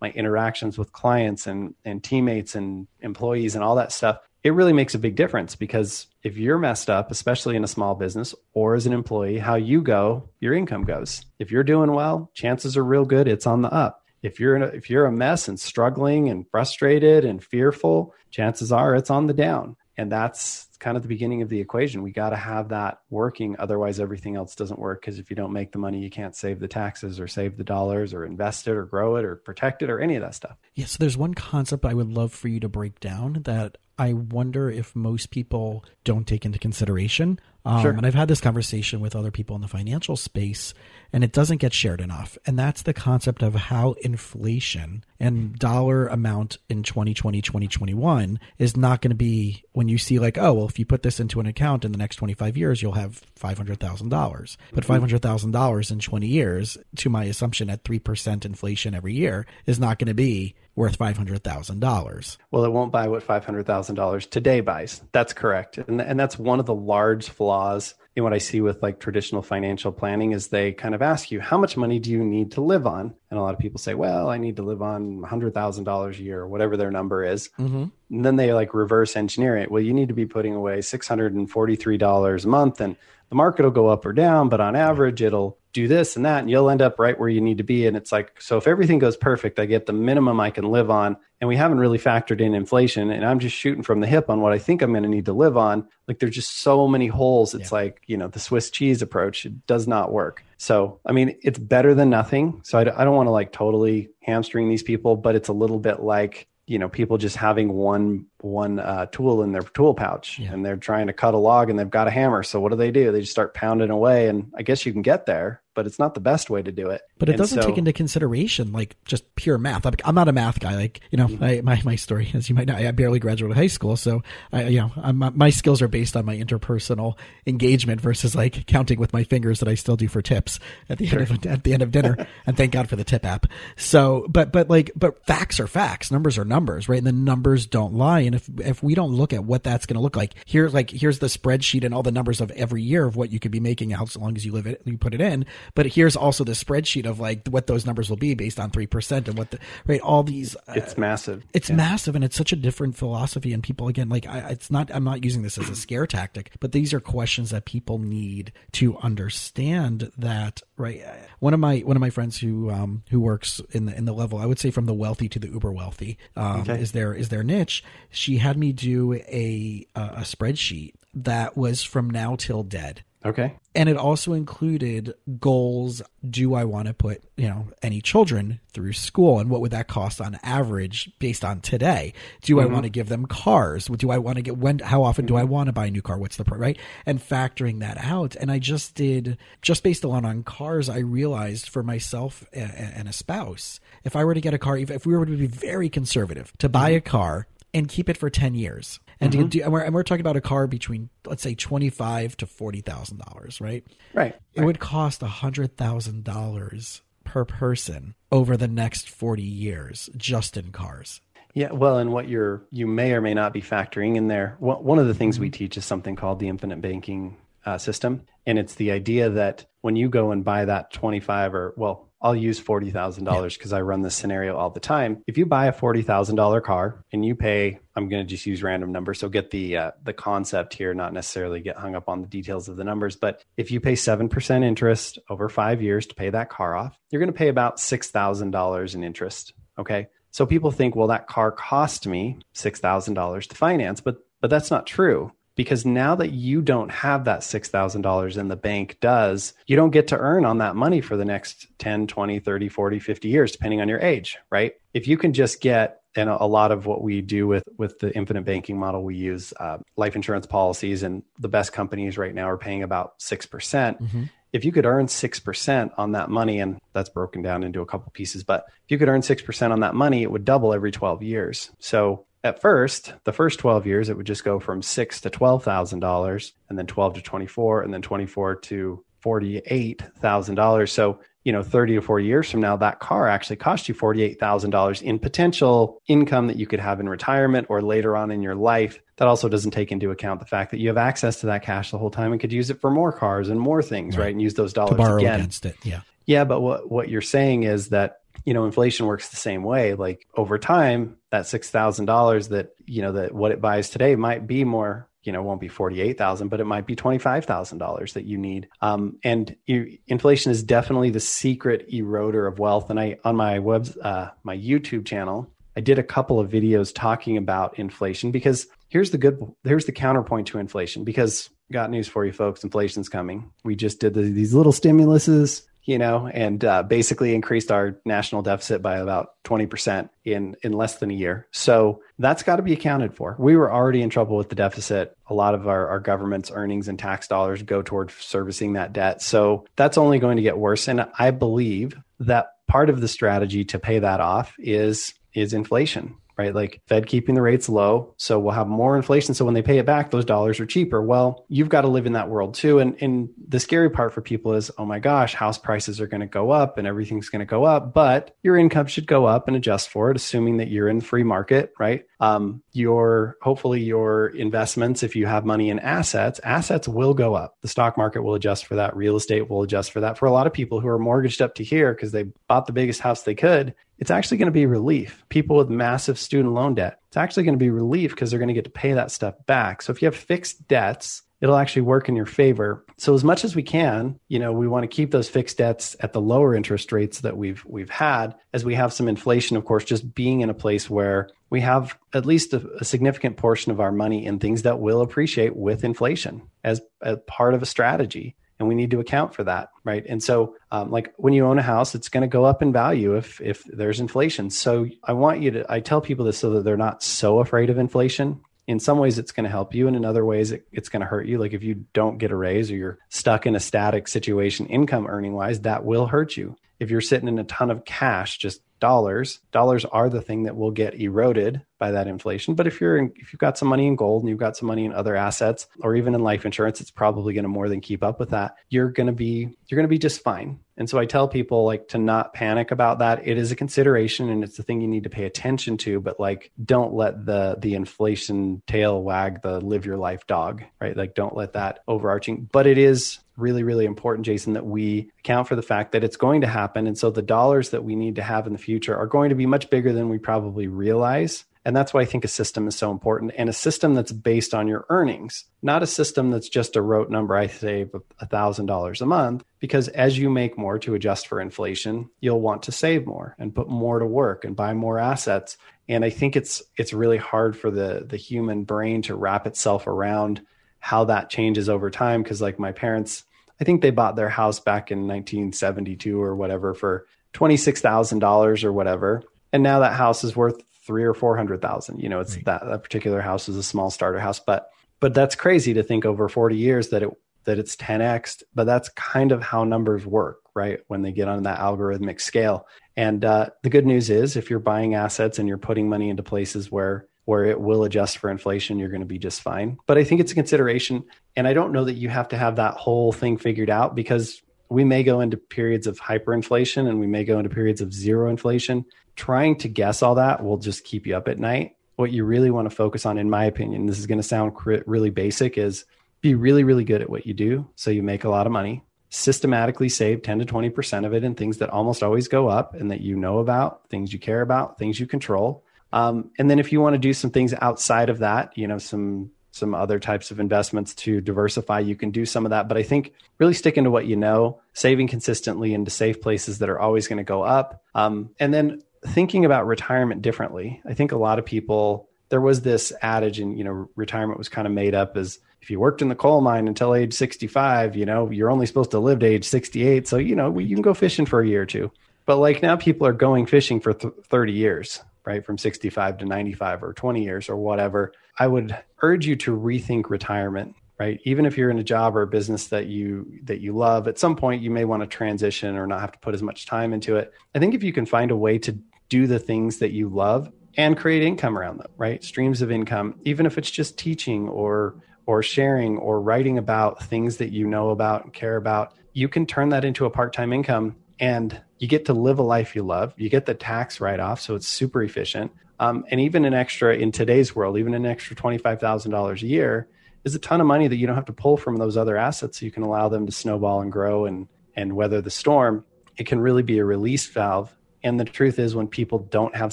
my 0.00 0.10
interactions 0.10 0.78
with 0.78 0.92
clients 0.92 1.46
and, 1.46 1.74
and 1.84 2.02
teammates 2.02 2.54
and 2.54 2.86
employees 3.00 3.54
and 3.54 3.62
all 3.62 3.76
that 3.76 3.92
stuff? 3.92 4.18
It 4.42 4.54
really 4.54 4.72
makes 4.72 4.94
a 4.94 4.98
big 4.98 5.14
difference 5.14 5.54
because 5.54 6.08
if 6.22 6.36
you're 6.36 6.58
messed 6.58 6.90
up, 6.90 7.10
especially 7.10 7.54
in 7.54 7.62
a 7.62 7.68
small 7.68 7.94
business 7.94 8.34
or 8.54 8.74
as 8.74 8.86
an 8.86 8.92
employee, 8.92 9.38
how 9.38 9.54
you 9.54 9.82
go, 9.82 10.28
your 10.40 10.54
income 10.54 10.84
goes. 10.84 11.24
If 11.38 11.52
you're 11.52 11.62
doing 11.62 11.92
well, 11.92 12.30
chances 12.34 12.76
are 12.76 12.84
real 12.84 13.04
good 13.04 13.28
it's 13.28 13.46
on 13.46 13.62
the 13.62 13.72
up. 13.72 14.02
If 14.22 14.40
you're 14.40 14.56
a, 14.56 14.66
if 14.68 14.88
you're 14.88 15.06
a 15.06 15.12
mess 15.12 15.48
and 15.48 15.58
struggling 15.60 16.28
and 16.28 16.48
frustrated 16.50 17.24
and 17.24 17.42
fearful, 17.42 18.14
chances 18.30 18.72
are 18.72 18.94
it's 18.94 19.10
on 19.10 19.26
the 19.26 19.34
down. 19.34 19.76
And 19.96 20.10
that's 20.10 20.68
kind 20.82 20.96
of 20.96 21.02
the 21.02 21.08
beginning 21.08 21.42
of 21.42 21.48
the 21.48 21.60
equation. 21.60 22.02
We 22.02 22.10
got 22.10 22.30
to 22.30 22.36
have 22.36 22.70
that 22.70 22.98
working. 23.08 23.54
Otherwise, 23.58 24.00
everything 24.00 24.34
else 24.34 24.56
doesn't 24.56 24.80
work 24.80 25.00
because 25.00 25.20
if 25.20 25.30
you 25.30 25.36
don't 25.36 25.52
make 25.52 25.70
the 25.70 25.78
money, 25.78 26.00
you 26.00 26.10
can't 26.10 26.34
save 26.34 26.58
the 26.58 26.68
taxes 26.68 27.20
or 27.20 27.28
save 27.28 27.56
the 27.56 27.64
dollars 27.64 28.12
or 28.12 28.26
invest 28.26 28.66
it 28.66 28.72
or 28.72 28.84
grow 28.84 29.16
it 29.16 29.24
or 29.24 29.36
protect 29.36 29.82
it 29.82 29.88
or 29.88 30.00
any 30.00 30.16
of 30.16 30.22
that 30.22 30.34
stuff. 30.34 30.58
Yeah. 30.74 30.86
So 30.86 30.96
there's 30.98 31.16
one 31.16 31.34
concept 31.34 31.86
I 31.86 31.94
would 31.94 32.08
love 32.08 32.32
for 32.32 32.48
you 32.48 32.58
to 32.60 32.68
break 32.68 32.98
down 32.98 33.42
that 33.44 33.78
I 33.98 34.14
wonder 34.14 34.70
if 34.70 34.96
most 34.96 35.30
people 35.30 35.84
don't 36.02 36.26
take 36.26 36.44
into 36.44 36.58
consideration. 36.58 37.38
Um, 37.64 37.82
sure. 37.82 37.92
And 37.92 38.04
I've 38.04 38.14
had 38.14 38.26
this 38.26 38.40
conversation 38.40 39.00
with 39.00 39.14
other 39.14 39.30
people 39.30 39.54
in 39.54 39.62
the 39.62 39.68
financial 39.68 40.16
space, 40.16 40.74
and 41.12 41.22
it 41.22 41.32
doesn't 41.32 41.58
get 41.58 41.72
shared 41.72 42.00
enough. 42.00 42.36
And 42.44 42.58
that's 42.58 42.82
the 42.82 42.94
concept 42.94 43.42
of 43.42 43.54
how 43.54 43.92
inflation 44.00 45.04
and 45.20 45.56
dollar 45.56 46.08
amount 46.08 46.58
in 46.68 46.82
2020, 46.82 47.40
2021 47.42 48.40
is 48.58 48.76
not 48.76 49.02
going 49.02 49.10
to 49.10 49.16
be 49.16 49.62
when 49.72 49.88
you 49.88 49.98
see, 49.98 50.18
like, 50.18 50.36
oh, 50.38 50.52
well, 50.54 50.68
if 50.72 50.78
you 50.78 50.86
put 50.86 51.02
this 51.02 51.20
into 51.20 51.38
an 51.38 51.44
account 51.44 51.84
in 51.84 51.92
the 51.92 51.98
next 51.98 52.16
25 52.16 52.56
years, 52.56 52.80
you'll 52.80 52.92
have 52.92 53.20
$500,000. 53.38 54.56
But 54.72 54.84
mm-hmm. 54.84 55.04
$500,000 55.04 55.90
in 55.90 55.98
20 55.98 56.26
years, 56.26 56.78
to 56.96 57.10
my 57.10 57.24
assumption 57.24 57.68
at 57.68 57.84
3% 57.84 58.46
inflation 58.46 58.94
every 58.94 59.12
year, 59.12 59.46
is 59.66 59.78
not 59.78 59.98
going 59.98 60.08
to 60.08 60.14
be 60.14 60.54
worth 60.74 60.98
$500,000. 60.98 62.36
Well, 62.50 62.64
it 62.64 62.72
won't 62.72 62.90
buy 62.90 63.06
what 63.06 63.26
$500,000 63.26 64.30
today 64.30 64.60
buys. 64.60 65.02
That's 65.12 65.34
correct. 65.34 65.76
And, 65.76 66.00
and 66.00 66.18
that's 66.18 66.38
one 66.38 66.58
of 66.58 66.64
the 66.64 66.74
large 66.74 67.28
flaws 67.28 67.94
And 68.14 68.24
what 68.24 68.34
I 68.34 68.38
see 68.38 68.60
with 68.60 68.82
like 68.82 68.98
traditional 69.00 69.40
financial 69.40 69.90
planning 69.90 70.32
is 70.32 70.48
they 70.48 70.72
kind 70.72 70.94
of 70.94 71.00
ask 71.00 71.30
you, 71.30 71.40
how 71.40 71.56
much 71.56 71.76
money 71.76 71.98
do 71.98 72.10
you 72.10 72.22
need 72.22 72.52
to 72.52 72.60
live 72.60 72.86
on? 72.86 73.14
And 73.30 73.38
a 73.38 73.42
lot 73.42 73.54
of 73.54 73.60
people 73.60 73.78
say, 73.78 73.94
well, 73.94 74.28
I 74.28 74.36
need 74.36 74.56
to 74.56 74.62
live 74.62 74.82
on 74.82 75.20
$100,000 75.20 76.18
a 76.18 76.22
year 76.22 76.40
or 76.40 76.48
whatever 76.48 76.76
their 76.76 76.90
number 76.90 77.24
is. 77.24 77.48
Mm-hmm. 77.58 77.84
And 78.10 78.24
then 78.24 78.36
they 78.36 78.52
like 78.52 78.74
reverse 78.74 79.16
engineer 79.16 79.56
it. 79.56 79.70
Well, 79.70 79.82
you 79.82 79.94
need 79.94 80.08
to 80.08 80.14
be 80.14 80.26
putting 80.26 80.54
away 80.54 80.78
$643 80.78 82.44
a 82.44 82.48
month 82.48 82.80
and 82.80 82.96
the 83.30 83.36
market 83.36 83.62
will 83.62 83.70
go 83.70 83.88
up 83.88 84.04
or 84.04 84.12
down, 84.12 84.50
but 84.50 84.60
on 84.60 84.76
average, 84.76 85.22
it'll 85.22 85.56
do 85.72 85.88
this 85.88 86.16
and 86.16 86.24
that, 86.24 86.40
and 86.40 86.50
you'll 86.50 86.70
end 86.70 86.82
up 86.82 86.98
right 86.98 87.18
where 87.18 87.28
you 87.28 87.40
need 87.40 87.58
to 87.58 87.64
be. 87.64 87.86
And 87.86 87.96
it's 87.96 88.12
like, 88.12 88.40
so 88.40 88.56
if 88.56 88.66
everything 88.66 88.98
goes 88.98 89.16
perfect, 89.16 89.58
I 89.58 89.66
get 89.66 89.86
the 89.86 89.92
minimum 89.92 90.38
I 90.40 90.50
can 90.50 90.64
live 90.64 90.90
on. 90.90 91.16
And 91.40 91.48
we 91.48 91.56
haven't 91.56 91.80
really 91.80 91.98
factored 91.98 92.40
in 92.40 92.54
inflation. 92.54 93.10
And 93.10 93.24
I'm 93.24 93.40
just 93.40 93.56
shooting 93.56 93.82
from 93.82 94.00
the 94.00 94.06
hip 94.06 94.30
on 94.30 94.40
what 94.40 94.52
I 94.52 94.58
think 94.58 94.82
I'm 94.82 94.92
going 94.92 95.02
to 95.02 95.08
need 95.08 95.26
to 95.26 95.32
live 95.32 95.56
on. 95.56 95.88
Like 96.06 96.18
there's 96.18 96.34
just 96.34 96.58
so 96.58 96.86
many 96.86 97.08
holes. 97.08 97.54
It's 97.54 97.72
yeah. 97.72 97.78
like, 97.78 98.02
you 98.06 98.16
know, 98.16 98.28
the 98.28 98.38
Swiss 98.38 98.70
cheese 98.70 99.02
approach, 99.02 99.44
it 99.46 99.66
does 99.66 99.88
not 99.88 100.12
work. 100.12 100.44
So, 100.58 101.00
I 101.04 101.12
mean, 101.12 101.36
it's 101.42 101.58
better 101.58 101.94
than 101.94 102.10
nothing. 102.10 102.60
So 102.64 102.78
I, 102.78 102.82
I 102.82 103.04
don't 103.04 103.16
want 103.16 103.26
to 103.26 103.32
like 103.32 103.52
totally 103.52 104.10
hamstring 104.20 104.68
these 104.68 104.84
people, 104.84 105.16
but 105.16 105.34
it's 105.34 105.48
a 105.48 105.52
little 105.52 105.80
bit 105.80 106.00
like, 106.00 106.48
you 106.66 106.78
know 106.78 106.88
people 106.88 107.18
just 107.18 107.36
having 107.36 107.72
one 107.72 108.26
one 108.40 108.78
uh, 108.78 109.06
tool 109.06 109.42
in 109.42 109.52
their 109.52 109.62
tool 109.62 109.94
pouch 109.94 110.38
yeah. 110.38 110.52
and 110.52 110.64
they're 110.64 110.76
trying 110.76 111.06
to 111.06 111.12
cut 111.12 111.34
a 111.34 111.38
log 111.38 111.70
and 111.70 111.78
they've 111.78 111.90
got 111.90 112.08
a 112.08 112.10
hammer 112.10 112.42
so 112.42 112.60
what 112.60 112.70
do 112.70 112.76
they 112.76 112.90
do 112.90 113.12
they 113.12 113.20
just 113.20 113.32
start 113.32 113.54
pounding 113.54 113.90
away 113.90 114.28
and 114.28 114.50
i 114.56 114.62
guess 114.62 114.86
you 114.86 114.92
can 114.92 115.02
get 115.02 115.26
there 115.26 115.61
but 115.74 115.86
it's 115.86 115.98
not 115.98 116.14
the 116.14 116.20
best 116.20 116.50
way 116.50 116.62
to 116.62 116.70
do 116.70 116.90
it. 116.90 117.02
But 117.18 117.28
it 117.28 117.32
and 117.32 117.38
doesn't 117.38 117.62
so, 117.62 117.68
take 117.68 117.78
into 117.78 117.92
consideration 117.92 118.72
like 118.72 118.96
just 119.04 119.34
pure 119.36 119.58
math. 119.58 119.86
I'm 120.04 120.14
not 120.14 120.28
a 120.28 120.32
math 120.32 120.60
guy. 120.60 120.76
Like 120.76 121.00
you 121.10 121.18
know, 121.18 121.26
mm-hmm. 121.26 121.44
I, 121.44 121.60
my 121.62 121.80
my 121.84 121.96
story, 121.96 122.30
as 122.34 122.48
you 122.48 122.54
might 122.54 122.66
know, 122.66 122.74
I 122.74 122.90
barely 122.90 123.18
graduated 123.18 123.56
high 123.56 123.68
school, 123.68 123.96
so 123.96 124.22
I 124.52 124.68
you 124.68 124.80
know 124.80 124.92
I'm, 124.96 125.32
my 125.36 125.50
skills 125.50 125.80
are 125.80 125.88
based 125.88 126.16
on 126.16 126.24
my 126.24 126.36
interpersonal 126.36 127.16
engagement 127.46 128.00
versus 128.00 128.34
like 128.34 128.66
counting 128.66 128.98
with 128.98 129.12
my 129.12 129.24
fingers 129.24 129.60
that 129.60 129.68
I 129.68 129.74
still 129.74 129.96
do 129.96 130.08
for 130.08 130.22
tips 130.22 130.58
at 130.88 130.98
the 130.98 131.06
sure. 131.06 131.20
end 131.20 131.30
of 131.30 131.46
at 131.46 131.64
the 131.64 131.72
end 131.72 131.82
of 131.82 131.90
dinner. 131.90 132.26
and 132.46 132.56
thank 132.56 132.72
God 132.72 132.88
for 132.88 132.96
the 132.96 133.04
tip 133.04 133.24
app. 133.24 133.46
So, 133.76 134.26
but 134.28 134.52
but 134.52 134.68
like 134.68 134.90
but 134.96 135.24
facts 135.26 135.60
are 135.60 135.66
facts, 135.66 136.10
numbers 136.10 136.38
are 136.38 136.44
numbers, 136.44 136.88
right? 136.88 136.98
And 136.98 137.06
the 137.06 137.12
numbers 137.12 137.66
don't 137.66 137.94
lie. 137.94 138.20
And 138.20 138.34
if 138.34 138.48
if 138.60 138.82
we 138.82 138.94
don't 138.94 139.12
look 139.12 139.32
at 139.32 139.44
what 139.44 139.64
that's 139.64 139.86
going 139.86 139.96
to 139.96 140.02
look 140.02 140.16
like, 140.16 140.34
here's 140.44 140.74
like 140.74 140.90
here's 140.90 141.20
the 141.20 141.28
spreadsheet 141.28 141.84
and 141.84 141.94
all 141.94 142.02
the 142.02 142.12
numbers 142.12 142.40
of 142.40 142.50
every 142.52 142.82
year 142.82 143.06
of 143.06 143.16
what 143.16 143.30
you 143.30 143.38
could 143.38 143.52
be 143.52 143.60
making 143.60 143.92
out 143.92 144.08
as 144.08 144.16
long 144.16 144.36
as 144.36 144.44
you 144.44 144.52
live 144.52 144.66
it, 144.66 144.82
and 144.84 144.92
you 144.92 144.98
put 144.98 145.14
it 145.14 145.20
in 145.20 145.46
but 145.74 145.86
here's 145.86 146.16
also 146.16 146.44
the 146.44 146.52
spreadsheet 146.52 147.06
of 147.06 147.20
like 147.20 147.46
what 147.48 147.66
those 147.66 147.86
numbers 147.86 148.08
will 148.08 148.16
be 148.16 148.34
based 148.34 148.58
on 148.58 148.70
3% 148.70 149.28
and 149.28 149.38
what 149.38 149.50
the, 149.50 149.58
right, 149.86 150.00
all 150.00 150.22
these. 150.22 150.56
Uh, 150.68 150.74
it's 150.76 150.96
massive. 150.96 151.44
It's 151.52 151.70
yeah. 151.70 151.76
massive 151.76 152.14
and 152.14 152.24
it's 152.24 152.36
such 152.36 152.52
a 152.52 152.56
different 152.56 152.96
philosophy. 152.96 153.52
And 153.52 153.62
people, 153.62 153.88
again, 153.88 154.08
like 154.08 154.26
I, 154.26 154.50
it's 154.50 154.70
not, 154.70 154.90
I'm 154.94 155.04
not 155.04 155.24
using 155.24 155.42
this 155.42 155.58
as 155.58 155.68
a 155.68 155.76
scare 155.76 156.06
tactic, 156.06 156.52
but 156.60 156.72
these 156.72 156.92
are 156.92 157.00
questions 157.00 157.50
that 157.50 157.64
people 157.64 157.98
need 157.98 158.52
to 158.72 158.96
understand 158.98 160.10
that, 160.16 160.62
right. 160.76 161.02
One 161.40 161.54
of 161.54 161.60
my, 161.60 161.78
one 161.80 161.96
of 161.96 162.00
my 162.00 162.10
friends 162.10 162.38
who, 162.38 162.70
um, 162.70 163.02
who 163.10 163.20
works 163.20 163.60
in 163.70 163.86
the, 163.86 163.96
in 163.96 164.04
the 164.04 164.12
level, 164.12 164.38
I 164.38 164.46
would 164.46 164.58
say 164.58 164.70
from 164.70 164.86
the 164.86 164.94
wealthy 164.94 165.28
to 165.28 165.38
the 165.38 165.48
uber 165.48 165.72
wealthy, 165.72 166.18
um, 166.36 166.62
okay. 166.62 166.80
is 166.80 166.92
their, 166.92 167.14
is 167.14 167.28
their 167.28 167.42
niche. 167.42 167.82
She 168.10 168.38
had 168.38 168.56
me 168.56 168.72
do 168.72 169.14
a, 169.14 169.86
a 169.94 170.22
spreadsheet 170.22 170.94
that 171.14 171.56
was 171.56 171.82
from 171.82 172.08
now 172.08 172.36
till 172.36 172.62
dead 172.62 173.02
Okay. 173.24 173.54
And 173.74 173.88
it 173.88 173.96
also 173.96 174.32
included 174.32 175.14
goals. 175.38 176.02
Do 176.28 176.54
I 176.54 176.64
want 176.64 176.88
to 176.88 176.94
put, 176.94 177.22
you 177.36 177.48
know, 177.48 177.68
any 177.80 178.00
children 178.00 178.58
through 178.72 178.94
school 178.94 179.38
and 179.38 179.48
what 179.48 179.60
would 179.60 179.70
that 179.70 179.86
cost 179.86 180.20
on 180.20 180.38
average 180.42 181.10
based 181.20 181.44
on 181.44 181.60
today? 181.60 182.14
Do 182.42 182.56
mm-hmm. 182.56 182.68
I 182.68 182.72
want 182.72 182.84
to 182.84 182.90
give 182.90 183.08
them 183.08 183.26
cars? 183.26 183.86
Do 183.86 184.10
I 184.10 184.18
want 184.18 184.36
to 184.36 184.42
get 184.42 184.58
when, 184.58 184.80
how 184.80 185.04
often 185.04 185.26
do 185.26 185.36
I 185.36 185.44
want 185.44 185.68
to 185.68 185.72
buy 185.72 185.86
a 185.86 185.90
new 185.90 186.02
car? 186.02 186.18
What's 186.18 186.36
the, 186.36 186.44
right? 186.44 186.76
And 187.06 187.20
factoring 187.20 187.78
that 187.80 187.96
out. 187.98 188.34
And 188.34 188.50
I 188.50 188.58
just 188.58 188.96
did, 188.96 189.38
just 189.62 189.84
based 189.84 190.02
alone 190.02 190.24
on 190.24 190.42
cars, 190.42 190.88
I 190.88 190.98
realized 190.98 191.68
for 191.68 191.82
myself 191.82 192.44
and 192.52 193.08
a 193.08 193.12
spouse, 193.12 193.78
if 194.04 194.16
I 194.16 194.24
were 194.24 194.34
to 194.34 194.40
get 194.40 194.52
a 194.52 194.58
car, 194.58 194.76
if 194.76 195.06
we 195.06 195.16
were 195.16 195.26
to 195.26 195.36
be 195.36 195.46
very 195.46 195.88
conservative 195.88 196.52
to 196.58 196.68
buy 196.68 196.90
mm-hmm. 196.90 196.98
a 196.98 197.00
car 197.02 197.46
and 197.72 197.88
keep 197.88 198.08
it 198.08 198.16
for 198.16 198.28
10 198.28 198.54
years, 198.54 199.00
and, 199.22 199.32
mm-hmm. 199.32 199.46
do, 199.48 199.62
and, 199.62 199.72
we're, 199.72 199.80
and 199.80 199.94
we're 199.94 200.02
talking 200.02 200.20
about 200.20 200.36
a 200.36 200.40
car 200.40 200.66
between 200.66 201.08
let's 201.26 201.42
say 201.42 201.54
twenty 201.54 201.90
five 201.90 202.36
to 202.38 202.46
forty 202.46 202.80
thousand 202.80 203.18
dollars, 203.18 203.60
right? 203.60 203.84
Right. 204.14 204.34
It 204.54 204.60
right. 204.60 204.66
would 204.66 204.80
cost 204.80 205.22
a 205.22 205.28
hundred 205.28 205.76
thousand 205.76 206.24
dollars 206.24 207.02
per 207.24 207.44
person 207.44 208.14
over 208.30 208.56
the 208.56 208.68
next 208.68 209.08
forty 209.08 209.42
years 209.42 210.10
just 210.16 210.56
in 210.56 210.72
cars. 210.72 211.20
Yeah, 211.54 211.72
well, 211.72 211.98
and 211.98 212.12
what 212.12 212.28
you're 212.28 212.62
you 212.70 212.86
may 212.86 213.12
or 213.12 213.20
may 213.20 213.34
not 213.34 213.52
be 213.52 213.60
factoring 213.60 214.16
in 214.16 214.28
there. 214.28 214.56
One 214.58 214.98
of 214.98 215.06
the 215.06 215.14
things 215.14 215.38
we 215.38 215.48
mm-hmm. 215.48 215.52
teach 215.52 215.76
is 215.76 215.84
something 215.84 216.16
called 216.16 216.38
the 216.38 216.48
infinite 216.48 216.80
banking 216.80 217.36
uh, 217.66 217.78
system, 217.78 218.22
and 218.46 218.58
it's 218.58 218.74
the 218.74 218.90
idea 218.90 219.30
that 219.30 219.66
when 219.82 219.94
you 219.94 220.08
go 220.08 220.30
and 220.30 220.44
buy 220.44 220.64
that 220.64 220.92
twenty 220.92 221.20
five 221.20 221.54
or 221.54 221.74
well 221.76 222.08
I'll 222.22 222.36
use 222.36 222.60
$40,000 222.60 223.58
because 223.58 223.72
I 223.72 223.80
run 223.80 224.02
this 224.02 224.14
scenario 224.14 224.56
all 224.56 224.70
the 224.70 224.80
time. 224.80 225.22
If 225.26 225.36
you 225.36 225.44
buy 225.44 225.66
a 225.66 225.72
$40,000 225.72 226.62
car 226.62 227.04
and 227.12 227.24
you 227.24 227.34
pay, 227.34 227.80
I'm 227.96 228.08
going 228.08 228.24
to 228.24 228.28
just 228.28 228.46
use 228.46 228.62
random 228.62 228.92
numbers. 228.92 229.18
So 229.18 229.28
get 229.28 229.50
the, 229.50 229.76
uh, 229.76 229.90
the 230.04 230.12
concept 230.12 230.74
here, 230.74 230.94
not 230.94 231.12
necessarily 231.12 231.60
get 231.60 231.76
hung 231.76 231.96
up 231.96 232.08
on 232.08 232.22
the 232.22 232.28
details 232.28 232.68
of 232.68 232.76
the 232.76 232.84
numbers. 232.84 233.16
But 233.16 233.44
if 233.56 233.70
you 233.70 233.80
pay 233.80 233.94
7% 233.94 234.64
interest 234.64 235.18
over 235.28 235.48
five 235.48 235.82
years 235.82 236.06
to 236.06 236.14
pay 236.14 236.30
that 236.30 236.48
car 236.48 236.76
off, 236.76 236.96
you're 237.10 237.20
going 237.20 237.32
to 237.32 237.38
pay 237.38 237.48
about 237.48 237.78
$6,000 237.78 238.94
in 238.94 239.04
interest. 239.04 239.52
Okay. 239.78 240.06
So 240.30 240.46
people 240.46 240.70
think, 240.70 240.94
well, 240.96 241.08
that 241.08 241.26
car 241.26 241.50
cost 241.50 242.06
me 242.06 242.38
$6,000 242.54 243.48
to 243.48 243.54
finance, 243.54 244.00
but, 244.00 244.18
but 244.40 244.48
that's 244.48 244.70
not 244.70 244.86
true 244.86 245.32
because 245.54 245.84
now 245.84 246.14
that 246.14 246.32
you 246.32 246.62
don't 246.62 246.90
have 246.90 247.24
that 247.24 247.40
$6,000 247.40 248.36
and 248.36 248.50
the 248.50 248.56
bank 248.56 248.98
does, 249.00 249.52
you 249.66 249.76
don't 249.76 249.90
get 249.90 250.08
to 250.08 250.18
earn 250.18 250.44
on 250.44 250.58
that 250.58 250.76
money 250.76 251.00
for 251.00 251.16
the 251.16 251.24
next 251.24 251.66
10, 251.78 252.06
20, 252.06 252.38
30, 252.38 252.68
40, 252.68 252.98
50 252.98 253.28
years, 253.28 253.52
depending 253.52 253.80
on 253.80 253.88
your 253.88 254.00
age, 254.00 254.38
right? 254.50 254.74
If 254.94 255.06
you 255.06 255.16
can 255.16 255.32
just 255.32 255.60
get, 255.60 256.00
and 256.14 256.28
a 256.28 256.44
lot 256.44 256.72
of 256.72 256.86
what 256.86 257.02
we 257.02 257.22
do 257.22 257.46
with, 257.46 257.64
with 257.78 257.98
the 257.98 258.14
infinite 258.14 258.44
banking 258.44 258.78
model, 258.78 259.02
we 259.02 259.16
use 259.16 259.52
uh, 259.58 259.78
life 259.96 260.14
insurance 260.14 260.46
policies, 260.46 261.02
and 261.02 261.22
the 261.38 261.48
best 261.48 261.72
companies 261.72 262.18
right 262.18 262.34
now 262.34 262.48
are 262.48 262.58
paying 262.58 262.82
about 262.82 263.18
6%. 263.18 263.50
percent 263.50 264.02
mm 264.02 264.08
hmm 264.08 264.22
If 264.52 264.66
you 264.66 264.72
could 264.72 264.84
earn 264.84 265.06
6% 265.06 265.90
on 265.96 266.12
that 266.12 266.28
money, 266.28 266.60
and 266.60 266.78
that's 266.92 267.08
broken 267.08 267.40
down 267.40 267.62
into 267.62 267.80
a 267.80 267.86
couple 267.86 268.12
pieces, 268.12 268.44
but 268.44 268.66
if 268.84 268.90
you 268.90 268.98
could 268.98 269.08
earn 269.08 269.22
6% 269.22 269.70
on 269.70 269.80
that 269.80 269.94
money, 269.94 270.22
it 270.22 270.30
would 270.30 270.44
double 270.44 270.74
every 270.74 270.92
12 270.92 271.22
years. 271.22 271.70
So 271.78 272.26
at 272.44 272.60
first, 272.60 273.14
the 273.24 273.32
first 273.32 273.60
12 273.60 273.86
years, 273.86 274.08
it 274.08 274.16
would 274.16 274.26
just 274.26 274.44
go 274.44 274.58
from 274.58 274.82
six 274.82 275.20
to 275.20 275.30
$12,000 275.30 276.52
and 276.68 276.78
then 276.78 276.86
12 276.86 277.14
to 277.14 277.22
24 277.22 277.82
and 277.82 277.94
then 277.94 278.02
24 278.02 278.56
to 278.56 279.04
$48,000. 279.24 280.88
So, 280.88 281.20
you 281.44 281.52
know, 281.52 281.62
30 281.62 281.96
to 281.96 282.00
40 282.00 282.24
years 282.24 282.50
from 282.50 282.60
now, 282.60 282.76
that 282.76 282.98
car 282.98 283.28
actually 283.28 283.56
cost 283.56 283.88
you 283.88 283.94
$48,000 283.94 285.02
in 285.02 285.18
potential 285.18 286.00
income 286.08 286.48
that 286.48 286.56
you 286.56 286.66
could 286.66 286.80
have 286.80 286.98
in 286.98 287.08
retirement 287.08 287.68
or 287.70 287.80
later 287.80 288.16
on 288.16 288.32
in 288.32 288.42
your 288.42 288.56
life. 288.56 289.00
That 289.16 289.28
also 289.28 289.48
doesn't 289.48 289.70
take 289.70 289.92
into 289.92 290.10
account 290.10 290.40
the 290.40 290.46
fact 290.46 290.72
that 290.72 290.80
you 290.80 290.88
have 290.88 290.98
access 290.98 291.40
to 291.40 291.46
that 291.46 291.62
cash 291.62 291.92
the 291.92 291.98
whole 291.98 292.10
time 292.10 292.32
and 292.32 292.40
could 292.40 292.52
use 292.52 292.70
it 292.70 292.80
for 292.80 292.90
more 292.90 293.12
cars 293.12 293.48
and 293.48 293.60
more 293.60 293.82
things, 293.82 294.16
right? 294.16 294.24
right? 294.24 294.32
And 294.32 294.42
use 294.42 294.54
those 294.54 294.72
dollars 294.72 294.92
to 294.92 294.96
borrow 294.96 295.18
again. 295.18 295.40
against 295.40 295.66
it. 295.66 295.76
Yeah. 295.84 296.00
Yeah. 296.26 296.44
But 296.44 296.60
what, 296.60 296.90
what 296.90 297.08
you're 297.08 297.20
saying 297.20 297.64
is 297.64 297.90
that 297.90 298.21
you 298.44 298.54
know 298.54 298.64
inflation 298.64 299.06
works 299.06 299.28
the 299.28 299.36
same 299.36 299.62
way. 299.62 299.94
Like 299.94 300.26
over 300.36 300.58
time 300.58 301.16
that 301.30 301.44
$6000 301.44 302.48
that 302.48 302.70
you 302.86 303.02
know 303.02 303.12
that 303.12 303.32
what 303.34 303.52
it 303.52 303.60
buys 303.60 303.90
today 303.90 304.16
might 304.16 304.46
be 304.46 304.64
more 304.64 305.08
you 305.22 305.32
know 305.32 305.42
won't 305.42 305.60
be 305.60 305.68
48000 305.68 306.48
but 306.48 306.60
it 306.60 306.64
might 306.64 306.86
be 306.86 306.96
$25000 306.96 308.12
that 308.14 308.24
you 308.24 308.38
need. 308.38 308.68
Um, 308.80 309.18
and 309.22 309.56
you, 309.66 309.98
inflation 310.06 310.50
is 310.50 310.62
definitely 310.62 311.10
the 311.10 311.20
secret 311.20 311.88
eroder 311.90 312.48
of 312.48 312.58
wealth. 312.58 312.90
And 312.90 312.98
i 312.98 313.18
on 313.24 313.36
my 313.36 313.58
web 313.58 313.88
uh, 314.02 314.28
my 314.42 314.56
youtube 314.56 315.06
channel 315.06 315.50
i 315.76 315.80
did 315.80 315.98
a 315.98 316.02
couple 316.02 316.40
of 316.40 316.50
videos 316.50 316.94
talking 316.94 317.36
about 317.36 317.78
inflation 317.78 318.30
because 318.30 318.66
here's 318.88 319.10
the 319.10 319.18
good 319.18 319.38
here's 319.64 319.86
the 319.86 319.92
counterpoint 319.92 320.48
to 320.48 320.58
inflation 320.58 321.04
because 321.04 321.48
got 321.72 321.90
news 321.90 322.06
for 322.06 322.24
you 322.24 322.32
folks 322.32 322.62
inflation's 322.62 323.08
coming. 323.08 323.50
We 323.64 323.74
just 323.74 323.98
did 323.98 324.14
the, 324.14 324.22
these 324.22 324.54
little 324.54 324.72
stimuluses 324.72 325.62
you 325.84 325.98
know, 325.98 326.28
and 326.28 326.64
uh, 326.64 326.82
basically 326.82 327.34
increased 327.34 327.72
our 327.72 327.98
national 328.04 328.42
deficit 328.42 328.82
by 328.82 328.98
about 328.98 329.30
20% 329.44 330.08
in, 330.24 330.56
in 330.62 330.72
less 330.72 330.96
than 330.96 331.10
a 331.10 331.14
year. 331.14 331.46
So 331.50 332.02
that's 332.18 332.42
got 332.42 332.56
to 332.56 332.62
be 332.62 332.72
accounted 332.72 333.14
for. 333.14 333.34
We 333.38 333.56
were 333.56 333.72
already 333.72 334.02
in 334.02 334.10
trouble 334.10 334.36
with 334.36 334.48
the 334.48 334.54
deficit. 334.54 335.16
A 335.26 335.34
lot 335.34 335.54
of 335.54 335.66
our, 335.66 335.88
our 335.88 336.00
government's 336.00 336.50
earnings 336.52 336.88
and 336.88 336.98
tax 336.98 337.26
dollars 337.26 337.62
go 337.62 337.82
toward 337.82 338.10
servicing 338.12 338.74
that 338.74 338.92
debt. 338.92 339.22
So 339.22 339.66
that's 339.76 339.98
only 339.98 340.18
going 340.18 340.36
to 340.36 340.42
get 340.42 340.56
worse. 340.56 340.86
And 340.88 341.06
I 341.18 341.32
believe 341.32 341.96
that 342.20 342.52
part 342.68 342.88
of 342.88 343.00
the 343.00 343.08
strategy 343.08 343.64
to 343.66 343.78
pay 343.78 343.98
that 343.98 344.20
off 344.20 344.54
is 344.58 345.14
is 345.34 345.54
inflation 345.54 346.14
right? 346.42 346.54
Like 346.54 346.80
Fed 346.86 347.06
keeping 347.06 347.34
the 347.34 347.42
rates 347.42 347.68
low. 347.68 348.14
So 348.16 348.38
we'll 348.38 348.54
have 348.54 348.66
more 348.66 348.96
inflation. 348.96 349.34
So 349.34 349.44
when 349.44 349.54
they 349.54 349.62
pay 349.62 349.78
it 349.78 349.86
back, 349.86 350.10
those 350.10 350.24
dollars 350.24 350.58
are 350.58 350.66
cheaper. 350.66 351.00
Well, 351.00 351.44
you've 351.48 351.68
got 351.68 351.82
to 351.82 351.88
live 351.88 352.06
in 352.06 352.14
that 352.14 352.28
world 352.28 352.54
too. 352.54 352.80
And, 352.80 353.00
and 353.00 353.28
the 353.48 353.60
scary 353.60 353.90
part 353.90 354.12
for 354.12 354.20
people 354.20 354.54
is, 354.54 354.70
oh 354.76 354.84
my 354.84 354.98
gosh, 354.98 355.34
house 355.34 355.58
prices 355.58 356.00
are 356.00 356.08
going 356.08 356.20
to 356.20 356.26
go 356.26 356.50
up 356.50 356.78
and 356.78 356.86
everything's 356.86 357.28
going 357.28 357.40
to 357.40 357.46
go 357.46 357.64
up, 357.64 357.94
but 357.94 358.36
your 358.42 358.56
income 358.56 358.86
should 358.86 359.06
go 359.06 359.26
up 359.26 359.46
and 359.46 359.56
adjust 359.56 359.88
for 359.90 360.10
it, 360.10 360.16
assuming 360.16 360.56
that 360.56 360.68
you're 360.68 360.88
in 360.88 360.98
the 360.98 361.04
free 361.04 361.22
market, 361.22 361.72
right? 361.78 362.04
Um, 362.18 362.62
your 362.72 363.36
hopefully 363.40 363.82
your 363.82 364.28
investments, 364.28 365.02
if 365.02 365.16
you 365.16 365.26
have 365.26 365.44
money 365.44 365.70
in 365.70 365.78
assets, 365.78 366.40
assets 366.42 366.88
will 366.88 367.14
go 367.14 367.34
up. 367.34 367.56
The 367.62 367.68
stock 367.68 367.96
market 367.96 368.22
will 368.22 368.34
adjust 368.34 368.66
for 368.66 368.76
that. 368.76 368.96
Real 368.96 369.16
estate 369.16 369.48
will 369.48 369.62
adjust 369.62 369.92
for 369.92 370.00
that. 370.00 370.18
For 370.18 370.26
a 370.26 370.32
lot 370.32 370.46
of 370.46 370.52
people 370.52 370.80
who 370.80 370.88
are 370.88 370.98
mortgaged 370.98 371.42
up 371.42 371.54
to 371.56 371.64
here 371.64 371.92
because 371.92 372.12
they 372.12 372.24
bought 372.48 372.66
the 372.66 372.72
biggest 372.72 373.00
house 373.00 373.22
they 373.22 373.34
could, 373.34 373.74
it's 374.02 374.10
actually 374.10 374.38
going 374.38 374.46
to 374.46 374.50
be 374.50 374.66
relief. 374.66 375.24
People 375.28 375.56
with 375.56 375.70
massive 375.70 376.18
student 376.18 376.54
loan 376.54 376.74
debt, 376.74 376.98
it's 377.06 377.16
actually 377.16 377.44
going 377.44 377.54
to 377.54 377.64
be 377.64 377.70
relief 377.70 378.10
because 378.10 378.30
they're 378.30 378.40
going 378.40 378.48
to 378.48 378.52
get 378.52 378.64
to 378.64 378.70
pay 378.70 378.94
that 378.94 379.12
stuff 379.12 379.36
back. 379.46 379.80
So 379.80 379.92
if 379.92 380.02
you 380.02 380.06
have 380.06 380.16
fixed 380.16 380.66
debts, 380.66 381.22
it'll 381.40 381.54
actually 381.54 381.82
work 381.82 382.08
in 382.08 382.16
your 382.16 382.26
favor. 382.26 382.84
So 382.96 383.14
as 383.14 383.22
much 383.22 383.44
as 383.44 383.54
we 383.54 383.62
can, 383.62 384.18
you 384.26 384.40
know, 384.40 384.50
we 384.50 384.66
want 384.66 384.82
to 384.82 384.88
keep 384.88 385.12
those 385.12 385.28
fixed 385.28 385.58
debts 385.58 385.94
at 386.00 386.12
the 386.12 386.20
lower 386.20 386.52
interest 386.52 386.90
rates 386.90 387.20
that 387.20 387.36
we've 387.36 387.64
we've 387.64 387.90
had 387.90 388.34
as 388.52 388.64
we 388.64 388.74
have 388.74 388.92
some 388.92 389.06
inflation, 389.06 389.56
of 389.56 389.64
course, 389.64 389.84
just 389.84 390.12
being 390.12 390.40
in 390.40 390.50
a 390.50 390.54
place 390.54 390.90
where 390.90 391.30
we 391.48 391.60
have 391.60 391.96
at 392.12 392.26
least 392.26 392.54
a, 392.54 392.68
a 392.80 392.84
significant 392.84 393.36
portion 393.36 393.70
of 393.70 393.78
our 393.78 393.92
money 393.92 394.26
in 394.26 394.40
things 394.40 394.62
that 394.62 394.80
will 394.80 395.00
appreciate 395.00 395.54
with 395.54 395.84
inflation 395.84 396.42
as, 396.64 396.80
as 397.02 397.18
part 397.28 397.54
of 397.54 397.62
a 397.62 397.66
strategy 397.66 398.34
and 398.58 398.68
we 398.68 398.74
need 398.74 398.90
to 398.90 399.00
account 399.00 399.34
for 399.34 399.44
that 399.44 399.68
right? 399.84 400.04
And 400.08 400.22
so 400.22 400.56
um, 400.70 400.90
like 400.90 401.12
when 401.16 401.32
you 401.32 401.46
own 401.46 401.58
a 401.58 401.62
house 401.62 401.94
it's 401.94 402.08
going 402.08 402.22
to 402.22 402.28
go 402.28 402.44
up 402.44 402.62
in 402.62 402.72
value 402.72 403.16
if 403.16 403.40
if 403.40 403.64
there's 403.64 404.00
inflation. 404.00 404.50
So 404.50 404.86
i 405.04 405.12
want 405.12 405.42
you 405.42 405.50
to 405.52 405.72
i 405.72 405.80
tell 405.80 406.00
people 406.00 406.24
this 406.24 406.38
so 406.38 406.50
that 406.50 406.64
they're 406.64 406.76
not 406.76 407.02
so 407.02 407.40
afraid 407.40 407.70
of 407.70 407.78
inflation. 407.78 408.40
In 408.66 408.78
some 408.78 408.98
ways 408.98 409.18
it's 409.18 409.32
going 409.32 409.44
to 409.44 409.50
help 409.50 409.74
you 409.74 409.88
and 409.88 409.96
in 409.96 410.04
other 410.04 410.24
ways 410.24 410.52
it, 410.52 410.66
it's 410.72 410.88
going 410.88 411.00
to 411.00 411.06
hurt 411.06 411.26
you. 411.26 411.38
Like 411.38 411.52
if 411.52 411.62
you 411.62 411.84
don't 411.92 412.18
get 412.18 412.30
a 412.30 412.36
raise 412.36 412.70
or 412.70 412.76
you're 412.76 412.98
stuck 413.08 413.46
in 413.46 413.56
a 413.56 413.60
static 413.60 414.08
situation 414.08 414.66
income 414.66 415.06
earning 415.06 415.34
wise 415.34 415.60
that 415.62 415.84
will 415.84 416.06
hurt 416.06 416.36
you. 416.36 416.56
If 416.78 416.90
you're 416.90 417.00
sitting 417.00 417.28
in 417.28 417.38
a 417.38 417.44
ton 417.44 417.70
of 417.70 417.84
cash 417.84 418.38
just 418.38 418.60
dollars 418.82 419.38
dollars 419.52 419.84
are 419.84 420.08
the 420.08 420.20
thing 420.20 420.42
that 420.42 420.56
will 420.56 420.72
get 420.72 421.00
eroded 421.00 421.62
by 421.78 421.92
that 421.92 422.08
inflation. 422.08 422.54
But 422.54 422.66
if 422.66 422.80
you're 422.80 422.96
in, 422.96 423.12
if 423.14 423.32
you've 423.32 423.38
got 423.38 423.56
some 423.56 423.68
money 423.68 423.86
in 423.86 423.94
gold 423.94 424.22
and 424.22 424.28
you've 424.28 424.38
got 424.38 424.56
some 424.56 424.66
money 424.66 424.84
in 424.84 424.92
other 424.92 425.14
assets 425.14 425.68
or 425.78 425.94
even 425.94 426.16
in 426.16 426.22
life 426.22 426.44
insurance, 426.44 426.80
it's 426.80 426.90
probably 426.90 427.32
going 427.32 427.44
to 427.44 427.48
more 427.48 427.68
than 427.68 427.80
keep 427.80 428.02
up 428.02 428.18
with 428.18 428.30
that. 428.30 428.56
You're 428.68 428.90
going 428.90 429.06
to 429.06 429.12
be 429.12 429.56
you're 429.68 429.76
going 429.76 429.88
to 429.88 429.88
be 429.88 429.98
just 429.98 430.22
fine. 430.22 430.58
And 430.76 430.90
so 430.90 430.98
I 430.98 431.06
tell 431.06 431.28
people 431.28 431.64
like 431.64 431.88
to 431.88 431.98
not 431.98 432.34
panic 432.34 432.72
about 432.72 432.98
that. 432.98 433.26
It 433.26 433.38
is 433.38 433.52
a 433.52 433.56
consideration 433.56 434.30
and 434.30 434.42
it's 434.42 434.56
the 434.56 434.62
thing 434.62 434.80
you 434.80 434.88
need 434.88 435.04
to 435.04 435.10
pay 435.10 435.24
attention 435.24 435.76
to, 435.78 436.00
but 436.00 436.18
like 436.18 436.50
don't 436.62 436.92
let 436.92 437.24
the 437.24 437.56
the 437.58 437.74
inflation 437.74 438.62
tail 438.66 439.00
wag 439.00 439.42
the 439.42 439.60
live 439.60 439.86
your 439.86 439.96
life 439.96 440.26
dog, 440.26 440.64
right? 440.80 440.96
Like 440.96 441.14
don't 441.14 441.36
let 441.36 441.52
that 441.52 441.80
overarching, 441.86 442.48
but 442.50 442.66
it 442.66 442.78
is 442.78 443.20
really 443.42 443.62
really 443.62 443.84
important 443.84 444.24
Jason 444.24 444.54
that 444.54 444.64
we 444.64 445.10
account 445.18 445.48
for 445.48 445.56
the 445.56 445.62
fact 445.62 445.92
that 445.92 446.04
it's 446.04 446.16
going 446.16 446.40
to 446.40 446.46
happen 446.46 446.86
and 446.86 446.96
so 446.96 447.10
the 447.10 447.20
dollars 447.20 447.70
that 447.70 447.84
we 447.84 447.96
need 447.96 448.16
to 448.16 448.22
have 448.22 448.46
in 448.46 448.52
the 448.52 448.58
future 448.58 448.96
are 448.96 449.06
going 449.06 449.28
to 449.28 449.34
be 449.34 449.46
much 449.46 449.68
bigger 449.68 449.92
than 449.92 450.08
we 450.08 450.18
probably 450.18 450.68
realize 450.68 451.44
and 451.64 451.76
that's 451.76 451.94
why 451.94 452.00
I 452.00 452.06
think 452.06 452.24
a 452.24 452.28
system 452.28 452.66
is 452.66 452.74
so 452.74 452.90
important 452.90 453.32
and 453.36 453.48
a 453.48 453.52
system 453.52 453.94
that's 453.94 454.10
based 454.10 454.52
on 454.52 454.66
your 454.66 454.84
earnings, 454.88 455.44
not 455.62 455.82
a 455.82 455.86
system 455.86 456.30
that's 456.30 456.48
just 456.48 456.74
a 456.74 456.82
rote 456.82 457.08
number. 457.08 457.36
I 457.36 457.46
save 457.46 457.92
$1,000 457.92 459.00
a 459.00 459.06
month 459.06 459.44
because 459.60 459.88
as 459.88 460.18
you 460.18 460.28
make 460.28 460.58
more 460.58 460.78
to 460.80 460.94
adjust 460.94 461.28
for 461.28 461.40
inflation, 461.40 462.10
you'll 462.20 462.40
want 462.40 462.64
to 462.64 462.72
save 462.72 463.06
more 463.06 463.36
and 463.38 463.54
put 463.54 463.68
more 463.68 464.00
to 464.00 464.06
work 464.06 464.44
and 464.44 464.56
buy 464.56 464.74
more 464.74 464.98
assets. 464.98 465.56
And 465.88 466.04
I 466.04 466.10
think 466.10 466.34
it's, 466.34 466.62
it's 466.76 466.92
really 466.92 467.18
hard 467.18 467.56
for 467.56 467.70
the, 467.70 468.04
the 468.08 468.16
human 468.16 468.64
brain 468.64 469.02
to 469.02 469.14
wrap 469.14 469.46
itself 469.46 469.86
around 469.86 470.44
how 470.80 471.04
that 471.04 471.30
changes 471.30 471.68
over 471.68 471.90
time. 471.90 472.24
Cause 472.24 472.42
like 472.42 472.58
my 472.58 472.72
parents, 472.72 473.24
I 473.62 473.64
think 473.64 473.80
they 473.80 473.90
bought 473.90 474.16
their 474.16 474.28
house 474.28 474.58
back 474.58 474.90
in 474.90 475.06
1972 475.06 476.20
or 476.20 476.34
whatever 476.34 476.74
for 476.74 477.06
$26,000 477.34 478.64
or 478.64 478.72
whatever. 478.72 479.22
And 479.52 479.62
now 479.62 479.78
that 479.78 479.92
house 479.92 480.24
is 480.24 480.34
worth 480.34 480.60
three 480.84 481.04
or 481.04 481.14
four 481.14 481.36
hundred 481.36 481.62
thousand. 481.62 482.00
You 482.00 482.08
know, 482.08 482.18
it's 482.18 482.34
right. 482.34 482.44
that 482.46 482.66
that 482.66 482.82
particular 482.82 483.20
house 483.20 483.48
is 483.48 483.56
a 483.56 483.62
small 483.62 483.88
starter 483.88 484.18
house, 484.18 484.40
but 484.40 484.68
but 484.98 485.14
that's 485.14 485.36
crazy 485.36 485.74
to 485.74 485.84
think 485.84 486.04
over 486.04 486.28
40 486.28 486.56
years 486.56 486.88
that 486.88 487.04
it 487.04 487.10
that 487.44 487.60
it's 487.60 487.74
10x 487.74 488.42
but 488.52 488.64
that's 488.64 488.88
kind 488.90 489.32
of 489.32 489.42
how 489.42 489.64
numbers 489.64 490.06
work 490.06 490.38
right 490.54 490.78
when 490.86 491.02
they 491.02 491.10
get 491.10 491.26
on 491.26 491.42
that 491.42 491.58
algorithmic 491.58 492.20
scale 492.20 492.68
and 492.96 493.24
uh, 493.24 493.48
the 493.64 493.70
good 493.70 493.84
news 493.84 494.10
is 494.10 494.36
if 494.36 494.48
you're 494.48 494.60
buying 494.60 494.94
assets 494.94 495.40
and 495.40 495.48
you're 495.48 495.58
putting 495.58 495.88
money 495.88 496.08
into 496.08 496.22
places 496.22 496.70
where 496.70 497.08
where 497.24 497.44
it 497.44 497.60
will 497.60 497.84
adjust 497.84 498.18
for 498.18 498.30
inflation 498.30 498.78
you're 498.78 498.88
going 498.88 499.00
to 499.00 499.06
be 499.06 499.18
just 499.18 499.40
fine 499.40 499.78
but 499.86 499.98
i 499.98 500.04
think 500.04 500.20
it's 500.20 500.32
a 500.32 500.36
consideration 500.36 501.04
and 501.36 501.46
i 501.46 501.52
don't 501.52 501.72
know 501.72 501.84
that 501.84 501.94
you 501.94 502.08
have 502.08 502.28
to 502.28 502.36
have 502.36 502.56
that 502.56 502.74
whole 502.74 503.12
thing 503.12 503.36
figured 503.36 503.70
out 503.70 503.94
because 503.94 504.42
we 504.68 504.84
may 504.84 505.02
go 505.02 505.20
into 505.20 505.36
periods 505.36 505.86
of 505.86 506.00
hyperinflation 506.00 506.88
and 506.88 506.98
we 506.98 507.06
may 507.06 507.24
go 507.24 507.38
into 507.38 507.50
periods 507.50 507.80
of 507.80 507.92
zero 507.92 508.30
inflation 508.30 508.84
trying 509.16 509.56
to 509.58 509.68
guess 509.68 510.02
all 510.02 510.14
that 510.16 510.42
will 510.42 510.56
just 510.56 510.84
keep 510.84 511.06
you 511.06 511.16
up 511.16 511.28
at 511.28 511.38
night. 511.38 511.76
What 511.96 512.12
you 512.12 512.24
really 512.24 512.50
want 512.50 512.68
to 512.68 512.74
focus 512.74 513.04
on, 513.04 513.18
in 513.18 513.28
my 513.28 513.44
opinion, 513.44 513.86
this 513.86 513.98
is 513.98 514.06
going 514.06 514.18
to 514.18 514.26
sound 514.26 514.52
really 514.64 515.10
basic, 515.10 515.58
is 515.58 515.84
be 516.20 516.34
really, 516.34 516.64
really 516.64 516.84
good 516.84 517.02
at 517.02 517.10
what 517.10 517.26
you 517.26 517.34
do 517.34 517.68
so 517.76 517.90
you 517.90 518.02
make 518.02 518.24
a 518.24 518.30
lot 518.30 518.46
of 518.46 518.52
money. 518.52 518.82
Systematically 519.10 519.90
save 519.90 520.22
10 520.22 520.38
to 520.38 520.44
20% 520.46 521.04
of 521.04 521.12
it 521.12 521.22
in 521.22 521.34
things 521.34 521.58
that 521.58 521.68
almost 521.68 522.02
always 522.02 522.28
go 522.28 522.48
up 522.48 522.74
and 522.74 522.90
that 522.90 523.02
you 523.02 523.14
know 523.14 523.38
about, 523.38 523.88
things 523.90 524.12
you 524.12 524.18
care 524.18 524.40
about, 524.40 524.78
things 524.78 524.98
you 524.98 525.06
control. 525.06 525.64
Um, 525.92 526.30
and 526.38 526.50
then 526.50 526.58
if 526.58 526.72
you 526.72 526.80
want 526.80 526.94
to 526.94 526.98
do 526.98 527.12
some 527.12 527.30
things 527.30 527.54
outside 527.60 528.08
of 528.08 528.20
that, 528.20 528.56
you 528.56 528.66
know, 528.66 528.78
some 528.78 529.30
some 529.54 529.74
other 529.74 529.98
types 529.98 530.30
of 530.30 530.40
investments 530.40 530.94
to 530.94 531.20
diversify, 531.20 531.80
you 531.80 531.94
can 531.94 532.10
do 532.10 532.24
some 532.24 532.46
of 532.46 532.50
that. 532.50 532.68
But 532.68 532.78
I 532.78 532.82
think 532.82 533.12
really 533.38 533.52
sticking 533.52 533.84
to 533.84 533.90
what 533.90 534.06
you 534.06 534.16
know, 534.16 534.60
saving 534.72 535.08
consistently 535.08 535.74
into 535.74 535.90
safe 535.90 536.22
places 536.22 536.60
that 536.60 536.70
are 536.70 536.80
always 536.80 537.06
going 537.06 537.18
to 537.18 537.22
go 537.22 537.42
up. 537.42 537.82
Um, 537.94 538.30
and 538.40 538.54
then 538.54 538.82
thinking 539.06 539.44
about 539.44 539.66
retirement 539.66 540.22
differently. 540.22 540.80
I 540.86 540.94
think 540.94 541.12
a 541.12 541.18
lot 541.18 541.38
of 541.38 541.44
people 541.44 542.08
there 542.32 542.40
was 542.40 542.62
this 542.62 542.94
adage 543.02 543.38
and 543.40 543.58
you 543.58 543.62
know 543.62 543.90
retirement 543.94 544.38
was 544.38 544.48
kind 544.48 544.66
of 544.66 544.72
made 544.72 544.94
up 544.94 545.18
as 545.18 545.38
if 545.60 545.68
you 545.68 545.78
worked 545.78 546.00
in 546.00 546.08
the 546.08 546.14
coal 546.14 546.40
mine 546.40 546.66
until 546.66 546.94
age 546.94 547.12
65 547.12 547.94
you 547.94 548.06
know 548.06 548.30
you're 548.30 548.50
only 548.50 548.64
supposed 548.64 548.92
to 548.92 548.98
live 548.98 549.18
to 549.18 549.26
age 549.26 549.44
68 549.44 550.08
so 550.08 550.16
you 550.16 550.34
know 550.34 550.58
you 550.58 550.74
can 550.74 550.80
go 550.80 550.94
fishing 550.94 551.26
for 551.26 551.42
a 551.42 551.46
year 551.46 551.60
or 551.60 551.66
two 551.66 551.90
but 552.24 552.38
like 552.38 552.62
now 552.62 552.74
people 552.74 553.06
are 553.06 553.12
going 553.12 553.44
fishing 553.44 553.80
for 553.80 553.92
th- 553.92 554.14
30 554.30 554.52
years 554.52 555.02
right 555.24 555.44
from 555.44 555.58
65 555.58 556.18
to 556.18 556.24
95 556.24 556.82
or 556.82 556.92
20 556.92 557.22
years 557.22 557.48
or 557.48 557.56
whatever 557.56 558.12
i 558.38 558.46
would 558.46 558.76
urge 559.02 559.26
you 559.26 559.36
to 559.36 559.56
rethink 559.56 560.10
retirement 560.10 560.74
right 560.98 561.20
even 561.24 561.46
if 561.46 561.56
you're 561.56 561.70
in 561.70 561.78
a 561.78 561.84
job 561.84 562.16
or 562.16 562.22
a 562.22 562.26
business 562.26 562.68
that 562.68 562.86
you 562.86 563.40
that 563.44 563.60
you 563.60 563.76
love 563.76 564.08
at 564.08 564.18
some 564.18 564.36
point 564.36 564.62
you 564.62 564.70
may 564.70 564.84
want 564.84 565.02
to 565.02 565.06
transition 565.06 565.76
or 565.76 565.86
not 565.86 566.00
have 566.00 566.12
to 566.12 566.18
put 566.18 566.34
as 566.34 566.42
much 566.42 566.66
time 566.66 566.92
into 566.92 567.16
it 567.16 567.32
i 567.54 567.58
think 567.58 567.74
if 567.74 567.82
you 567.82 567.92
can 567.92 568.06
find 568.06 568.30
a 568.30 568.36
way 568.36 568.58
to 568.58 568.78
do 569.08 569.26
the 569.26 569.38
things 569.38 569.78
that 569.78 569.90
you 569.92 570.08
love 570.08 570.50
and 570.76 570.96
create 570.96 571.22
income 571.22 571.58
around 571.58 571.78
them, 571.78 571.90
right? 571.96 572.22
Streams 572.24 572.62
of 572.62 572.70
income, 572.70 573.14
even 573.24 573.46
if 573.46 573.58
it's 573.58 573.70
just 573.70 573.98
teaching 573.98 574.48
or 574.48 574.96
or 575.26 575.42
sharing 575.42 575.98
or 575.98 576.20
writing 576.20 576.58
about 576.58 577.04
things 577.04 577.36
that 577.36 577.52
you 577.52 577.66
know 577.66 577.90
about 577.90 578.24
and 578.24 578.32
care 578.32 578.56
about, 578.56 578.94
you 579.12 579.28
can 579.28 579.46
turn 579.46 579.68
that 579.68 579.84
into 579.84 580.04
a 580.04 580.10
part-time 580.10 580.52
income 580.52 580.96
and 581.20 581.60
you 581.78 581.88
get 581.88 582.06
to 582.06 582.12
live 582.12 582.38
a 582.38 582.42
life 582.42 582.74
you 582.74 582.82
love. 582.82 583.14
You 583.16 583.28
get 583.28 583.46
the 583.46 583.54
tax 583.54 584.00
write-off, 584.00 584.40
so 584.40 584.54
it's 584.54 584.68
super 584.68 585.02
efficient. 585.02 585.52
Um, 585.80 586.04
and 586.10 586.20
even 586.20 586.44
an 586.44 586.54
extra 586.54 586.94
in 586.94 587.12
today's 587.12 587.54
world, 587.56 587.76
even 587.78 587.94
an 587.94 588.06
extra 588.06 588.36
twenty-five 588.36 588.80
thousand 588.80 589.10
dollars 589.10 589.42
a 589.42 589.46
year 589.46 589.88
is 590.24 590.34
a 590.34 590.38
ton 590.38 590.60
of 590.60 590.66
money 590.66 590.88
that 590.88 590.96
you 590.96 591.06
don't 591.06 591.16
have 591.16 591.24
to 591.24 591.32
pull 591.32 591.56
from 591.56 591.76
those 591.76 591.96
other 591.96 592.16
assets. 592.16 592.60
So 592.60 592.64
you 592.64 592.70
can 592.70 592.84
allow 592.84 593.08
them 593.08 593.26
to 593.26 593.32
snowball 593.32 593.80
and 593.80 593.90
grow 593.90 594.26
and 594.26 594.48
and 594.76 594.94
weather 594.94 595.20
the 595.20 595.30
storm. 595.30 595.84
It 596.16 596.26
can 596.26 596.40
really 596.40 596.62
be 596.62 596.78
a 596.78 596.84
release 596.84 597.26
valve 597.26 597.74
and 598.02 598.18
the 598.18 598.24
truth 598.24 598.58
is, 598.58 598.74
when 598.74 598.88
people 598.88 599.20
don't 599.20 599.54
have 599.54 599.72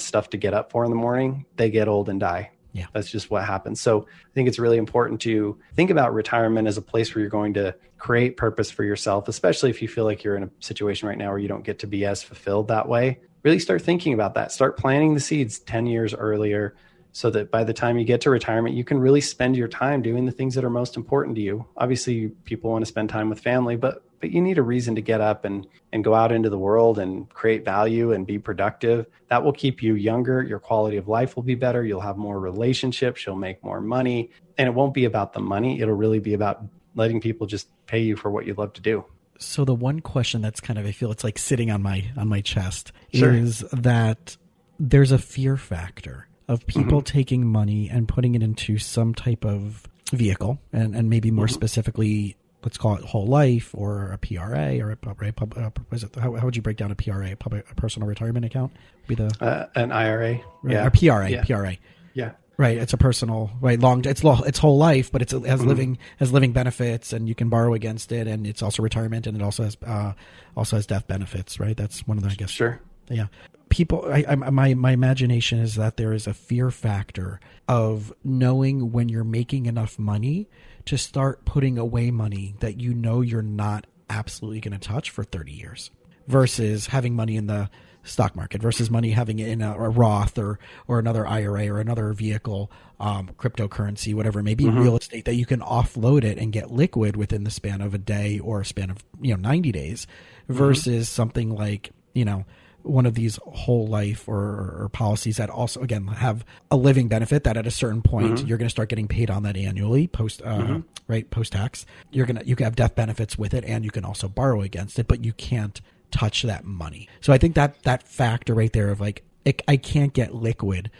stuff 0.00 0.30
to 0.30 0.36
get 0.36 0.54
up 0.54 0.70
for 0.70 0.84
in 0.84 0.90
the 0.90 0.96
morning, 0.96 1.46
they 1.56 1.70
get 1.70 1.88
old 1.88 2.08
and 2.08 2.20
die. 2.20 2.52
Yeah. 2.72 2.86
That's 2.92 3.10
just 3.10 3.30
what 3.30 3.44
happens. 3.44 3.80
So 3.80 4.02
I 4.02 4.34
think 4.34 4.48
it's 4.48 4.58
really 4.58 4.78
important 4.78 5.20
to 5.22 5.58
think 5.74 5.90
about 5.90 6.14
retirement 6.14 6.68
as 6.68 6.76
a 6.76 6.82
place 6.82 7.14
where 7.14 7.20
you're 7.20 7.30
going 7.30 7.54
to 7.54 7.74
create 7.98 8.36
purpose 8.36 8.70
for 8.70 8.84
yourself, 8.84 9.28
especially 9.28 9.70
if 9.70 9.82
you 9.82 9.88
feel 9.88 10.04
like 10.04 10.22
you're 10.22 10.36
in 10.36 10.44
a 10.44 10.50
situation 10.60 11.08
right 11.08 11.18
now 11.18 11.30
where 11.30 11.38
you 11.38 11.48
don't 11.48 11.64
get 11.64 11.80
to 11.80 11.86
be 11.86 12.04
as 12.04 12.22
fulfilled 12.22 12.68
that 12.68 12.88
way. 12.88 13.18
Really 13.42 13.58
start 13.58 13.82
thinking 13.82 14.14
about 14.14 14.34
that. 14.34 14.52
Start 14.52 14.76
planting 14.76 15.14
the 15.14 15.20
seeds 15.20 15.58
10 15.60 15.86
years 15.86 16.14
earlier 16.14 16.76
so 17.12 17.30
that 17.30 17.50
by 17.50 17.64
the 17.64 17.72
time 17.72 17.98
you 17.98 18.04
get 18.04 18.20
to 18.20 18.30
retirement, 18.30 18.76
you 18.76 18.84
can 18.84 18.98
really 18.98 19.20
spend 19.20 19.56
your 19.56 19.68
time 19.68 20.00
doing 20.02 20.26
the 20.26 20.32
things 20.32 20.54
that 20.54 20.64
are 20.64 20.70
most 20.70 20.96
important 20.96 21.34
to 21.36 21.42
you. 21.42 21.66
Obviously, 21.76 22.28
people 22.44 22.70
want 22.70 22.82
to 22.82 22.86
spend 22.86 23.08
time 23.08 23.28
with 23.28 23.40
family, 23.40 23.76
but 23.76 24.04
but 24.20 24.30
you 24.30 24.40
need 24.40 24.58
a 24.58 24.62
reason 24.62 24.94
to 24.94 25.02
get 25.02 25.20
up 25.20 25.44
and 25.44 25.66
and 25.92 26.04
go 26.04 26.14
out 26.14 26.32
into 26.32 26.50
the 26.50 26.58
world 26.58 26.98
and 26.98 27.28
create 27.30 27.64
value 27.64 28.12
and 28.12 28.26
be 28.26 28.38
productive. 28.38 29.06
That 29.28 29.42
will 29.42 29.52
keep 29.52 29.82
you 29.82 29.94
younger. 29.94 30.42
Your 30.42 30.58
quality 30.58 30.96
of 30.96 31.08
life 31.08 31.36
will 31.36 31.42
be 31.42 31.54
better. 31.54 31.84
You'll 31.84 32.00
have 32.00 32.16
more 32.16 32.38
relationships. 32.38 33.26
You'll 33.26 33.36
make 33.36 33.62
more 33.64 33.80
money. 33.80 34.30
And 34.58 34.68
it 34.68 34.72
won't 34.72 34.94
be 34.94 35.04
about 35.04 35.32
the 35.32 35.40
money. 35.40 35.80
It'll 35.80 35.94
really 35.94 36.18
be 36.18 36.34
about 36.34 36.62
letting 36.94 37.20
people 37.20 37.46
just 37.46 37.68
pay 37.86 38.00
you 38.00 38.16
for 38.16 38.30
what 38.30 38.46
you 38.46 38.54
love 38.54 38.72
to 38.74 38.80
do. 38.80 39.04
So 39.38 39.64
the 39.64 39.74
one 39.74 40.00
question 40.00 40.42
that's 40.42 40.60
kind 40.60 40.78
of 40.78 40.84
i 40.84 40.92
feel 40.92 41.10
it's 41.10 41.24
like 41.24 41.38
sitting 41.38 41.70
on 41.70 41.82
my 41.82 42.04
on 42.16 42.28
my 42.28 42.42
chest 42.42 42.92
sure. 43.12 43.32
is 43.32 43.60
that 43.72 44.36
there's 44.78 45.12
a 45.12 45.18
fear 45.18 45.56
factor 45.56 46.28
of 46.48 46.66
people 46.66 46.98
mm-hmm. 46.98 47.18
taking 47.18 47.46
money 47.46 47.88
and 47.88 48.08
putting 48.08 48.34
it 48.34 48.42
into 48.42 48.76
some 48.76 49.14
type 49.14 49.44
of 49.44 49.86
vehicle, 50.10 50.58
and, 50.72 50.94
and 50.94 51.08
maybe 51.08 51.30
more 51.30 51.46
mm-hmm. 51.46 51.54
specifically, 51.54 52.36
let's 52.62 52.76
call 52.76 52.96
it 52.96 53.04
whole 53.04 53.26
life 53.26 53.74
or 53.74 54.12
a 54.12 54.18
PRA 54.18 54.78
or 54.80 54.92
a, 54.92 54.98
a, 55.06 55.10
a 55.10 55.72
it, 55.92 56.14
how, 56.16 56.34
how, 56.34 56.44
would 56.44 56.56
you 56.56 56.62
break 56.62 56.76
down 56.76 56.90
a 56.90 56.94
PRA, 56.94 57.32
a, 57.32 57.36
public, 57.36 57.70
a 57.70 57.74
personal 57.74 58.08
retirement 58.08 58.44
account? 58.44 58.72
Be 59.06 59.14
the 59.14 59.34
uh, 59.40 59.66
an 59.74 59.92
IRA, 59.92 60.40
yeah, 60.66 60.86
a 60.86 60.90
PRA, 60.90 61.30
yeah. 61.30 61.44
PRA, 61.44 61.76
yeah. 62.14 62.32
Right, 62.56 62.76
it's 62.76 62.92
a 62.92 62.98
personal 62.98 63.50
right 63.62 63.80
long. 63.80 64.04
It's 64.04 64.22
long, 64.22 64.42
it's 64.46 64.58
whole 64.58 64.76
life, 64.76 65.10
but 65.10 65.22
it's 65.22 65.32
it 65.32 65.46
has 65.46 65.60
mm-hmm. 65.60 65.68
living 65.68 65.98
has 66.18 66.30
living 66.30 66.52
benefits, 66.52 67.14
and 67.14 67.26
you 67.26 67.34
can 67.34 67.48
borrow 67.48 67.72
against 67.72 68.12
it, 68.12 68.26
and 68.26 68.46
it's 68.46 68.62
also 68.62 68.82
retirement, 68.82 69.26
and 69.26 69.34
it 69.34 69.42
also 69.42 69.64
has 69.64 69.78
uh, 69.86 70.12
also 70.54 70.76
has 70.76 70.86
death 70.86 71.08
benefits. 71.08 71.58
Right, 71.58 71.74
that's 71.74 72.06
one 72.06 72.18
of 72.18 72.22
the 72.22 72.28
I 72.28 72.34
guess. 72.34 72.50
Sure. 72.50 72.78
Yeah, 73.08 73.28
people. 73.70 74.04
I, 74.12 74.26
I 74.28 74.34
my 74.34 74.74
my 74.74 74.90
imagination 74.90 75.58
is 75.58 75.76
that 75.76 75.96
there 75.96 76.12
is 76.12 76.26
a 76.26 76.34
fear 76.34 76.70
factor 76.70 77.40
of 77.66 78.12
knowing 78.22 78.92
when 78.92 79.08
you're 79.08 79.24
making 79.24 79.64
enough 79.64 79.98
money 79.98 80.50
to 80.86 80.98
start 80.98 81.44
putting 81.44 81.78
away 81.78 82.10
money 82.10 82.54
that 82.60 82.80
you 82.80 82.94
know 82.94 83.20
you're 83.20 83.42
not 83.42 83.86
absolutely 84.08 84.60
going 84.60 84.78
to 84.78 84.88
touch 84.88 85.10
for 85.10 85.24
30 85.24 85.52
years 85.52 85.90
versus 86.26 86.88
having 86.88 87.14
money 87.14 87.36
in 87.36 87.46
the 87.46 87.70
stock 88.02 88.34
market 88.34 88.62
versus 88.62 88.90
money 88.90 89.10
having 89.10 89.38
it 89.38 89.48
in 89.48 89.62
a, 89.62 89.72
a 89.74 89.88
Roth 89.88 90.38
or 90.38 90.58
or 90.88 90.98
another 90.98 91.26
IRA 91.26 91.68
or 91.68 91.80
another 91.80 92.12
vehicle, 92.12 92.70
um, 92.98 93.30
cryptocurrency, 93.38 94.14
whatever, 94.14 94.42
maybe 94.42 94.64
mm-hmm. 94.64 94.78
real 94.78 94.96
estate 94.96 95.24
that 95.26 95.34
you 95.34 95.46
can 95.46 95.60
offload 95.60 96.24
it 96.24 96.38
and 96.38 96.52
get 96.52 96.70
liquid 96.70 97.16
within 97.16 97.44
the 97.44 97.50
span 97.50 97.80
of 97.80 97.94
a 97.94 97.98
day 97.98 98.38
or 98.38 98.60
a 98.60 98.64
span 98.64 98.90
of 98.90 99.04
you 99.20 99.34
know 99.34 99.40
ninety 99.40 99.72
days, 99.72 100.06
mm-hmm. 100.44 100.54
versus 100.54 101.06
mm-hmm. 101.06 101.14
something 101.14 101.54
like 101.54 101.90
you 102.14 102.24
know 102.24 102.44
one 102.82 103.06
of 103.06 103.14
these 103.14 103.38
whole 103.46 103.86
life 103.86 104.28
or, 104.28 104.36
or, 104.82 104.90
policies 104.92 105.36
that 105.36 105.50
also 105.50 105.80
again 105.80 106.06
have 106.06 106.44
a 106.70 106.76
living 106.76 107.08
benefit 107.08 107.44
that 107.44 107.56
at 107.56 107.66
a 107.66 107.70
certain 107.70 108.02
point 108.02 108.34
mm-hmm. 108.34 108.46
you're 108.46 108.58
going 108.58 108.66
to 108.66 108.70
start 108.70 108.88
getting 108.88 109.06
paid 109.06 109.30
on 109.30 109.42
that 109.42 109.56
annually 109.56 110.06
post 110.06 110.42
uh, 110.42 110.58
mm-hmm. 110.58 110.80
right 111.06 111.30
post 111.30 111.52
tax 111.52 111.86
you're 112.10 112.26
going 112.26 112.36
to 112.36 112.46
you 112.46 112.56
can 112.56 112.64
have 112.64 112.74
death 112.74 112.94
benefits 112.94 113.38
with 113.38 113.54
it 113.54 113.64
and 113.64 113.84
you 113.84 113.90
can 113.90 114.04
also 114.04 114.28
borrow 114.28 114.62
against 114.62 114.98
it 114.98 115.06
but 115.06 115.24
you 115.24 115.32
can't 115.32 115.80
touch 116.10 116.42
that 116.42 116.64
money. 116.64 117.08
So 117.20 117.32
I 117.32 117.38
think 117.38 117.54
that 117.54 117.82
that 117.84 118.06
factor 118.06 118.54
right 118.54 118.72
there 118.72 118.90
of 118.90 119.00
like 119.00 119.24
it, 119.44 119.62
I 119.66 119.76
can't 119.76 120.12
get 120.12 120.34
liquid. 120.34 120.90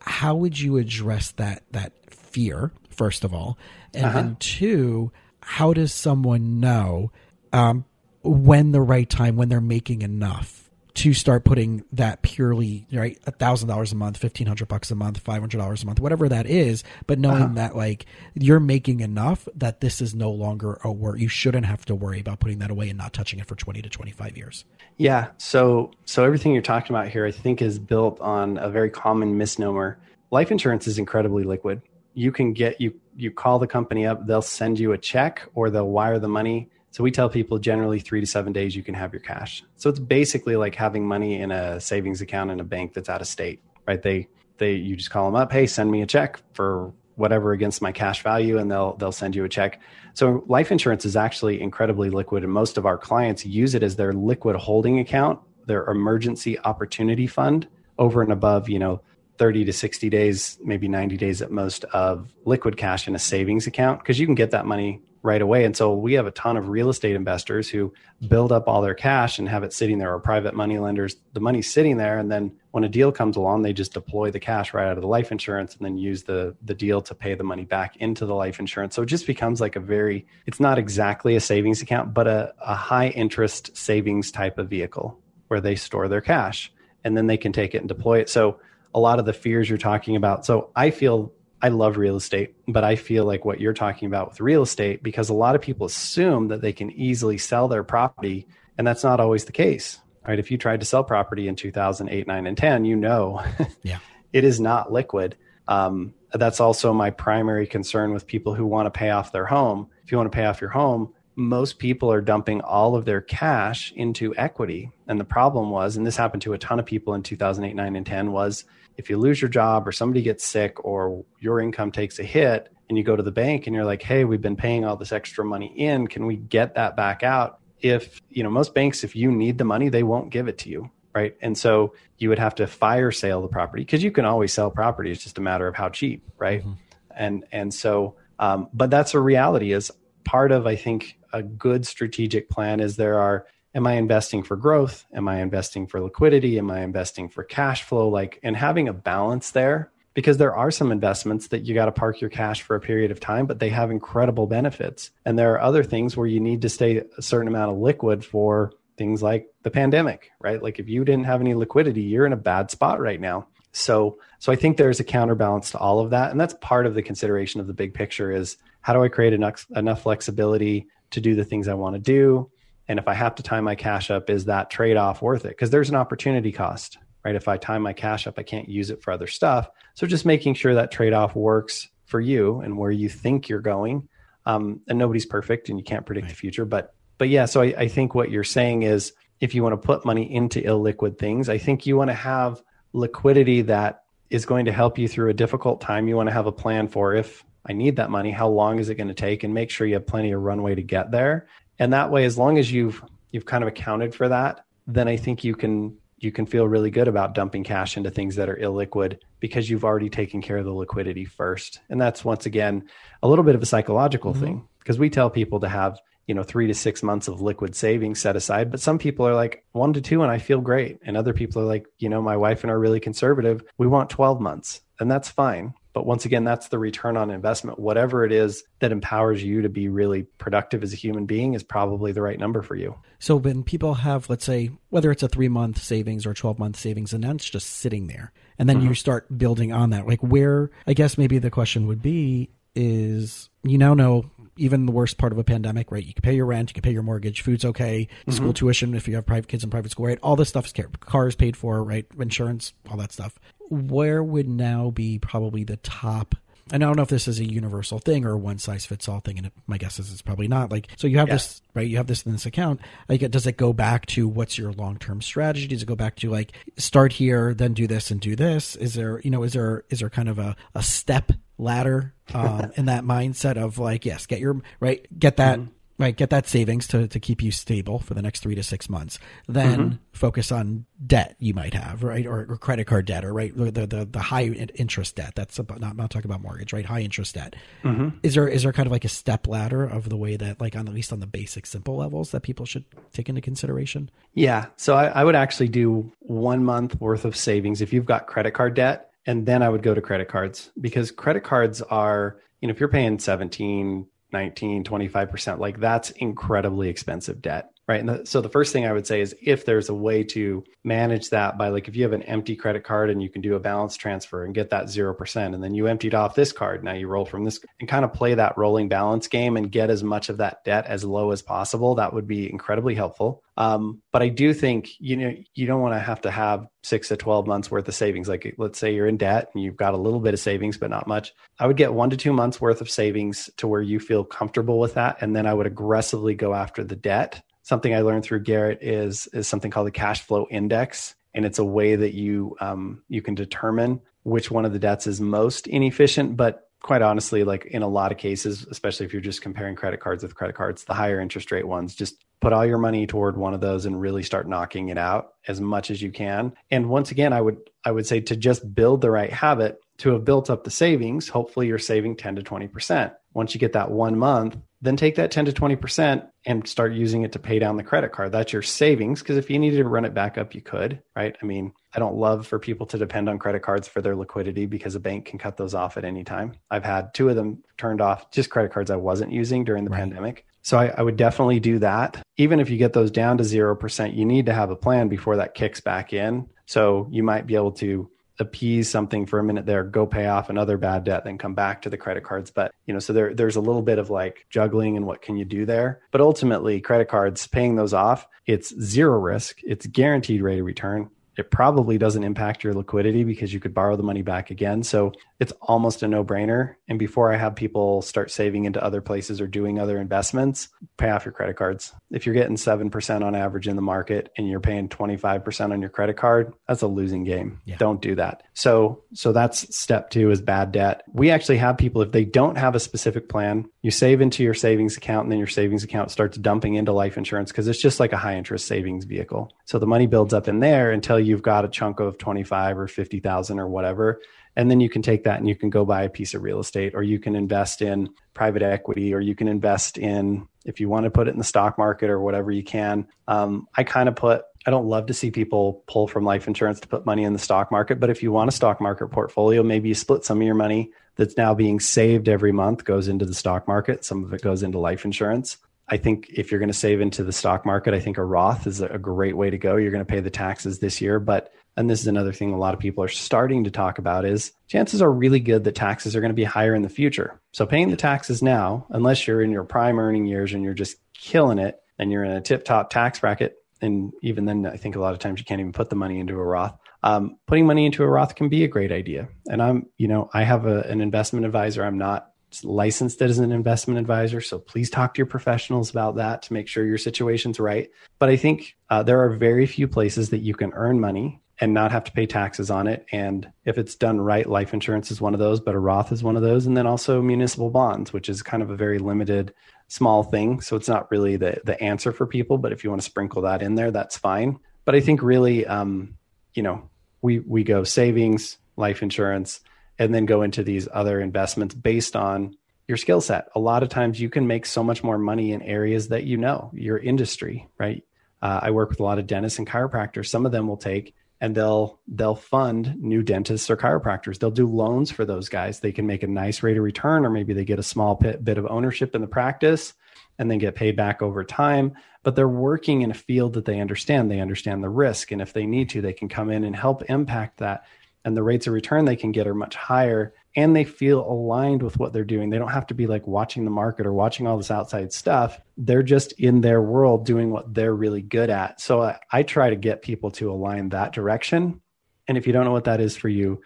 How 0.00 0.34
would 0.34 0.58
you 0.58 0.76
address 0.76 1.32
that 1.32 1.62
that 1.72 1.92
fear 2.10 2.72
first 2.90 3.24
of 3.24 3.34
all, 3.34 3.58
and 3.94 4.06
uh-huh. 4.06 4.14
then 4.14 4.36
two, 4.38 5.12
how 5.40 5.72
does 5.72 5.92
someone 5.92 6.60
know 6.60 7.10
um, 7.52 7.84
when 8.22 8.72
the 8.72 8.80
right 8.80 9.08
time 9.08 9.36
when 9.36 9.48
they're 9.48 9.60
making 9.60 10.02
enough 10.02 10.70
to 10.94 11.14
start 11.14 11.44
putting 11.44 11.84
that 11.92 12.22
purely 12.22 12.86
right 12.92 13.18
a 13.26 13.30
thousand 13.30 13.68
dollars 13.68 13.92
a 13.92 13.96
month 13.96 14.16
fifteen 14.16 14.46
hundred 14.46 14.68
bucks 14.68 14.90
a 14.90 14.94
month 14.94 15.18
five 15.18 15.40
hundred 15.40 15.58
dollars 15.58 15.82
a 15.82 15.86
month 15.86 16.00
whatever 16.00 16.28
that 16.28 16.46
is 16.46 16.84
but 17.06 17.18
knowing 17.18 17.42
uh-huh. 17.42 17.54
that 17.54 17.76
like 17.76 18.06
you're 18.34 18.60
making 18.60 19.00
enough 19.00 19.48
that 19.54 19.80
this 19.80 20.00
is 20.00 20.14
no 20.14 20.30
longer 20.30 20.78
a 20.84 20.92
worry. 20.92 21.20
You 21.20 21.28
shouldn't 21.28 21.66
have 21.66 21.84
to 21.86 21.94
worry 21.94 22.20
about 22.20 22.40
putting 22.40 22.58
that 22.58 22.70
away 22.70 22.88
and 22.88 22.98
not 22.98 23.12
touching 23.12 23.38
it 23.38 23.46
for 23.46 23.54
20 23.54 23.82
to 23.82 23.88
25 23.88 24.36
years. 24.36 24.64
Yeah. 24.96 25.28
So 25.38 25.90
so 26.04 26.24
everything 26.24 26.52
you're 26.52 26.62
talking 26.62 26.94
about 26.94 27.08
here 27.08 27.26
i 27.26 27.30
think 27.30 27.62
is 27.62 27.78
built 27.78 28.20
on 28.20 28.58
a 28.58 28.68
very 28.68 28.90
common 28.90 29.36
misnomer. 29.36 29.98
Life 30.30 30.50
insurance 30.50 30.86
is 30.86 30.98
incredibly 30.98 31.44
liquid. 31.44 31.82
You 32.14 32.32
can 32.32 32.52
get 32.52 32.80
you 32.80 32.94
you 33.16 33.30
call 33.30 33.58
the 33.58 33.66
company 33.66 34.06
up 34.06 34.26
they'll 34.26 34.40
send 34.40 34.78
you 34.78 34.92
a 34.92 34.98
check 34.98 35.42
or 35.54 35.68
they'll 35.68 35.88
wire 35.88 36.18
the 36.18 36.28
money 36.28 36.70
so 36.92 37.02
we 37.02 37.10
tell 37.10 37.30
people 37.30 37.58
generally 37.58 37.98
three 37.98 38.20
to 38.20 38.26
seven 38.26 38.52
days 38.52 38.76
you 38.76 38.82
can 38.82 38.94
have 38.94 39.14
your 39.14 39.20
cash. 39.20 39.64
So 39.76 39.88
it's 39.88 39.98
basically 39.98 40.56
like 40.56 40.74
having 40.74 41.08
money 41.08 41.40
in 41.40 41.50
a 41.50 41.80
savings 41.80 42.20
account 42.20 42.50
in 42.50 42.60
a 42.60 42.64
bank 42.64 42.92
that's 42.92 43.08
out 43.08 43.22
of 43.22 43.26
state, 43.26 43.60
right? 43.88 44.00
They 44.00 44.28
they 44.58 44.74
you 44.74 44.94
just 44.94 45.10
call 45.10 45.24
them 45.24 45.34
up, 45.34 45.50
hey, 45.50 45.66
send 45.66 45.90
me 45.90 46.02
a 46.02 46.06
check 46.06 46.38
for 46.52 46.92
whatever 47.16 47.52
against 47.52 47.80
my 47.80 47.92
cash 47.92 48.22
value, 48.22 48.58
and 48.58 48.70
they'll 48.70 48.94
they'll 48.98 49.10
send 49.10 49.34
you 49.34 49.44
a 49.44 49.48
check. 49.48 49.80
So 50.12 50.44
life 50.48 50.70
insurance 50.70 51.06
is 51.06 51.16
actually 51.16 51.62
incredibly 51.62 52.10
liquid, 52.10 52.44
and 52.44 52.52
most 52.52 52.76
of 52.76 52.84
our 52.84 52.98
clients 52.98 53.46
use 53.46 53.74
it 53.74 53.82
as 53.82 53.96
their 53.96 54.12
liquid 54.12 54.54
holding 54.56 54.98
account, 54.98 55.40
their 55.66 55.86
emergency 55.86 56.58
opportunity 56.60 57.26
fund, 57.26 57.68
over 57.98 58.20
and 58.20 58.32
above, 58.32 58.68
you 58.68 58.78
know, 58.78 59.00
30 59.38 59.64
to 59.64 59.72
60 59.72 60.10
days, 60.10 60.58
maybe 60.62 60.88
90 60.88 61.16
days 61.16 61.40
at 61.40 61.50
most 61.50 61.84
of 61.84 62.30
liquid 62.44 62.76
cash 62.76 63.08
in 63.08 63.14
a 63.14 63.18
savings 63.18 63.66
account 63.66 64.00
because 64.00 64.20
you 64.20 64.26
can 64.26 64.34
get 64.34 64.50
that 64.50 64.66
money 64.66 65.00
right 65.22 65.40
away. 65.40 65.64
And 65.64 65.76
so 65.76 65.94
we 65.94 66.14
have 66.14 66.26
a 66.26 66.32
ton 66.32 66.56
of 66.56 66.68
real 66.68 66.88
estate 66.88 67.14
investors 67.14 67.68
who 67.68 67.92
build 68.26 68.50
up 68.50 68.66
all 68.66 68.82
their 68.82 68.94
cash 68.94 69.38
and 69.38 69.48
have 69.48 69.62
it 69.62 69.72
sitting 69.72 69.98
there, 69.98 70.12
or 70.12 70.18
private 70.18 70.54
money 70.54 70.78
lenders. 70.78 71.16
The 71.32 71.40
money's 71.40 71.72
sitting 71.72 71.96
there, 71.96 72.18
and 72.18 72.30
then 72.30 72.52
when 72.72 72.84
a 72.84 72.88
deal 72.88 73.12
comes 73.12 73.36
along, 73.36 73.62
they 73.62 73.72
just 73.72 73.92
deploy 73.92 74.30
the 74.30 74.40
cash 74.40 74.74
right 74.74 74.88
out 74.88 74.98
of 74.98 75.02
the 75.02 75.08
life 75.08 75.30
insurance 75.30 75.76
and 75.76 75.84
then 75.84 75.96
use 75.96 76.24
the 76.24 76.56
the 76.62 76.74
deal 76.74 77.00
to 77.02 77.14
pay 77.14 77.34
the 77.34 77.44
money 77.44 77.64
back 77.64 77.96
into 77.96 78.26
the 78.26 78.34
life 78.34 78.58
insurance. 78.58 78.94
So 78.94 79.02
it 79.02 79.06
just 79.06 79.26
becomes 79.26 79.60
like 79.60 79.76
a 79.76 79.80
very 79.80 80.26
it's 80.46 80.60
not 80.60 80.78
exactly 80.78 81.36
a 81.36 81.40
savings 81.40 81.82
account, 81.82 82.12
but 82.12 82.26
a, 82.26 82.54
a 82.60 82.74
high 82.74 83.08
interest 83.08 83.76
savings 83.76 84.32
type 84.32 84.58
of 84.58 84.68
vehicle 84.68 85.18
where 85.48 85.60
they 85.60 85.76
store 85.76 86.08
their 86.08 86.20
cash 86.20 86.72
and 87.04 87.16
then 87.16 87.26
they 87.26 87.36
can 87.36 87.52
take 87.52 87.74
it 87.74 87.78
and 87.78 87.88
deploy 87.88 88.18
it. 88.18 88.28
So 88.28 88.58
a 88.94 89.00
lot 89.00 89.18
of 89.18 89.24
the 89.24 89.32
fears 89.32 89.68
you're 89.68 89.78
talking 89.78 90.16
about. 90.16 90.46
So 90.46 90.70
I 90.74 90.90
feel 90.90 91.32
I 91.62 91.68
love 91.68 91.96
real 91.96 92.16
estate, 92.16 92.56
but 92.66 92.82
I 92.82 92.96
feel 92.96 93.24
like 93.24 93.44
what 93.44 93.60
you're 93.60 93.72
talking 93.72 94.06
about 94.06 94.28
with 94.28 94.40
real 94.40 94.62
estate, 94.62 95.00
because 95.00 95.28
a 95.28 95.34
lot 95.34 95.54
of 95.54 95.62
people 95.62 95.86
assume 95.86 96.48
that 96.48 96.60
they 96.60 96.72
can 96.72 96.90
easily 96.90 97.38
sell 97.38 97.68
their 97.68 97.84
property, 97.84 98.48
and 98.76 98.84
that's 98.84 99.04
not 99.04 99.20
always 99.20 99.44
the 99.44 99.52
case. 99.52 100.00
Right? 100.26 100.40
If 100.40 100.50
you 100.50 100.58
tried 100.58 100.80
to 100.80 100.86
sell 100.86 101.04
property 101.04 101.46
in 101.46 101.54
2008, 101.54 102.26
9, 102.26 102.46
and 102.46 102.56
10, 102.56 102.84
you 102.84 102.96
know, 102.96 103.42
yeah, 103.82 103.98
it 104.32 104.42
is 104.42 104.58
not 104.58 104.92
liquid. 104.92 105.36
Um, 105.68 106.14
that's 106.32 106.60
also 106.60 106.92
my 106.92 107.10
primary 107.10 107.66
concern 107.66 108.12
with 108.12 108.26
people 108.26 108.54
who 108.54 108.66
want 108.66 108.86
to 108.86 108.90
pay 108.90 109.10
off 109.10 109.32
their 109.32 109.46
home. 109.46 109.88
If 110.04 110.10
you 110.10 110.18
want 110.18 110.32
to 110.32 110.36
pay 110.36 110.46
off 110.46 110.60
your 110.60 110.70
home, 110.70 111.12
most 111.36 111.78
people 111.78 112.12
are 112.12 112.20
dumping 112.20 112.60
all 112.60 112.96
of 112.96 113.04
their 113.04 113.20
cash 113.20 113.92
into 113.94 114.34
equity. 114.36 114.90
And 115.06 115.20
the 115.20 115.24
problem 115.24 115.70
was, 115.70 115.96
and 115.96 116.06
this 116.06 116.16
happened 116.16 116.42
to 116.42 116.52
a 116.52 116.58
ton 116.58 116.78
of 116.78 116.86
people 116.86 117.14
in 117.14 117.22
2008, 117.22 117.74
9, 117.74 117.96
and 117.96 118.06
10, 118.06 118.32
was 118.32 118.64
if 118.96 119.10
you 119.10 119.18
lose 119.18 119.40
your 119.40 119.48
job 119.48 119.86
or 119.86 119.92
somebody 119.92 120.22
gets 120.22 120.44
sick 120.44 120.84
or 120.84 121.24
your 121.40 121.60
income 121.60 121.92
takes 121.92 122.18
a 122.18 122.22
hit 122.22 122.68
and 122.88 122.98
you 122.98 123.04
go 123.04 123.16
to 123.16 123.22
the 123.22 123.32
bank 123.32 123.66
and 123.66 123.74
you're 123.74 123.84
like, 123.84 124.02
hey, 124.02 124.24
we've 124.24 124.40
been 124.40 124.56
paying 124.56 124.84
all 124.84 124.96
this 124.96 125.12
extra 125.12 125.44
money 125.44 125.72
in, 125.76 126.06
can 126.06 126.26
we 126.26 126.36
get 126.36 126.74
that 126.74 126.96
back 126.96 127.22
out? 127.22 127.58
If, 127.80 128.20
you 128.30 128.42
know, 128.42 128.50
most 128.50 128.74
banks, 128.74 129.02
if 129.02 129.16
you 129.16 129.32
need 129.32 129.58
the 129.58 129.64
money, 129.64 129.88
they 129.88 130.02
won't 130.02 130.30
give 130.30 130.48
it 130.48 130.58
to 130.58 130.68
you. 130.68 130.90
Right. 131.14 131.36
And 131.42 131.58
so 131.58 131.94
you 132.16 132.30
would 132.30 132.38
have 132.38 132.54
to 132.54 132.66
fire 132.66 133.10
sale 133.10 133.42
the 133.42 133.48
property 133.48 133.82
because 133.82 134.02
you 134.02 134.10
can 134.10 134.24
always 134.24 134.52
sell 134.52 134.70
property. 134.70 135.10
It's 135.10 135.22
just 135.22 135.36
a 135.36 135.42
matter 135.42 135.68
of 135.68 135.74
how 135.74 135.90
cheap. 135.90 136.22
Right. 136.38 136.60
Mm-hmm. 136.60 136.72
And, 137.14 137.44
and 137.52 137.74
so, 137.74 138.16
um, 138.38 138.68
but 138.72 138.88
that's 138.90 139.12
a 139.12 139.20
reality 139.20 139.72
is 139.72 139.90
part 140.24 140.52
of, 140.52 140.66
I 140.66 140.76
think, 140.76 141.18
a 141.32 141.42
good 141.42 141.86
strategic 141.86 142.48
plan 142.48 142.80
is 142.80 142.96
there 142.96 143.18
are 143.18 143.46
am 143.74 143.86
I 143.86 143.94
investing 143.94 144.42
for 144.42 144.56
growth? 144.56 145.06
Am 145.12 145.28
I 145.28 145.40
investing 145.40 145.86
for 145.86 146.00
liquidity? 146.00 146.58
Am 146.58 146.70
I 146.70 146.80
investing 146.80 147.28
for 147.28 147.44
cash 147.44 147.82
flow? 147.82 148.08
Like, 148.08 148.38
and 148.42 148.56
having 148.56 148.88
a 148.88 148.92
balance 148.92 149.50
there 149.50 149.90
because 150.14 150.36
there 150.36 150.54
are 150.54 150.70
some 150.70 150.92
investments 150.92 151.48
that 151.48 151.64
you 151.64 151.74
got 151.74 151.86
to 151.86 151.92
park 151.92 152.20
your 152.20 152.30
cash 152.30 152.62
for 152.62 152.76
a 152.76 152.80
period 152.80 153.10
of 153.10 153.20
time, 153.20 153.46
but 153.46 153.58
they 153.58 153.70
have 153.70 153.90
incredible 153.90 154.46
benefits. 154.46 155.10
And 155.24 155.38
there 155.38 155.54
are 155.54 155.60
other 155.60 155.82
things 155.82 156.16
where 156.16 156.26
you 156.26 156.40
need 156.40 156.62
to 156.62 156.68
stay 156.68 157.02
a 157.16 157.22
certain 157.22 157.48
amount 157.48 157.70
of 157.70 157.78
liquid 157.78 158.24
for 158.24 158.72
things 158.98 159.22
like 159.22 159.48
the 159.62 159.70
pandemic, 159.70 160.30
right? 160.38 160.62
Like 160.62 160.78
if 160.78 160.88
you 160.88 161.04
didn't 161.04 161.24
have 161.24 161.40
any 161.40 161.54
liquidity, 161.54 162.02
you're 162.02 162.26
in 162.26 162.32
a 162.34 162.36
bad 162.36 162.70
spot 162.70 163.00
right 163.00 163.20
now. 163.20 163.46
So, 163.72 164.18
so 164.38 164.52
I 164.52 164.56
think 164.56 164.76
there's 164.76 165.00
a 165.00 165.04
counterbalance 165.04 165.70
to 165.70 165.78
all 165.78 166.00
of 166.00 166.10
that. 166.10 166.30
And 166.30 166.38
that's 166.38 166.54
part 166.60 166.84
of 166.84 166.94
the 166.94 167.02
consideration 167.02 167.60
of 167.60 167.66
the 167.66 167.72
big 167.72 167.94
picture 167.94 168.30
is 168.30 168.58
how 168.82 168.92
do 168.92 169.02
I 169.02 169.08
create 169.08 169.32
enough, 169.32 169.66
enough 169.74 170.02
flexibility 170.02 170.88
to 171.12 171.22
do 171.22 171.34
the 171.34 171.44
things 171.44 171.68
I 171.68 171.74
want 171.74 171.94
to 171.94 172.00
do? 172.00 172.50
And 172.88 172.98
if 172.98 173.08
I 173.08 173.14
have 173.14 173.34
to 173.36 173.42
tie 173.42 173.60
my 173.60 173.74
cash 173.74 174.10
up, 174.10 174.28
is 174.28 174.46
that 174.46 174.70
trade 174.70 174.96
off 174.96 175.22
worth 175.22 175.44
it? 175.44 175.50
Because 175.50 175.70
there's 175.70 175.88
an 175.88 175.94
opportunity 175.96 176.52
cost, 176.52 176.98
right? 177.24 177.34
If 177.34 177.48
I 177.48 177.56
tie 177.56 177.78
my 177.78 177.92
cash 177.92 178.26
up, 178.26 178.38
I 178.38 178.42
can't 178.42 178.68
use 178.68 178.90
it 178.90 179.02
for 179.02 179.12
other 179.12 179.26
stuff. 179.26 179.68
So 179.94 180.06
just 180.06 180.26
making 180.26 180.54
sure 180.54 180.74
that 180.74 180.90
trade 180.90 181.12
off 181.12 181.36
works 181.36 181.88
for 182.06 182.20
you 182.20 182.60
and 182.60 182.76
where 182.76 182.90
you 182.90 183.08
think 183.08 183.48
you're 183.48 183.60
going. 183.60 184.08
Um, 184.44 184.80
and 184.88 184.98
nobody's 184.98 185.26
perfect 185.26 185.68
and 185.68 185.78
you 185.78 185.84
can't 185.84 186.04
predict 186.04 186.24
right. 186.24 186.30
the 186.30 186.36
future. 186.36 186.64
But 186.64 186.94
but 187.18 187.28
yeah, 187.28 187.44
so 187.44 187.62
I, 187.62 187.74
I 187.78 187.88
think 187.88 188.14
what 188.14 188.30
you're 188.30 188.42
saying 188.42 188.82
is 188.82 189.12
if 189.40 189.54
you 189.54 189.62
want 189.62 189.80
to 189.80 189.86
put 189.86 190.04
money 190.04 190.32
into 190.34 190.60
illiquid 190.60 191.18
things, 191.18 191.48
I 191.48 191.58
think 191.58 191.86
you 191.86 191.96
want 191.96 192.10
to 192.10 192.14
have 192.14 192.60
liquidity 192.92 193.62
that 193.62 194.02
is 194.30 194.44
going 194.44 194.64
to 194.64 194.72
help 194.72 194.98
you 194.98 195.06
through 195.06 195.30
a 195.30 195.34
difficult 195.34 195.80
time. 195.80 196.08
You 196.08 196.16
want 196.16 196.28
to 196.28 196.32
have 196.32 196.46
a 196.46 196.52
plan 196.52 196.88
for 196.88 197.14
if 197.14 197.44
I 197.64 197.72
need 197.74 197.96
that 197.96 198.10
money, 198.10 198.32
how 198.32 198.48
long 198.48 198.80
is 198.80 198.88
it 198.88 198.96
going 198.96 199.08
to 199.08 199.14
take, 199.14 199.44
and 199.44 199.54
make 199.54 199.70
sure 199.70 199.86
you 199.86 199.94
have 199.94 200.06
plenty 200.06 200.32
of 200.32 200.40
runway 200.40 200.74
to 200.74 200.82
get 200.82 201.12
there 201.12 201.46
and 201.82 201.92
that 201.92 202.10
way 202.10 202.24
as 202.24 202.38
long 202.38 202.58
as 202.58 202.70
you've 202.70 203.02
you've 203.32 203.44
kind 203.44 203.64
of 203.64 203.68
accounted 203.68 204.14
for 204.14 204.28
that 204.28 204.64
then 204.86 205.08
i 205.08 205.16
think 205.16 205.42
you 205.42 205.54
can 205.54 205.96
you 206.18 206.30
can 206.30 206.46
feel 206.46 206.68
really 206.68 206.90
good 206.90 207.08
about 207.08 207.34
dumping 207.34 207.64
cash 207.64 207.96
into 207.96 208.10
things 208.10 208.36
that 208.36 208.48
are 208.48 208.56
illiquid 208.56 209.18
because 209.40 209.68
you've 209.68 209.84
already 209.84 210.08
taken 210.08 210.40
care 210.40 210.58
of 210.58 210.64
the 210.64 210.72
liquidity 210.72 211.24
first 211.24 211.80
and 211.90 212.00
that's 212.00 212.24
once 212.24 212.46
again 212.46 212.84
a 213.22 213.28
little 213.28 213.44
bit 213.44 213.56
of 213.56 213.62
a 213.62 213.66
psychological 213.66 214.32
mm-hmm. 214.32 214.44
thing 214.44 214.68
because 214.78 214.98
we 214.98 215.10
tell 215.10 215.28
people 215.28 215.58
to 215.58 215.68
have 215.68 215.98
you 216.28 216.36
know 216.36 216.44
three 216.44 216.68
to 216.68 216.74
six 216.74 217.02
months 217.02 217.26
of 217.26 217.40
liquid 217.40 217.74
savings 217.74 218.20
set 218.20 218.36
aside 218.36 218.70
but 218.70 218.80
some 218.80 218.98
people 218.98 219.26
are 219.26 219.34
like 219.34 219.64
one 219.72 219.92
to 219.92 220.00
two 220.00 220.22
and 220.22 220.30
i 220.30 220.38
feel 220.38 220.60
great 220.60 221.00
and 221.02 221.16
other 221.16 221.32
people 221.32 221.60
are 221.60 221.66
like 221.66 221.84
you 221.98 222.08
know 222.08 222.22
my 222.22 222.36
wife 222.36 222.62
and 222.62 222.70
I 222.70 222.74
are 222.74 222.78
really 222.78 223.00
conservative 223.00 223.64
we 223.76 223.88
want 223.88 224.08
12 224.08 224.40
months 224.40 224.82
and 225.02 225.10
that's 225.10 225.28
fine. 225.28 225.74
But 225.92 226.06
once 226.06 226.24
again, 226.24 226.44
that's 226.44 226.68
the 226.68 226.78
return 226.78 227.16
on 227.16 227.30
investment. 227.30 227.78
Whatever 227.78 228.24
it 228.24 228.32
is 228.32 228.64
that 228.78 228.92
empowers 228.92 229.42
you 229.42 229.62
to 229.62 229.68
be 229.68 229.88
really 229.88 230.22
productive 230.38 230.82
as 230.82 230.92
a 230.92 230.96
human 230.96 231.26
being 231.26 231.54
is 231.54 231.62
probably 231.62 232.12
the 232.12 232.22
right 232.22 232.38
number 232.38 232.62
for 232.62 232.74
you. 232.74 232.96
So 233.18 233.36
when 233.36 233.62
people 233.62 233.94
have, 233.94 234.30
let's 234.30 234.44
say, 234.44 234.70
whether 234.88 235.10
it's 235.10 235.22
a 235.22 235.28
three 235.28 235.48
month 235.48 235.82
savings 235.82 236.24
or 236.24 236.34
12 236.34 236.58
month 236.58 236.76
savings, 236.76 237.12
and 237.12 237.22
then 237.22 237.36
it's 237.36 237.50
just 237.50 237.68
sitting 237.68 238.06
there, 238.06 238.32
and 238.58 238.68
then 238.68 238.78
mm-hmm. 238.78 238.88
you 238.88 238.94
start 238.94 239.36
building 239.36 239.72
on 239.72 239.90
that, 239.90 240.06
like 240.06 240.20
where, 240.20 240.70
I 240.86 240.94
guess 240.94 241.18
maybe 241.18 241.38
the 241.38 241.50
question 241.50 241.86
would 241.86 242.02
be 242.02 242.50
is 242.74 243.50
you 243.64 243.76
now 243.76 243.92
know 243.92 244.30
even 244.56 244.86
the 244.86 244.92
worst 244.92 245.18
part 245.18 245.32
of 245.32 245.38
a 245.38 245.44
pandemic, 245.44 245.90
right? 245.90 246.04
You 246.04 246.12
can 246.14 246.22
pay 246.22 246.34
your 246.34 246.46
rent, 246.46 246.70
you 246.70 246.74
can 246.74 246.82
pay 246.82 246.92
your 246.92 247.02
mortgage, 247.02 247.40
food's 247.42 247.64
okay, 247.64 248.08
mm-hmm. 248.20 248.32
school 248.32 248.52
tuition 248.52 248.94
if 248.94 249.08
you 249.08 249.14
have 249.14 249.26
private 249.26 249.48
kids 249.48 249.64
in 249.64 249.70
private 249.70 249.90
school, 249.90 250.06
right? 250.06 250.18
All 250.22 250.36
this 250.36 250.50
stuff 250.50 250.66
is 250.66 250.72
cars 251.00 251.34
paid 251.34 251.56
for, 251.56 251.82
right? 251.82 252.06
Insurance, 252.18 252.72
all 252.90 252.96
that 252.98 253.12
stuff. 253.12 253.38
Where 253.72 254.22
would 254.22 254.48
now 254.48 254.90
be 254.90 255.18
probably 255.18 255.64
the 255.64 255.78
top? 255.78 256.34
And 256.70 256.82
I 256.82 256.86
don't 256.86 256.96
know 256.96 257.02
if 257.02 257.08
this 257.08 257.26
is 257.26 257.40
a 257.40 257.44
universal 257.44 257.98
thing 257.98 258.24
or 258.24 258.32
a 258.32 258.38
one 258.38 258.58
size 258.58 258.86
fits 258.86 259.08
all 259.08 259.20
thing, 259.20 259.36
and 259.38 259.46
it, 259.48 259.52
my 259.66 259.78
guess 259.78 259.98
is 259.98 260.12
it's 260.12 260.22
probably 260.22 260.46
not. 260.46 260.70
Like, 260.70 260.88
so 260.96 261.06
you 261.06 261.18
have 261.18 261.28
yeah. 261.28 261.34
this, 261.34 261.60
right? 261.74 261.86
You 261.86 261.96
have 261.96 262.06
this 262.06 262.22
in 262.22 262.32
this 262.32 262.46
account. 262.46 262.80
Like, 263.08 263.28
does 263.30 263.46
it 263.46 263.56
go 263.56 263.72
back 263.72 264.06
to 264.06 264.28
what's 264.28 264.56
your 264.56 264.72
long 264.72 264.98
term 264.98 265.22
strategy? 265.22 265.66
Does 265.66 265.82
it 265.82 265.86
go 265.86 265.96
back 265.96 266.16
to 266.16 266.30
like 266.30 266.52
start 266.76 267.14
here, 267.14 267.52
then 267.52 267.74
do 267.74 267.86
this 267.86 268.10
and 268.10 268.20
do 268.20 268.36
this? 268.36 268.76
Is 268.76 268.94
there, 268.94 269.20
you 269.20 269.30
know, 269.30 269.42
is 269.42 269.54
there 269.54 269.84
is 269.90 270.00
there 270.00 270.10
kind 270.10 270.28
of 270.28 270.38
a, 270.38 270.54
a 270.74 270.82
step 270.82 271.32
ladder 271.58 272.14
um, 272.34 272.72
in 272.76 272.86
that 272.86 273.04
mindset 273.04 273.56
of 273.56 273.78
like, 273.78 274.04
yes, 274.04 274.26
get 274.26 274.38
your 274.40 274.60
right, 274.80 275.06
get 275.18 275.38
that. 275.38 275.58
Mm-hmm. 275.58 275.72
Right, 275.98 276.16
get 276.16 276.30
that 276.30 276.48
savings 276.48 276.86
to, 276.88 277.06
to 277.06 277.20
keep 277.20 277.42
you 277.42 277.50
stable 277.50 277.98
for 277.98 278.14
the 278.14 278.22
next 278.22 278.40
three 278.40 278.54
to 278.54 278.62
six 278.62 278.88
months. 278.88 279.18
Then 279.46 279.78
mm-hmm. 279.78 279.96
focus 280.12 280.50
on 280.50 280.86
debt 281.06 281.36
you 281.38 281.54
might 281.54 281.74
have, 281.74 282.02
right, 282.02 282.26
or, 282.26 282.46
or 282.48 282.56
credit 282.56 282.86
card 282.86 283.06
debt, 283.06 283.24
or 283.24 283.32
right, 283.32 283.56
the 283.56 283.86
the, 283.86 284.08
the 284.10 284.20
high 284.20 284.44
interest 284.44 285.16
debt. 285.16 285.34
That's 285.36 285.58
about, 285.58 285.80
not 285.80 285.96
not 285.96 286.10
talking 286.10 286.30
about 286.30 286.42
mortgage, 286.42 286.72
right? 286.72 286.84
High 286.84 287.00
interest 287.00 287.34
debt. 287.34 287.54
Mm-hmm. 287.84 288.16
Is 288.22 288.34
there 288.34 288.48
is 288.48 288.62
there 288.62 288.72
kind 288.72 288.86
of 288.86 288.92
like 288.92 289.04
a 289.04 289.08
step 289.08 289.46
ladder 289.46 289.84
of 289.84 290.08
the 290.08 290.16
way 290.16 290.36
that, 290.36 290.60
like, 290.60 290.74
on 290.74 290.88
at 290.88 290.94
least 290.94 291.12
on 291.12 291.20
the 291.20 291.26
basic 291.26 291.66
simple 291.66 291.96
levels 291.96 292.30
that 292.30 292.40
people 292.40 292.66
should 292.66 292.84
take 293.12 293.28
into 293.28 293.40
consideration? 293.40 294.10
Yeah, 294.34 294.66
so 294.76 294.96
I, 294.96 295.06
I 295.06 295.24
would 295.24 295.36
actually 295.36 295.68
do 295.68 296.10
one 296.20 296.64
month 296.64 297.00
worth 297.00 297.24
of 297.24 297.36
savings 297.36 297.80
if 297.80 297.92
you've 297.92 298.06
got 298.06 298.26
credit 298.26 298.52
card 298.52 298.74
debt 298.74 299.12
and 299.26 299.46
then 299.46 299.62
I 299.62 299.68
would 299.68 299.82
go 299.82 299.94
to 299.94 300.00
credit 300.00 300.28
cards 300.28 300.70
because 300.80 301.10
credit 301.10 301.44
cards 301.44 301.80
are, 301.82 302.38
you 302.60 302.68
know, 302.68 302.72
if 302.72 302.80
you're 302.80 302.88
paying 302.88 303.18
17, 303.18 304.06
19, 304.32 304.84
25%, 304.84 305.58
like 305.58 305.80
that's 305.80 306.10
incredibly 306.10 306.88
expensive 306.88 307.42
debt 307.42 307.71
right? 307.88 308.00
And 308.00 308.08
the, 308.08 308.26
so 308.26 308.40
the 308.40 308.48
first 308.48 308.72
thing 308.72 308.86
I 308.86 308.92
would 308.92 309.06
say 309.06 309.20
is 309.20 309.34
if 309.42 309.64
there's 309.64 309.88
a 309.88 309.94
way 309.94 310.24
to 310.24 310.64
manage 310.84 311.30
that 311.30 311.58
by 311.58 311.68
like 311.68 311.88
if 311.88 311.96
you 311.96 312.04
have 312.04 312.12
an 312.12 312.22
empty 312.22 312.56
credit 312.56 312.84
card 312.84 313.10
and 313.10 313.22
you 313.22 313.28
can 313.28 313.42
do 313.42 313.54
a 313.54 313.60
balance 313.60 313.96
transfer 313.96 314.44
and 314.44 314.54
get 314.54 314.70
that 314.70 314.86
0% 314.86 315.54
and 315.54 315.62
then 315.62 315.74
you 315.74 315.86
emptied 315.86 316.14
off 316.14 316.34
this 316.34 316.52
card, 316.52 316.84
now 316.84 316.92
you 316.92 317.08
roll 317.08 317.24
from 317.24 317.44
this 317.44 317.60
and 317.80 317.88
kind 317.88 318.04
of 318.04 318.12
play 318.12 318.34
that 318.34 318.56
rolling 318.56 318.88
balance 318.88 319.26
game 319.28 319.56
and 319.56 319.72
get 319.72 319.90
as 319.90 320.02
much 320.02 320.28
of 320.28 320.38
that 320.38 320.64
debt 320.64 320.86
as 320.86 321.04
low 321.04 321.32
as 321.32 321.42
possible, 321.42 321.96
that 321.96 322.12
would 322.14 322.26
be 322.26 322.50
incredibly 322.50 322.94
helpful. 322.94 323.42
Um, 323.56 324.00
but 324.12 324.22
I 324.22 324.28
do 324.28 324.54
think 324.54 324.88
you 324.98 325.16
know 325.16 325.34
you 325.54 325.66
don't 325.66 325.82
want 325.82 325.94
to 325.94 326.00
have 326.00 326.22
to 326.22 326.30
have 326.30 326.66
six 326.82 327.08
to 327.08 327.16
twelve 327.16 327.46
months 327.46 327.70
worth 327.70 327.86
of 327.86 327.94
savings. 327.94 328.28
Like 328.28 328.54
let's 328.56 328.78
say 328.78 328.94
you're 328.94 329.06
in 329.06 329.18
debt 329.18 329.50
and 329.52 329.62
you've 329.62 329.76
got 329.76 329.92
a 329.92 329.98
little 329.98 330.20
bit 330.20 330.32
of 330.32 330.40
savings, 330.40 330.78
but 330.78 330.88
not 330.88 331.06
much. 331.06 331.34
I 331.58 331.66
would 331.66 331.76
get 331.76 331.92
one 331.92 332.10
to 332.10 332.16
two 332.16 332.32
months 332.32 332.60
worth 332.60 332.80
of 332.80 332.90
savings 332.90 333.50
to 333.58 333.68
where 333.68 333.82
you 333.82 334.00
feel 334.00 334.24
comfortable 334.24 334.80
with 334.80 334.94
that, 334.94 335.18
and 335.20 335.36
then 335.36 335.46
I 335.46 335.52
would 335.52 335.66
aggressively 335.66 336.34
go 336.34 336.54
after 336.54 336.82
the 336.82 336.96
debt 336.96 337.42
something 337.62 337.94
I 337.94 338.00
learned 338.00 338.24
through 338.24 338.40
Garrett 338.40 338.82
is 338.82 339.26
is 339.28 339.48
something 339.48 339.70
called 339.70 339.86
the 339.86 339.92
cash 339.92 340.22
flow 340.22 340.46
index, 340.50 341.14
and 341.34 341.44
it's 341.44 341.58
a 341.58 341.64
way 341.64 341.96
that 341.96 342.14
you 342.14 342.56
um, 342.60 343.02
you 343.08 343.22
can 343.22 343.34
determine 343.34 344.00
which 344.24 344.50
one 344.50 344.64
of 344.64 344.72
the 344.72 344.78
debts 344.78 345.06
is 345.06 345.20
most 345.20 345.66
inefficient. 345.66 346.36
But 346.36 346.68
quite 346.82 347.02
honestly, 347.02 347.44
like 347.44 347.66
in 347.66 347.82
a 347.82 347.88
lot 347.88 348.12
of 348.12 348.18
cases, 348.18 348.66
especially 348.70 349.06
if 349.06 349.12
you're 349.12 349.22
just 349.22 349.42
comparing 349.42 349.76
credit 349.76 350.00
cards 350.00 350.22
with 350.22 350.34
credit 350.34 350.56
cards, 350.56 350.84
the 350.84 350.94
higher 350.94 351.20
interest 351.20 351.50
rate 351.52 351.66
ones, 351.66 351.94
just 351.94 352.24
put 352.42 352.52
all 352.52 352.66
your 352.66 352.78
money 352.78 353.06
toward 353.06 353.36
one 353.36 353.54
of 353.54 353.60
those 353.60 353.86
and 353.86 354.00
really 354.00 354.24
start 354.24 354.48
knocking 354.48 354.88
it 354.88 354.98
out 354.98 355.34
as 355.46 355.60
much 355.60 355.90
as 355.90 356.02
you 356.02 356.10
can. 356.10 356.52
And 356.70 356.90
once 356.90 357.12
again, 357.12 357.32
I 357.32 357.40
would 357.40 357.58
I 357.84 357.92
would 357.92 358.06
say 358.06 358.20
to 358.20 358.36
just 358.36 358.74
build 358.74 359.00
the 359.00 359.10
right 359.10 359.32
habit 359.32 359.80
to 359.98 360.10
have 360.10 360.24
built 360.24 360.50
up 360.50 360.64
the 360.64 360.70
savings, 360.70 361.28
hopefully 361.28 361.68
you're 361.68 361.78
saving 361.78 362.16
10 362.16 362.36
to 362.36 362.42
20%. 362.42 363.14
Once 363.34 363.54
you 363.54 363.60
get 363.60 363.74
that 363.74 363.90
one 363.90 364.18
month, 364.18 364.56
then 364.80 364.96
take 364.96 365.14
that 365.14 365.30
10 365.30 365.44
to 365.44 365.52
20% 365.52 366.28
and 366.44 366.66
start 366.66 366.92
using 366.92 367.22
it 367.22 367.32
to 367.32 367.38
pay 367.38 367.60
down 367.60 367.76
the 367.76 367.84
credit 367.84 368.10
card. 368.10 368.32
That's 368.32 368.52
your 368.52 368.62
savings. 368.62 369.20
Because 369.20 369.36
if 369.36 369.48
you 369.48 369.58
needed 369.58 369.76
to 369.76 369.88
run 369.88 370.04
it 370.04 370.14
back 370.14 370.38
up, 370.38 370.54
you 370.54 370.60
could, 370.60 371.00
right? 371.14 371.36
I 371.40 371.46
mean, 371.46 371.72
I 371.94 372.00
don't 372.00 372.16
love 372.16 372.46
for 372.46 372.58
people 372.58 372.86
to 372.86 372.98
depend 372.98 373.28
on 373.28 373.38
credit 373.38 373.62
cards 373.62 373.86
for 373.86 374.00
their 374.00 374.16
liquidity 374.16 374.66
because 374.66 374.96
a 374.96 375.00
bank 375.00 375.26
can 375.26 375.38
cut 375.38 375.56
those 375.56 375.74
off 375.74 375.96
at 375.96 376.04
any 376.04 376.24
time. 376.24 376.54
I've 376.70 376.84
had 376.84 377.14
two 377.14 377.28
of 377.28 377.36
them 377.36 377.62
turned 377.76 378.00
off, 378.00 378.30
just 378.32 378.50
credit 378.50 378.72
cards 378.72 378.90
I 378.90 378.96
wasn't 378.96 379.32
using 379.32 379.62
during 379.64 379.84
the 379.84 379.90
right. 379.90 380.00
pandemic. 380.00 380.46
So 380.62 380.78
I, 380.78 380.86
I, 380.96 381.02
would 381.02 381.16
definitely 381.16 381.60
do 381.60 381.80
that. 381.80 382.22
Even 382.36 382.60
if 382.60 382.70
you 382.70 382.78
get 382.78 382.92
those 382.92 383.10
down 383.10 383.38
to 383.38 383.44
0%, 383.44 384.16
you 384.16 384.24
need 384.24 384.46
to 384.46 384.54
have 384.54 384.70
a 384.70 384.76
plan 384.76 385.08
before 385.08 385.36
that 385.36 385.54
kicks 385.54 385.80
back 385.80 386.12
in. 386.12 386.48
So 386.66 387.08
you 387.10 387.22
might 387.22 387.46
be 387.46 387.56
able 387.56 387.72
to 387.72 388.08
appease 388.38 388.88
something 388.88 389.26
for 389.26 389.38
a 389.38 389.44
minute 389.44 389.66
there, 389.66 389.84
go 389.84 390.06
pay 390.06 390.26
off 390.26 390.50
another 390.50 390.76
bad 390.76 391.04
debt, 391.04 391.24
then 391.24 391.38
come 391.38 391.54
back 391.54 391.82
to 391.82 391.90
the 391.90 391.96
credit 391.96 392.24
cards. 392.24 392.50
But 392.50 392.72
you 392.86 392.94
know, 392.94 393.00
so 393.00 393.12
there 393.12 393.34
there's 393.34 393.56
a 393.56 393.60
little 393.60 393.82
bit 393.82 393.98
of 393.98 394.10
like 394.10 394.46
juggling 394.50 394.96
and 394.96 395.06
what 395.06 395.22
can 395.22 395.36
you 395.36 395.44
do 395.44 395.66
there. 395.66 396.00
But 396.10 396.20
ultimately, 396.20 396.80
credit 396.80 397.08
cards 397.08 397.46
paying 397.46 397.76
those 397.76 397.92
off, 397.92 398.26
it's 398.46 398.74
zero 398.80 399.18
risk, 399.18 399.60
it's 399.62 399.86
guaranteed 399.86 400.42
rate 400.42 400.60
of 400.60 400.66
return 400.66 401.10
it 401.36 401.50
probably 401.50 401.98
doesn't 401.98 402.24
impact 402.24 402.62
your 402.62 402.74
liquidity 402.74 403.24
because 403.24 403.52
you 403.52 403.60
could 403.60 403.74
borrow 403.74 403.96
the 403.96 404.02
money 404.02 404.22
back 404.22 404.50
again. 404.50 404.82
So 404.82 405.12
it's 405.40 405.52
almost 405.62 406.02
a 406.02 406.08
no 406.08 406.24
brainer. 406.24 406.74
And 406.88 406.98
before 406.98 407.32
I 407.32 407.36
have 407.36 407.56
people 407.56 408.02
start 408.02 408.30
saving 408.30 408.64
into 408.64 408.82
other 408.82 409.00
places 409.00 409.40
or 409.40 409.46
doing 409.46 409.78
other 409.78 409.98
investments, 409.98 410.68
pay 410.98 411.10
off 411.10 411.24
your 411.24 411.32
credit 411.32 411.56
cards. 411.56 411.92
If 412.10 412.26
you're 412.26 412.34
getting 412.34 412.56
7% 412.56 413.24
on 413.24 413.34
average 413.34 413.66
in 413.66 413.76
the 413.76 413.82
market 413.82 414.30
and 414.36 414.48
you're 414.48 414.60
paying 414.60 414.88
25% 414.88 415.72
on 415.72 415.80
your 415.80 415.90
credit 415.90 416.16
card, 416.16 416.52
that's 416.68 416.82
a 416.82 416.86
losing 416.86 417.24
game. 417.24 417.60
Yeah. 417.64 417.76
Don't 417.78 418.02
do 418.02 418.14
that. 418.16 418.42
So, 418.54 419.02
so 419.14 419.32
that's 419.32 419.74
step 419.74 420.10
two 420.10 420.30
is 420.30 420.42
bad 420.42 420.72
debt. 420.72 421.02
We 421.12 421.30
actually 421.30 421.58
have 421.58 421.78
people, 421.78 422.02
if 422.02 422.12
they 422.12 422.24
don't 422.24 422.56
have 422.56 422.74
a 422.74 422.80
specific 422.80 423.28
plan, 423.28 423.68
you 423.82 423.90
save 423.90 424.20
into 424.20 424.44
your 424.44 424.54
savings 424.54 424.96
account 424.96 425.24
and 425.24 425.32
then 425.32 425.38
your 425.38 425.48
savings 425.48 425.82
account 425.82 426.12
starts 426.12 426.38
dumping 426.38 426.74
into 426.74 426.92
life 426.92 427.18
insurance 427.18 427.50
because 427.50 427.66
it's 427.66 427.80
just 427.80 427.98
like 427.98 428.12
a 428.12 428.16
high 428.16 428.36
interest 428.36 428.66
savings 428.66 429.04
vehicle. 429.04 429.52
So 429.64 429.80
the 429.80 429.88
money 429.88 430.06
builds 430.06 430.32
up 430.32 430.46
in 430.46 430.60
there 430.60 430.92
until 430.92 431.18
you've 431.18 431.42
got 431.42 431.64
a 431.64 431.68
chunk 431.68 431.98
of 431.98 432.16
25 432.16 432.78
or 432.78 432.86
50,000 432.86 433.58
or 433.58 433.68
whatever. 433.68 434.20
And 434.54 434.70
then 434.70 434.80
you 434.80 434.88
can 434.88 435.02
take 435.02 435.24
that 435.24 435.38
and 435.38 435.48
you 435.48 435.56
can 435.56 435.68
go 435.68 435.84
buy 435.84 436.04
a 436.04 436.08
piece 436.08 436.34
of 436.34 436.42
real 436.42 436.60
estate 436.60 436.94
or 436.94 437.02
you 437.02 437.18
can 437.18 437.34
invest 437.34 437.82
in 437.82 438.10
private 438.34 438.62
equity 438.62 439.14
or 439.14 439.20
you 439.20 439.34
can 439.34 439.48
invest 439.48 439.98
in, 439.98 440.46
if 440.64 440.78
you 440.78 440.88
want 440.88 441.04
to 441.04 441.10
put 441.10 441.26
it 441.26 441.32
in 441.32 441.38
the 441.38 441.44
stock 441.44 441.76
market 441.76 442.08
or 442.08 442.20
whatever 442.20 442.52
you 442.52 442.62
can. 442.62 443.08
Um, 443.26 443.66
I 443.76 443.82
kind 443.82 444.08
of 444.08 444.14
put, 444.14 444.44
I 444.64 444.70
don't 444.70 444.86
love 444.86 445.06
to 445.06 445.14
see 445.14 445.32
people 445.32 445.82
pull 445.88 446.06
from 446.06 446.24
life 446.24 446.46
insurance 446.46 446.78
to 446.80 446.88
put 446.88 447.04
money 447.04 447.24
in 447.24 447.32
the 447.32 447.38
stock 447.38 447.72
market. 447.72 447.98
But 447.98 448.10
if 448.10 448.22
you 448.22 448.30
want 448.30 448.48
a 448.48 448.52
stock 448.52 448.80
market 448.80 449.08
portfolio, 449.08 449.64
maybe 449.64 449.88
you 449.88 449.94
split 449.96 450.24
some 450.24 450.40
of 450.40 450.46
your 450.46 450.54
money 450.54 450.92
that's 451.16 451.36
now 451.36 451.54
being 451.54 451.80
saved 451.80 452.28
every 452.28 452.52
month 452.52 452.84
goes 452.84 453.08
into 453.08 453.24
the 453.24 453.34
stock 453.34 453.68
market. 453.68 454.04
Some 454.04 454.24
of 454.24 454.32
it 454.32 454.42
goes 454.42 454.62
into 454.62 454.78
life 454.78 455.04
insurance. 455.04 455.58
I 455.88 455.96
think 455.96 456.30
if 456.30 456.50
you're 456.50 456.60
going 456.60 456.70
to 456.70 456.74
save 456.74 457.00
into 457.00 457.22
the 457.22 457.32
stock 457.32 457.66
market, 457.66 457.92
I 457.92 458.00
think 458.00 458.16
a 458.16 458.24
Roth 458.24 458.66
is 458.66 458.80
a 458.80 458.98
great 458.98 459.36
way 459.36 459.50
to 459.50 459.58
go. 459.58 459.76
You're 459.76 459.90
going 459.90 460.04
to 460.04 460.10
pay 460.10 460.20
the 460.20 460.30
taxes 460.30 460.78
this 460.78 461.00
year, 461.00 461.20
but 461.20 461.52
and 461.76 461.88
this 461.88 462.00
is 462.00 462.06
another 462.06 462.32
thing 462.32 462.52
a 462.52 462.58
lot 462.58 462.74
of 462.74 462.80
people 462.80 463.02
are 463.02 463.08
starting 463.08 463.64
to 463.64 463.70
talk 463.70 463.98
about 463.98 464.24
is 464.24 464.52
chances 464.68 465.00
are 465.00 465.10
really 465.10 465.40
good 465.40 465.64
that 465.64 465.74
taxes 465.74 466.14
are 466.14 466.20
going 466.20 466.30
to 466.30 466.34
be 466.34 466.44
higher 466.44 466.74
in 466.74 466.82
the 466.82 466.88
future. 466.88 467.40
So 467.52 467.66
paying 467.66 467.90
the 467.90 467.96
taxes 467.96 468.42
now, 468.42 468.86
unless 468.90 469.26
you're 469.26 469.42
in 469.42 469.50
your 469.50 469.64
prime 469.64 469.98
earning 469.98 470.26
years 470.26 470.52
and 470.52 470.62
you're 470.62 470.74
just 470.74 470.96
killing 471.14 471.58
it 471.58 471.80
and 471.98 472.12
you're 472.12 472.24
in 472.24 472.32
a 472.32 472.40
tip 472.40 472.64
top 472.64 472.90
tax 472.90 473.20
bracket, 473.20 473.56
and 473.80 474.12
even 474.22 474.44
then 474.44 474.66
I 474.66 474.76
think 474.76 474.96
a 474.96 475.00
lot 475.00 475.14
of 475.14 475.18
times 475.18 475.40
you 475.40 475.44
can't 475.44 475.60
even 475.60 475.72
put 475.72 475.90
the 475.90 475.96
money 475.96 476.20
into 476.20 476.34
a 476.34 476.44
Roth. 476.44 476.78
Um, 477.02 477.38
putting 477.46 477.66
money 477.66 477.86
into 477.86 478.04
a 478.04 478.08
Roth 478.08 478.34
can 478.34 478.48
be 478.48 478.64
a 478.64 478.68
great 478.68 478.92
idea. 478.92 479.28
And 479.48 479.62
I'm, 479.62 479.86
you 479.96 480.08
know, 480.08 480.30
I 480.32 480.44
have 480.44 480.66
a, 480.66 480.80
an 480.82 481.00
investment 481.00 481.46
advisor. 481.46 481.84
I'm 481.84 481.98
not 481.98 482.28
licensed 482.62 483.22
as 483.22 483.38
an 483.38 483.50
investment 483.50 483.98
advisor. 483.98 484.40
So 484.40 484.58
please 484.58 484.90
talk 484.90 485.14
to 485.14 485.18
your 485.18 485.26
professionals 485.26 485.90
about 485.90 486.16
that 486.16 486.42
to 486.42 486.52
make 486.52 486.68
sure 486.68 486.84
your 486.84 486.98
situation's 486.98 487.58
right. 487.58 487.90
But 488.18 488.28
I 488.28 488.36
think 488.36 488.76
uh, 488.90 489.02
there 489.02 489.20
are 489.24 489.36
very 489.36 489.66
few 489.66 489.88
places 489.88 490.30
that 490.30 490.38
you 490.38 490.54
can 490.54 490.72
earn 490.74 491.00
money 491.00 491.40
and 491.60 491.72
not 491.72 491.92
have 491.92 492.04
to 492.04 492.12
pay 492.12 492.26
taxes 492.26 492.70
on 492.70 492.86
it. 492.86 493.06
And 493.12 493.50
if 493.64 493.78
it's 493.78 493.94
done 493.94 494.20
right, 494.20 494.48
life 494.48 494.74
insurance 494.74 495.10
is 495.10 495.20
one 495.20 495.32
of 495.32 495.40
those, 495.40 495.60
but 495.60 495.74
a 495.74 495.78
Roth 495.78 496.10
is 496.12 496.22
one 496.22 496.36
of 496.36 496.42
those. 496.42 496.66
And 496.66 496.76
then 496.76 496.86
also 496.86 497.22
municipal 497.22 497.70
bonds, 497.70 498.12
which 498.12 498.28
is 498.28 498.42
kind 498.42 498.62
of 498.62 498.70
a 498.70 498.76
very 498.76 498.98
limited, 498.98 499.54
small 499.88 500.22
thing. 500.22 500.60
So 500.60 500.76
it's 500.76 500.88
not 500.88 501.10
really 501.10 501.36
the, 501.36 501.60
the 501.64 501.80
answer 501.82 502.12
for 502.12 502.26
people. 502.26 502.58
But 502.58 502.72
if 502.72 502.82
you 502.82 502.90
want 502.90 503.00
to 503.00 503.08
sprinkle 503.08 503.42
that 503.42 503.62
in 503.62 503.76
there, 503.76 503.90
that's 503.90 504.18
fine. 504.18 504.58
But 504.84 504.94
I 504.94 505.00
think 505.00 505.22
really, 505.22 505.64
um, 505.66 506.16
you 506.54 506.62
know, 506.62 506.90
we, 507.22 507.38
we 507.38 507.64
go 507.64 507.84
savings, 507.84 508.58
life 508.76 509.02
insurance, 509.02 509.60
and 509.98 510.14
then 510.14 510.26
go 510.26 510.42
into 510.42 510.62
these 510.62 510.88
other 510.92 511.20
investments 511.20 511.74
based 511.74 512.16
on 512.16 512.56
your 512.88 512.96
skill 512.96 513.20
set. 513.20 513.48
A 513.54 513.60
lot 513.60 513.82
of 513.82 513.88
times 513.88 514.20
you 514.20 514.28
can 514.28 514.46
make 514.46 514.66
so 514.66 514.82
much 514.82 515.02
more 515.02 515.18
money 515.18 515.52
in 515.52 515.62
areas 515.62 516.08
that 516.08 516.24
you 516.24 516.36
know, 516.36 516.70
your 516.74 516.98
industry, 516.98 517.68
right? 517.78 518.04
Uh, 518.42 518.60
I 518.62 518.70
work 518.72 518.90
with 518.90 519.00
a 519.00 519.04
lot 519.04 519.18
of 519.18 519.26
dentists 519.26 519.58
and 519.58 519.68
chiropractors. 519.68 520.26
Some 520.26 520.44
of 520.44 520.52
them 520.52 520.66
will 520.66 520.76
take 520.76 521.14
and 521.40 521.54
they'll 521.56 521.98
they'll 522.06 522.36
fund 522.36 522.94
new 523.00 523.22
dentists 523.22 523.68
or 523.70 523.76
chiropractors. 523.76 524.38
They'll 524.38 524.50
do 524.50 524.66
loans 524.66 525.10
for 525.10 525.24
those 525.24 525.48
guys. 525.48 525.80
They 525.80 525.92
can 525.92 526.06
make 526.06 526.22
a 526.22 526.28
nice 526.28 526.62
rate 526.62 526.76
of 526.76 526.84
return, 526.84 527.24
or 527.24 527.30
maybe 527.30 527.52
they 527.52 527.64
get 527.64 527.80
a 527.80 527.84
small 527.84 528.14
bit, 528.14 528.44
bit 528.44 528.58
of 528.58 528.66
ownership 528.66 529.14
in 529.14 529.20
the 529.20 529.26
practice 529.26 529.94
and 530.38 530.50
then 530.50 530.58
get 530.58 530.74
paid 530.74 530.96
back 530.96 531.22
over 531.22 531.44
time. 531.44 531.94
But 532.22 532.36
they're 532.36 532.48
working 532.48 533.02
in 533.02 533.10
a 533.10 533.14
field 533.14 533.54
that 533.54 533.64
they 533.64 533.80
understand. 533.80 534.30
They 534.30 534.40
understand 534.40 534.82
the 534.82 534.88
risk, 534.88 535.32
and 535.32 535.42
if 535.42 535.52
they 535.52 535.66
need 535.66 535.90
to, 535.90 536.00
they 536.00 536.12
can 536.12 536.28
come 536.28 536.50
in 536.50 536.64
and 536.64 536.76
help 536.76 537.02
impact 537.10 537.58
that. 537.58 537.84
And 538.24 538.36
the 538.36 538.42
rates 538.42 538.66
of 538.66 538.72
return 538.72 539.04
they 539.04 539.16
can 539.16 539.32
get 539.32 539.48
are 539.48 539.54
much 539.54 539.74
higher 539.74 540.32
and 540.54 540.76
they 540.76 540.84
feel 540.84 541.20
aligned 541.20 541.82
with 541.82 541.98
what 541.98 542.12
they're 542.12 542.24
doing. 542.24 542.50
They 542.50 542.58
don't 542.58 542.72
have 542.72 542.86
to 542.88 542.94
be 542.94 543.06
like 543.06 543.26
watching 543.26 543.64
the 543.64 543.70
market 543.70 544.06
or 544.06 544.12
watching 544.12 544.46
all 544.46 544.56
this 544.56 544.70
outside 544.70 545.12
stuff. 545.12 545.60
They're 545.76 546.02
just 546.02 546.32
in 546.32 546.60
their 546.60 546.82
world 546.82 547.24
doing 547.24 547.50
what 547.50 547.72
they're 547.72 547.94
really 547.94 548.22
good 548.22 548.50
at. 548.50 548.80
So 548.80 549.02
I, 549.02 549.18
I, 549.30 549.42
try 549.42 549.70
to 549.70 549.76
get 549.76 550.02
people 550.02 550.30
to 550.32 550.52
align 550.52 550.90
that 550.90 551.12
direction. 551.12 551.80
And 552.28 552.36
if 552.36 552.46
you 552.46 552.52
don't 552.52 552.64
know 552.64 552.72
what 552.72 552.84
that 552.84 553.00
is 553.00 553.16
for 553.16 553.28
you, 553.28 553.62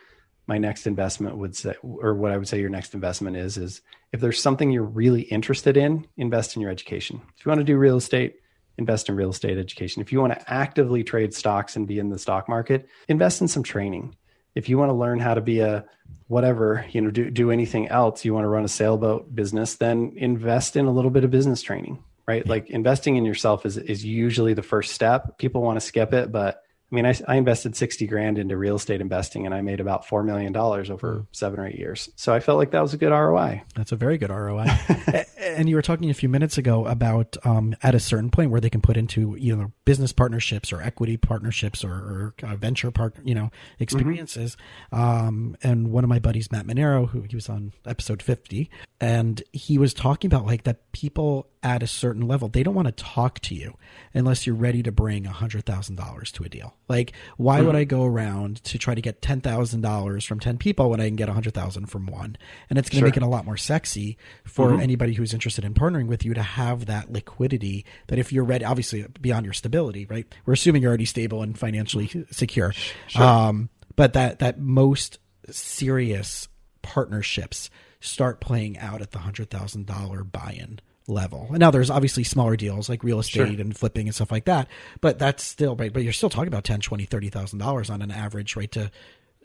my 0.47 0.59
next 0.59 0.87
investment 0.87 1.37
would 1.37 1.57
say, 1.57 1.75
or 1.83 2.15
what 2.15 2.33
I 2.33 2.37
would 2.37 2.49
say 2.49 2.61
your 2.61 2.71
next 2.71 2.95
investment 2.95 3.37
is, 3.37 3.57
is 3.57 3.83
if 4.13 4.21
there's 4.21 4.41
something 4.41 4.71
you're 4.71 4.83
really 4.83 5.23
interested 5.23 5.77
in, 5.77 6.07
invest 6.17 6.57
in 6.57 6.63
your 6.63 6.71
education. 6.71 7.21
If 7.37 7.45
you 7.45 7.51
want 7.51 7.61
to 7.61 7.65
do 7.65 7.77
real 7.77 7.97
estate, 7.97 8.37
invest 8.79 9.09
in 9.09 9.17
real 9.17 9.31
estate 9.31 9.59
education. 9.59 10.03
If 10.03 10.13
you 10.13 10.21
want 10.21 10.35
to 10.35 10.53
actively 10.53 11.03
trade 11.03 11.35
stocks 11.35 11.77
and 11.77 11.89
be 11.89 11.99
in 11.99 12.11
the 12.11 12.19
stock 12.19 12.49
market, 12.49 12.89
invest 13.09 13.41
in 13.41 13.49
some 13.49 13.63
training 13.63 14.15
if 14.57 14.71
you 14.71 14.79
want 14.79 14.89
to 14.89 14.95
learn 14.95 15.21
how 15.21 15.35
to 15.35 15.41
be 15.41 15.61
a 15.61 15.85
whatever, 16.29 16.85
you 16.91 17.01
know, 17.01 17.11
do, 17.11 17.31
do 17.31 17.53
anything 17.53 17.89
else, 17.89 18.25
you 18.25 18.35
want 18.35 18.45
to 18.45 18.49
run 18.49 18.65
a 18.65 18.69
sailboat 18.69 19.33
business, 19.33 19.75
then 19.77 20.15
invest 20.17 20.77
in 20.77 20.87
a 20.87 20.91
little 20.91 21.11
bit 21.11 21.23
of 21.23 21.31
business 21.31 21.63
training, 21.63 22.03
right? 22.27 22.45
Yeah. 22.45 22.51
Like 22.51 22.71
investing 22.71 23.17
in 23.17 23.25
yourself 23.25 23.67
is, 23.67 23.77
is 23.77 24.05
usually 24.05 24.55
the 24.55 24.63
first 24.63 24.93
step. 24.93 25.39
People 25.39 25.61
want 25.63 25.79
to 25.79 25.87
skip 25.87 26.15
it, 26.15 26.33
but 26.33 26.63
I 26.97 27.03
mean, 27.03 27.05
I, 27.07 27.15
I, 27.29 27.37
invested 27.37 27.77
60 27.77 28.07
grand 28.07 28.39
into 28.39 28.57
real 28.57 28.77
estate 28.77 29.03
investing 29.03 29.45
and 29.45 29.55
I 29.55 29.61
made 29.61 29.81
about 29.81 30.07
$4 30.07 30.25
million 30.25 30.57
over 30.57 31.17
hmm. 31.17 31.21
seven 31.31 31.61
or 31.61 31.67
eight 31.67 31.79
years. 31.79 32.09
So 32.17 32.33
I 32.33 32.41
felt 32.41 32.57
like 32.57 32.71
that 32.71 32.81
was 32.81 32.95
a 32.95 32.97
good 32.97 33.11
ROI. 33.11 33.65
That's 33.75 33.93
a 33.93 33.97
very 33.97 34.17
good 34.17 34.31
ROI. 34.31 34.65
and 35.57 35.69
you 35.69 35.77
were 35.77 35.83
talking 35.83 36.11
a 36.11 36.15
few 36.15 36.29
minutes 36.29 36.59
ago 36.59 36.87
about 36.87 37.37
um, 37.45 37.75
at 37.83 37.95
a 37.95 38.01
certain 38.01 38.31
point 38.31 38.51
where 38.51 38.61
they 38.61 38.71
can 38.71 38.81
put 38.81 38.97
into 38.97 39.37
you 39.39 39.57
know 39.57 39.73
business 39.85 40.13
partnerships 40.13 40.73
or 40.73 40.83
equity 40.83 41.17
partnerships 41.17 41.85
or, 41.85 41.93
or 41.93 42.35
uh, 42.43 42.57
venture 42.57 42.91
part, 42.91 43.15
you 43.25 43.35
know, 43.35 43.51
experiences. 43.79 44.57
Mm-hmm. 44.93 45.01
Um, 45.01 45.57
and 45.63 45.91
one 45.91 46.05
of 46.05 46.11
my 46.11 46.19
buddies, 46.19 46.53
Matt 46.53 46.67
Monero, 46.67 47.09
who 47.09 47.23
he 47.23 47.35
was 47.35 47.49
on 47.49 47.73
episode 47.87 48.23
50, 48.23 48.71
and 49.01 49.43
he 49.53 49.79
was 49.79 49.95
talking 49.95 50.29
about 50.29 50.47
like 50.47 50.65
that 50.65 50.93
people 50.93 51.49
at 51.63 51.83
a 51.83 51.87
certain 51.87 52.23
level, 52.23 52.49
they 52.49 52.63
don't 52.63 52.75
want 52.75 52.87
to 52.87 52.93
talk 52.93 53.41
to 53.41 53.55
you 53.55 53.77
unless 54.15 54.47
you're 54.47 54.55
ready 54.55 54.83
to 54.83 54.93
bring 54.93 55.27
a 55.27 55.33
hundred 55.33 55.65
thousand 55.65 55.97
dollars 55.97 56.31
to 56.31 56.45
a 56.45 56.49
deal. 56.49 56.75
Like, 56.89 57.13
why 57.37 57.59
mm-hmm. 57.59 57.67
would 57.67 57.77
I 57.77 57.85
go 57.85 58.05
around 58.05 58.63
to 58.65 58.79
try 58.79 58.95
to 58.95 59.01
get 59.01 59.21
ten 59.21 59.41
thousand 59.41 59.81
dollars 59.81 60.25
from 60.25 60.39
ten 60.39 60.59
people 60.59 60.91
when 60.91 61.01
I 61.01 61.09
can 61.09 61.17
get 61.17 61.29
a 61.29 61.33
hundred 61.33 61.55
thousand 61.55 61.87
from 61.87 62.07
one? 62.07 62.37
And 62.71 62.79
it's 62.79 62.89
going 62.89 62.99
to 62.99 63.01
sure. 63.01 63.09
make 63.09 63.17
it 63.17 63.23
a 63.23 63.29
lot 63.29 63.45
more 63.45 63.57
sexy 63.57 64.17
for 64.45 64.71
mm-hmm. 64.71 64.81
anybody 64.81 65.15
who's 65.15 65.35
interested 65.35 65.46
in 65.65 65.75
partnering 65.75 66.07
with 66.07 66.25
you 66.25 66.35
to 66.35 66.43
have 66.43 66.87
that 66.87 67.13
liquidity. 67.13 67.85
That 68.09 68.19
if 68.19 68.33
you're 68.33 68.45
ready, 68.45 68.65
obviously 68.65 69.07
beyond 69.21 69.45
your 69.45 69.55
stability, 69.55 70.07
right? 70.07 70.27
We're 70.45 70.55
assuming 70.55 70.83
you're 70.83 70.91
already 70.91 71.05
stable 71.05 71.43
and 71.43 71.59
financially 71.59 72.27
secure. 72.31 72.73
Sure. 73.07 73.23
Um, 73.23 73.69
but 73.95 74.13
that 74.13 74.41
that 74.41 74.59
most 74.59 75.19
serious 75.51 76.49
partnerships 76.83 77.71
start 78.01 78.41
playing 78.41 78.79
out 78.79 79.03
at 79.03 79.13
the 79.13 79.19
hundred 79.19 79.51
thousand 79.51 79.87
dollar 79.87 80.23
buy-in 80.25 80.81
level. 81.09 81.47
And 81.51 81.59
now 81.59 81.71
there's 81.71 81.91
obviously 81.91 82.25
smaller 82.25 82.57
deals 82.57 82.89
like 82.89 83.05
real 83.05 83.21
estate 83.21 83.53
sure. 83.53 83.61
and 83.61 83.77
flipping 83.77 84.07
and 84.09 84.15
stuff 84.15 84.33
like 84.33 84.47
that, 84.47 84.69
but 85.01 85.19
that's 85.19 85.43
still 85.43 85.77
right. 85.77 85.93
But 85.93 86.03
you're 86.03 86.13
still 86.13 86.31
talking 86.31 86.49
about 86.49 86.65
10, 86.65 86.81
20, 86.81 87.05
30,000 87.05 87.59
dollars 87.59 87.91
on 87.91 88.03
an 88.03 88.11
average, 88.11 88.57
right? 88.57 88.71
To, 88.73 88.91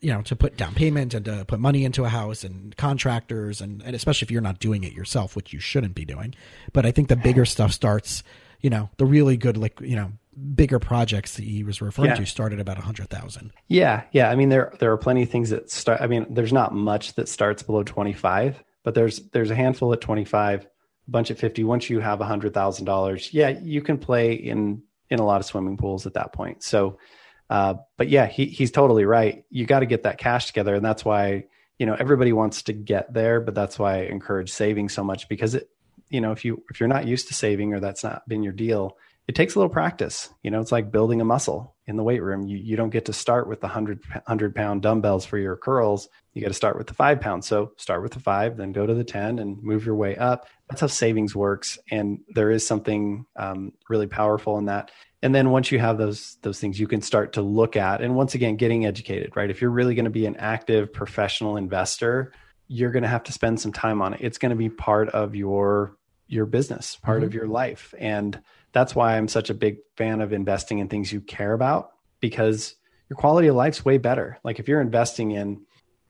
you 0.02 0.12
know, 0.12 0.22
to 0.24 0.36
put 0.36 0.58
down 0.58 0.74
payment 0.74 1.14
and 1.14 1.26
to 1.26 1.46
put 1.46 1.60
money 1.60 1.86
into 1.86 2.04
a 2.04 2.10
house 2.10 2.44
and 2.44 2.76
contractors 2.76 3.62
and, 3.62 3.82
and 3.84 3.96
especially 3.96 4.26
if 4.26 4.32
you're 4.32 4.42
not 4.42 4.60
doing 4.60 4.84
it 4.84 4.94
yourself, 4.94 5.36
which 5.36 5.54
you 5.54 5.60
shouldn't 5.60 5.96
be 5.96 6.06
doing. 6.06 6.34
But 6.74 6.86
I 6.86 6.92
think 6.92 7.08
the 7.08 7.16
bigger 7.16 7.46
stuff 7.46 7.72
starts, 7.72 8.24
you 8.62 8.70
know, 8.70 8.90
the 8.98 9.06
really 9.06 9.38
good, 9.38 9.58
like, 9.58 9.80
you 9.80 9.96
know, 9.96 10.12
bigger 10.56 10.80
projects 10.80 11.36
that 11.36 11.44
he 11.44 11.64
was 11.64 11.82
referring 11.82 12.10
yeah. 12.10 12.16
to 12.16 12.26
started 12.26 12.60
about 12.60 12.80
a 12.80 12.82
hundred 12.82 13.10
thousand. 13.10 13.52
Yeah. 13.68 14.04
Yeah. 14.12 14.32
I 14.32 14.36
mean, 14.36 14.50
there, 14.50 14.74
there 14.80 14.92
are 14.92 14.98
plenty 14.98 15.24
of 15.24 15.30
things 15.30 15.52
that 15.52 15.70
start, 15.70 16.02
I 16.02 16.08
mean, 16.08 16.26
there's 16.30 16.54
not 16.54 16.74
much 16.74 17.14
that 17.14 17.30
starts 17.30 17.62
below 17.62 17.84
25, 17.84 18.64
but 18.84 18.96
there's, 18.96 19.20
there's 19.30 19.52
a 19.52 19.56
handful 19.56 19.94
at 19.94 20.02
25 20.02 20.68
a 21.08 21.12
bunch 21.12 21.32
at 21.32 21.38
50 21.40 21.64
once 21.64 21.90
you 21.90 22.00
have 22.00 22.22
a 22.22 22.26
hundred 22.26 22.54
thousand 22.54 22.86
dollars 22.86 23.34
yeah 23.34 23.50
you 23.50 23.82
can 23.82 23.98
play 23.98 24.34
in 24.34 24.82
in 25.10 25.20
a 25.20 25.26
lot 25.26 25.42
of 25.42 25.46
swimming 25.46 25.76
pools 25.76 26.06
at 26.06 26.14
that 26.14 26.32
point 26.32 26.64
so 26.64 26.98
uh, 27.52 27.76
but 27.98 28.10
yeah 28.10 28.26
he, 28.26 28.46
he's 28.46 28.72
totally 28.72 29.06
right. 29.06 29.46
You 29.52 29.68
got 29.68 29.82
to 29.82 29.86
get 29.86 30.04
that 30.04 30.18
cash 30.18 30.48
together 30.48 30.74
and 30.74 30.84
that's 30.84 31.06
why 31.06 31.46
you 31.82 31.88
know 31.88 31.96
everybody 32.00 32.32
wants 32.32 32.62
to 32.62 32.74
get 32.74 33.12
there 33.12 33.42
but 33.42 33.56
that's 33.56 33.80
why 33.80 33.96
i 33.96 34.02
encourage 34.04 34.52
saving 34.52 34.88
so 34.88 35.04
much 35.04 35.28
because 35.28 35.56
it 35.56 35.68
you 36.10 36.22
know 36.22 36.32
if 36.32 36.46
you 36.46 36.64
if 36.70 36.80
you're 36.80 36.88
not 36.88 37.08
used 37.08 37.30
to 37.30 37.34
saving 37.34 37.74
or 37.74 37.80
that's 37.80 38.04
not 38.04 38.22
been 38.28 38.44
your 38.44 38.54
deal 38.54 38.98
it 39.28 39.36
takes 39.36 39.56
a 39.56 39.60
little 39.60 39.70
practice. 39.70 40.30
You 40.44 40.52
know, 40.52 40.60
it's 40.60 40.72
like 40.72 40.92
building 40.92 41.22
a 41.22 41.26
muscle 41.26 41.76
in 41.88 41.96
the 41.96 42.04
weight 42.04 42.22
room. 42.22 42.48
You, 42.48 42.58
you 42.58 42.76
don't 42.76 42.90
get 42.90 43.06
to 43.06 43.14
start 43.14 43.48
with 43.48 43.62
the 43.62 43.68
100, 43.68 44.02
100 44.12 44.56
pound 44.56 44.82
dumbbells 44.82 45.26
for 45.26 45.38
your 45.38 45.56
curls. 45.56 46.10
You 46.34 46.42
got 46.42 46.50
to 46.50 46.54
start 46.54 46.78
with 46.78 46.88
the 46.88 46.94
five 46.94 47.22
pounds. 47.22 47.48
So 47.48 47.74
start 47.78 48.02
with 48.02 48.14
the 48.14 48.20
five, 48.20 48.58
then 48.58 48.72
go 48.72 48.86
to 48.86 48.94
the 48.94 49.04
10 49.04 49.40
and 49.40 49.62
move 49.62 49.86
your 49.86 49.96
way 49.96 50.16
up. 50.16 50.48
That's 50.70 50.82
how 50.82 50.88
savings 50.88 51.36
works. 51.36 51.78
And 51.92 52.20
there 52.34 52.52
is 52.52 52.66
something 52.66 53.26
um, 53.36 53.74
really 53.90 54.08
powerful 54.08 54.58
in 54.58 54.66
that. 54.66 54.92
And 55.22 55.36
then 55.36 55.52
once 55.52 55.72
you 55.72 55.78
have 55.80 55.98
those 55.98 56.38
those 56.42 56.60
things, 56.60 56.80
you 56.80 56.88
can 56.88 57.02
start 57.02 57.34
to 57.34 57.42
look 57.42 57.76
at 57.76 58.02
and 58.02 58.16
once 58.16 58.34
again 58.34 58.56
getting 58.56 58.86
educated, 58.86 59.36
right? 59.36 59.52
If 59.52 59.62
you're 59.62 59.70
really 59.70 59.94
going 59.94 60.06
to 60.06 60.12
be 60.12 60.26
an 60.26 60.38
active 60.38 60.92
professional 60.92 61.58
investor, 61.58 62.34
you're 62.68 62.92
going 62.92 63.04
to 63.04 63.10
have 63.10 63.24
to 63.24 63.32
spend 63.32 63.60
some 63.60 63.72
time 63.72 64.02
on 64.02 64.14
it. 64.14 64.22
It's 64.24 64.40
going 64.40 64.50
to 64.50 64.56
be 64.56 64.70
part 64.70 65.10
of 65.10 65.36
your 65.36 65.96
your 66.28 66.46
business, 66.46 66.96
part 66.96 67.18
mm-hmm. 67.18 67.26
of 67.26 67.34
your 67.34 67.48
life. 67.48 67.94
And 68.00 68.42
that's 68.72 68.96
why 68.96 69.18
I'm 69.18 69.28
such 69.28 69.50
a 69.50 69.54
big 69.54 69.78
fan 69.96 70.22
of 70.22 70.34
investing 70.34 70.80
in 70.80 70.88
things 70.88 71.12
you 71.12 71.22
care 71.22 71.54
about 71.54 71.92
because 72.20 72.76
your 73.10 73.18
quality 73.18 73.48
of 73.48 73.56
life's 73.56 73.84
way 73.84 73.98
better. 73.98 74.38
Like 74.44 74.60
if 74.60 74.68
you're 74.68 74.82
investing 74.82 75.32
in 75.32 75.62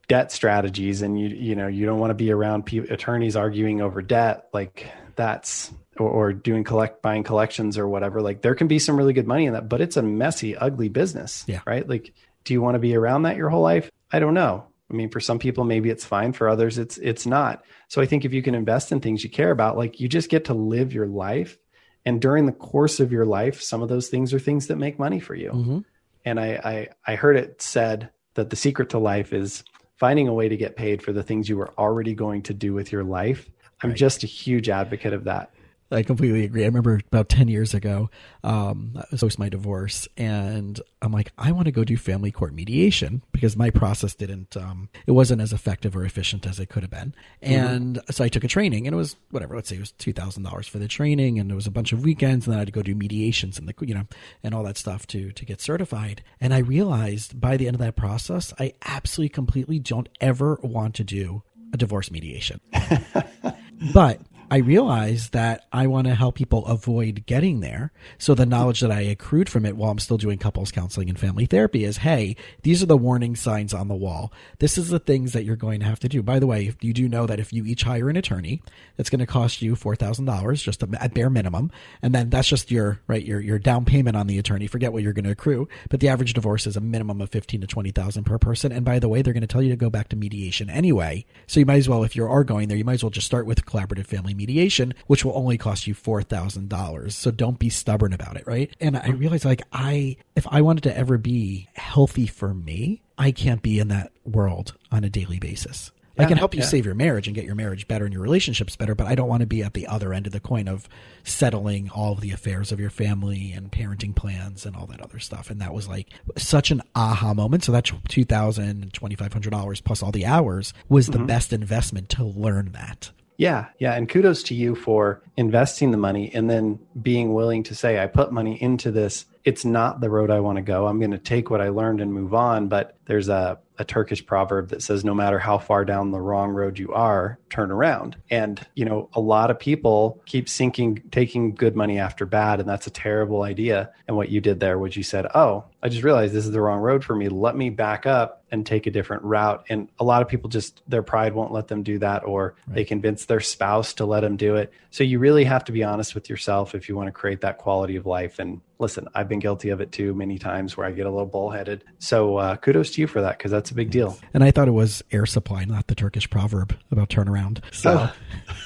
debt 0.07 0.32
strategies 0.32 1.01
and 1.01 1.20
you 1.20 1.30
you 1.30 1.55
know 1.55 1.68
you 1.68 1.86
don't 1.86 1.99
want 1.99 2.12
to 2.12 2.16
be 2.16 2.32
around 2.32 2.66
pe- 2.66 2.80
attorneys 2.80 3.36
arguing 3.36 3.82
over 3.82 4.01
debt, 4.01 4.49
like 4.53 4.88
that's 5.16 5.72
or, 5.97 6.09
or 6.09 6.34
doing 6.34 6.64
collect 6.64 7.01
buying 7.01 7.24
collections 7.24 7.78
or 7.78 7.88
whatever. 7.88 8.22
Like 8.22 8.41
there 8.41 8.55
can 8.55 8.68
be 8.68 8.80
some 8.80 8.97
really 8.97 9.14
good 9.14 9.28
money 9.28 9.45
in 9.45 9.53
that, 9.53 9.70
but 9.70 9.82
it's 9.82 9.97
a 9.97 10.01
messy, 10.01 10.55
ugly 10.55 10.89
business. 10.89 11.43
Yeah. 11.47 11.62
Right. 11.66 11.88
Like, 11.88 12.14
do 12.43 12.53
you 12.53 12.62
want 12.62 12.76
to 12.76 12.80
be 12.80 12.95
around 12.95 13.24
that 13.24 13.38
your 13.38 13.49
whole 13.49 13.62
life? 13.62 13.89
I 14.12 14.20
don't 14.20 14.34
know. 14.34 14.66
I 14.89 14.93
mean, 14.93 15.09
for 15.09 15.22
some 15.22 15.39
people, 15.39 15.64
maybe 15.64 15.89
it's 15.89 16.03
fine. 16.03 16.34
For 16.34 16.49
others, 16.49 16.78
it's 16.78 16.97
it's 16.97 17.26
not. 17.26 17.64
So 17.88 18.01
I 18.01 18.05
think 18.05 18.26
if 18.26 18.34
you 18.34 18.41
can 18.41 18.55
invest 18.55 18.91
in 18.91 18.99
things 18.99 19.24
you 19.24 19.30
care 19.30 19.51
about, 19.51 19.78
like 19.78 19.99
you 19.99 20.09
just 20.09 20.30
get 20.30 20.45
to 20.45 20.53
live 20.53 20.93
your 20.93 21.07
life 21.07 21.57
and 22.05 22.21
during 22.21 22.45
the 22.45 22.51
course 22.51 22.99
of 22.99 23.11
your 23.11 23.25
life 23.25 23.61
some 23.61 23.81
of 23.81 23.89
those 23.89 24.07
things 24.07 24.33
are 24.33 24.39
things 24.39 24.67
that 24.67 24.77
make 24.77 24.99
money 24.99 25.19
for 25.19 25.35
you 25.35 25.51
mm-hmm. 25.51 25.79
and 26.25 26.39
I, 26.39 26.89
I 27.05 27.11
i 27.11 27.15
heard 27.15 27.37
it 27.37 27.61
said 27.61 28.09
that 28.35 28.49
the 28.49 28.55
secret 28.55 28.89
to 28.91 28.99
life 28.99 29.33
is 29.33 29.63
finding 29.97 30.27
a 30.27 30.33
way 30.33 30.49
to 30.49 30.57
get 30.57 30.75
paid 30.75 31.01
for 31.01 31.13
the 31.13 31.23
things 31.23 31.47
you 31.47 31.57
were 31.57 31.71
already 31.77 32.13
going 32.13 32.43
to 32.43 32.53
do 32.53 32.73
with 32.73 32.91
your 32.91 33.03
life 33.03 33.49
i'm 33.83 33.91
right. 33.91 33.99
just 33.99 34.23
a 34.23 34.27
huge 34.27 34.69
advocate 34.69 35.13
of 35.13 35.25
that 35.25 35.51
I 35.91 36.03
completely 36.03 36.43
agree. 36.43 36.63
I 36.63 36.67
remember 36.67 36.99
about 37.11 37.29
10 37.29 37.47
years 37.47 37.73
ago, 37.73 38.09
um, 38.43 38.93
I 38.95 39.05
was 39.11 39.21
post 39.21 39.39
my 39.39 39.49
divorce 39.49 40.07
and 40.17 40.79
I'm 41.01 41.11
like, 41.11 41.31
I 41.37 41.51
want 41.51 41.65
to 41.65 41.71
go 41.71 41.83
do 41.83 41.97
family 41.97 42.31
court 42.31 42.53
mediation 42.53 43.21
because 43.31 43.55
my 43.55 43.69
process 43.69 44.13
didn't, 44.15 44.55
um, 44.57 44.89
it 45.05 45.11
wasn't 45.11 45.41
as 45.41 45.53
effective 45.53 45.95
or 45.95 46.05
efficient 46.05 46.45
as 46.45 46.59
it 46.59 46.67
could 46.67 46.83
have 46.83 46.89
been. 46.89 47.15
Mm-hmm. 47.43 47.53
And 47.53 47.95
mm-hmm. 47.97 48.11
so 48.11 48.23
I 48.23 48.29
took 48.29 48.43
a 48.43 48.47
training 48.47 48.87
and 48.87 48.93
it 48.93 48.97
was 48.97 49.15
whatever, 49.29 49.55
let's 49.55 49.69
say 49.69 49.77
it 49.77 49.79
was 49.79 49.93
$2,000 49.93 50.69
for 50.69 50.79
the 50.79 50.87
training 50.87 51.39
and 51.39 51.49
there 51.49 51.55
was 51.55 51.67
a 51.67 51.71
bunch 51.71 51.93
of 51.93 52.03
weekends 52.03 52.45
and 52.45 52.53
then 52.53 52.59
I 52.59 52.61
had 52.61 52.67
to 52.67 52.73
go 52.73 52.81
do 52.81 52.95
mediations 52.95 53.57
and 53.57 53.67
the, 53.67 53.73
you 53.85 53.93
know, 53.93 54.07
and 54.43 54.53
all 54.53 54.63
that 54.63 54.77
stuff 54.77 55.07
to, 55.07 55.31
to 55.31 55.45
get 55.45 55.61
certified. 55.61 56.23
And 56.39 56.53
I 56.53 56.59
realized 56.59 57.39
by 57.39 57.57
the 57.57 57.67
end 57.67 57.75
of 57.75 57.81
that 57.81 57.95
process, 57.95 58.53
I 58.59 58.73
absolutely 58.85 59.29
completely 59.29 59.79
don't 59.79 60.09
ever 60.19 60.59
want 60.63 60.95
to 60.95 61.03
do 61.03 61.43
a 61.73 61.77
divorce 61.77 62.11
mediation. 62.11 62.59
but 63.93 64.19
I 64.51 64.57
realized 64.57 65.31
that 65.31 65.65
I 65.71 65.87
want 65.87 66.07
to 66.07 66.13
help 66.13 66.35
people 66.35 66.65
avoid 66.65 67.25
getting 67.25 67.61
there. 67.61 67.93
So 68.17 68.35
the 68.35 68.45
knowledge 68.45 68.81
that 68.81 68.91
I 68.91 68.99
accrued 68.99 69.47
from 69.47 69.65
it 69.65 69.77
while 69.77 69.91
I'm 69.91 69.99
still 69.99 70.17
doing 70.17 70.37
couples 70.37 70.73
counseling 70.73 71.07
and 71.07 71.17
family 71.17 71.45
therapy 71.45 71.85
is, 71.85 71.97
hey, 71.97 72.35
these 72.63 72.83
are 72.83 72.85
the 72.85 72.97
warning 72.97 73.37
signs 73.37 73.73
on 73.73 73.87
the 73.87 73.95
wall. 73.95 74.33
This 74.59 74.77
is 74.77 74.89
the 74.89 74.99
things 74.99 75.31
that 75.31 75.45
you're 75.45 75.55
going 75.55 75.79
to 75.79 75.85
have 75.85 76.01
to 76.01 76.09
do. 76.09 76.21
By 76.21 76.39
the 76.39 76.47
way, 76.47 76.73
you 76.81 76.91
do 76.91 77.07
know 77.07 77.25
that 77.27 77.39
if 77.39 77.53
you 77.53 77.63
each 77.65 77.83
hire 77.83 78.09
an 78.09 78.17
attorney, 78.17 78.61
it's 78.97 79.09
going 79.09 79.19
to 79.19 79.25
cost 79.25 79.61
you 79.61 79.73
four 79.73 79.95
thousand 79.95 80.25
dollars 80.25 80.61
just 80.61 80.83
at 80.83 81.13
bare 81.13 81.29
minimum, 81.29 81.71
and 82.01 82.13
then 82.13 82.29
that's 82.29 82.49
just 82.49 82.69
your 82.69 82.99
right 83.07 83.25
your 83.25 83.39
your 83.39 83.57
down 83.57 83.85
payment 83.85 84.17
on 84.17 84.27
the 84.27 84.37
attorney. 84.37 84.67
Forget 84.67 84.91
what 84.91 85.01
you're 85.01 85.13
going 85.13 85.23
to 85.23 85.31
accrue, 85.31 85.69
but 85.89 86.01
the 86.01 86.09
average 86.09 86.33
divorce 86.33 86.67
is 86.67 86.75
a 86.75 86.81
minimum 86.81 87.21
of 87.21 87.29
fifteen 87.29 87.61
to 87.61 87.67
twenty 87.67 87.91
thousand 87.91 88.25
per 88.25 88.37
person. 88.37 88.73
And 88.73 88.83
by 88.83 88.99
the 88.99 89.07
way, 89.07 89.21
they're 89.21 89.33
going 89.33 89.41
to 89.41 89.47
tell 89.47 89.61
you 89.61 89.69
to 89.69 89.77
go 89.77 89.89
back 89.89 90.09
to 90.09 90.17
mediation 90.17 90.69
anyway. 90.69 91.25
So 91.47 91.61
you 91.61 91.65
might 91.65 91.77
as 91.77 91.87
well, 91.87 92.03
if 92.03 92.17
you 92.17 92.25
are 92.25 92.43
going 92.43 92.67
there, 92.67 92.77
you 92.77 92.83
might 92.83 92.95
as 92.95 93.03
well 93.03 93.11
just 93.11 93.27
start 93.27 93.45
with 93.45 93.65
collaborative 93.65 94.07
family 94.07 94.33
mediation, 94.41 94.93
which 95.07 95.23
will 95.23 95.37
only 95.37 95.57
cost 95.57 95.85
you 95.87 95.93
$4,000. 95.93 97.11
So 97.11 97.31
don't 97.31 97.59
be 97.59 97.69
stubborn 97.69 98.13
about 98.13 98.37
it, 98.37 98.45
right? 98.47 98.75
And 98.79 98.97
I 98.97 99.09
realized 99.09 99.45
like 99.45 99.61
I, 99.71 100.17
if 100.35 100.47
I 100.49 100.61
wanted 100.61 100.83
to 100.83 100.97
ever 100.97 101.17
be 101.17 101.67
healthy 101.73 102.27
for 102.27 102.53
me, 102.53 103.01
I 103.17 103.31
can't 103.31 103.61
be 103.61 103.79
in 103.79 103.89
that 103.89 104.11
world 104.25 104.75
on 104.91 105.03
a 105.03 105.09
daily 105.09 105.39
basis. 105.39 105.91
I 106.17 106.25
can 106.25 106.37
help 106.37 106.53
you 106.53 106.59
yeah. 106.59 106.67
save 106.67 106.85
your 106.85 106.93
marriage 106.93 107.27
and 107.27 107.33
get 107.33 107.45
your 107.45 107.55
marriage 107.55 107.87
better 107.87 108.05
and 108.05 108.13
your 108.13 108.21
relationships 108.21 108.75
better, 108.75 108.93
but 108.93 109.07
I 109.07 109.15
don't 109.15 109.29
want 109.29 109.41
to 109.41 109.47
be 109.47 109.63
at 109.63 109.73
the 109.73 109.87
other 109.87 110.13
end 110.13 110.27
of 110.27 110.33
the 110.33 110.39
coin 110.39 110.67
of 110.67 110.87
settling 111.23 111.89
all 111.89 112.13
of 112.13 112.21
the 112.21 112.29
affairs 112.31 112.71
of 112.71 112.79
your 112.79 112.91
family 112.91 113.51
and 113.53 113.71
parenting 113.71 114.15
plans 114.15 114.65
and 114.65 114.75
all 114.75 114.85
that 114.87 115.01
other 115.01 115.17
stuff. 115.17 115.49
And 115.49 115.59
that 115.61 115.73
was 115.73 115.87
like 115.87 116.09
such 116.37 116.69
an 116.69 116.83
aha 116.93 117.33
moment. 117.33 117.63
So 117.63 117.71
that 117.71 117.89
two 118.07 118.25
thousand 118.25 118.93
twenty 118.93 119.15
five 119.15 119.33
hundred 119.33 119.49
dollars 119.51 119.81
plus 119.81 120.03
all 120.03 120.11
the 120.11 120.25
hours 120.25 120.73
was 120.89 121.09
Mm-hmm. 121.09 121.21
the 121.21 121.25
best 121.25 121.53
investment 121.53 122.09
to 122.09 122.23
learn 122.23 122.73
that. 122.73 123.09
Yeah, 123.41 123.69
yeah, 123.79 123.95
and 123.95 124.07
kudos 124.07 124.43
to 124.43 124.53
you 124.53 124.75
for 124.75 125.23
investing 125.35 125.89
the 125.89 125.97
money 125.97 126.29
and 126.31 126.47
then 126.47 126.77
being 127.01 127.33
willing 127.33 127.63
to 127.63 127.73
say, 127.73 127.99
I 127.99 128.05
put 128.05 128.31
money 128.31 128.61
into 128.61 128.91
this. 128.91 129.25
It's 129.43 129.65
not 129.65 129.99
the 129.99 130.11
road 130.11 130.29
I 130.29 130.41
want 130.41 130.57
to 130.57 130.61
go. 130.61 130.85
I'm 130.85 130.99
going 130.99 131.09
to 131.09 131.17
take 131.17 131.49
what 131.49 131.59
I 131.59 131.69
learned 131.69 132.01
and 132.01 132.13
move 132.13 132.35
on. 132.35 132.67
But 132.67 132.99
there's 133.05 133.29
a, 133.29 133.57
a 133.79 133.83
Turkish 133.83 134.23
proverb 134.23 134.69
that 134.69 134.83
says, 134.83 135.03
no 135.03 135.15
matter 135.15 135.39
how 135.39 135.57
far 135.57 135.85
down 135.85 136.11
the 136.11 136.21
wrong 136.21 136.51
road 136.51 136.77
you 136.77 136.93
are, 136.93 137.39
turn 137.49 137.71
around. 137.71 138.15
And, 138.29 138.63
you 138.75 138.85
know, 138.85 139.09
a 139.13 139.19
lot 139.19 139.49
of 139.49 139.57
people 139.57 140.21
keep 140.27 140.47
sinking, 140.47 141.01
taking 141.09 141.55
good 141.55 141.75
money 141.75 141.97
after 141.97 142.27
bad. 142.27 142.59
And 142.59 142.69
that's 142.69 142.85
a 142.85 142.91
terrible 142.91 143.41
idea. 143.41 143.89
And 144.07 144.15
what 144.15 144.29
you 144.29 144.39
did 144.39 144.59
there 144.59 144.77
was 144.77 144.95
you 144.95 145.01
said, 145.01 145.25
oh, 145.33 145.65
I 145.84 145.89
just 145.89 146.03
realized 146.03 146.34
this 146.34 146.45
is 146.45 146.51
the 146.51 146.61
wrong 146.61 146.79
road 146.79 147.03
for 147.03 147.15
me. 147.15 147.27
Let 147.29 147.55
me 147.55 147.69
back 147.69 148.05
up 148.05 148.43
and 148.51 148.65
take 148.65 148.86
a 148.86 148.91
different 148.91 149.23
route. 149.23 149.65
And 149.69 149.88
a 149.99 150.03
lot 150.03 150.21
of 150.21 150.27
people 150.27 150.49
just, 150.49 150.82
their 150.88 151.01
pride 151.01 151.34
won't 151.34 151.51
let 151.51 151.69
them 151.69 151.84
do 151.84 151.97
that, 151.99 152.23
or 152.23 152.55
they 152.67 152.84
convince 152.84 153.25
their 153.25 153.39
spouse 153.39 153.93
to 153.95 154.05
let 154.05 154.21
them 154.21 154.38
do 154.38 154.55
it. 154.57 154.71
So 154.91 155.03
you 155.03 155.19
really 155.19 155.43
have 155.45 155.63
to 155.65 155.71
be 155.71 155.84
honest 155.84 156.13
with 156.13 156.29
yourself 156.29 156.75
if 156.75 156.88
you 156.88 156.95
want 156.95 157.07
to 157.07 157.11
create 157.11 157.41
that 157.41 157.57
quality 157.57 157.95
of 157.95 158.05
life. 158.05 158.39
And 158.39 158.61
listen, 158.77 159.07
I've 159.15 159.29
been 159.29 159.39
guilty 159.39 159.69
of 159.69 159.82
it 159.82 159.91
too 159.91 160.13
many 160.13 160.38
times 160.38 160.77
where 160.77 160.86
I 160.86 160.91
get 160.91 161.05
a 161.05 161.09
little 161.09 161.25
bullheaded. 161.25 161.84
So 161.99 162.38
uh, 162.38 162.57
kudos 162.57 162.91
to 162.91 163.01
you 163.01 163.07
for 163.07 163.21
that 163.21 163.38
because 163.38 163.51
that's 163.51 163.71
a 163.71 163.75
big 163.75 163.89
deal. 163.89 164.17
And 164.34 164.43
I 164.43 164.51
thought 164.51 164.67
it 164.67 164.71
was 164.71 165.03
air 165.11 165.25
supply, 165.25 165.65
not 165.65 165.88
the 165.88 165.95
Turkish 165.95 166.29
proverb 166.29 166.77
about 166.91 167.09
turnaround. 167.09 167.61
So 167.71 168.09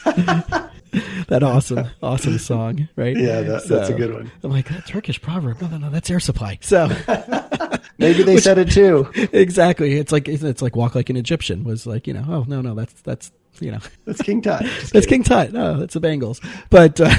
that 1.27 1.43
awesome, 1.43 1.87
awesome 2.01 2.37
song, 2.39 2.87
right? 2.95 3.15
Yeah, 3.17 3.41
that- 3.41 3.67
that's 3.67 3.89
a 3.89 3.93
good 3.93 4.13
one. 4.13 4.31
I'm 4.43 4.51
like, 4.51 4.69
that 4.69 4.85
Turkish 4.87 5.21
proverb. 5.21 5.61
No, 5.61 5.67
no, 5.67 5.77
no, 5.77 5.89
that's 5.89 6.09
air 6.09 6.19
supply. 6.19 6.59
So 6.61 6.87
Maybe 7.97 8.23
they 8.23 8.37
said 8.37 8.57
it 8.57 8.71
too. 8.71 9.09
exactly. 9.31 9.93
It's 9.97 10.11
like, 10.11 10.27
it's 10.27 10.61
like 10.61 10.75
walk 10.75 10.95
like 10.95 11.09
an 11.09 11.15
Egyptian 11.15 11.63
was 11.63 11.87
like, 11.87 12.07
you 12.07 12.13
know, 12.13 12.25
oh, 12.27 12.45
no, 12.47 12.61
no, 12.61 12.75
that's, 12.75 12.93
that's, 13.01 13.31
you 13.61 13.71
know, 13.71 13.79
That's 14.05 14.21
King 14.21 14.41
Tut. 14.41 14.61
Just 14.63 14.91
that's 14.93 15.05
kidding. 15.05 15.23
King 15.23 15.23
Tut. 15.23 15.53
No, 15.53 15.79
that's 15.79 15.93
the 15.93 16.01
Bangles. 16.01 16.41
But, 16.69 16.99
uh, 16.99 17.09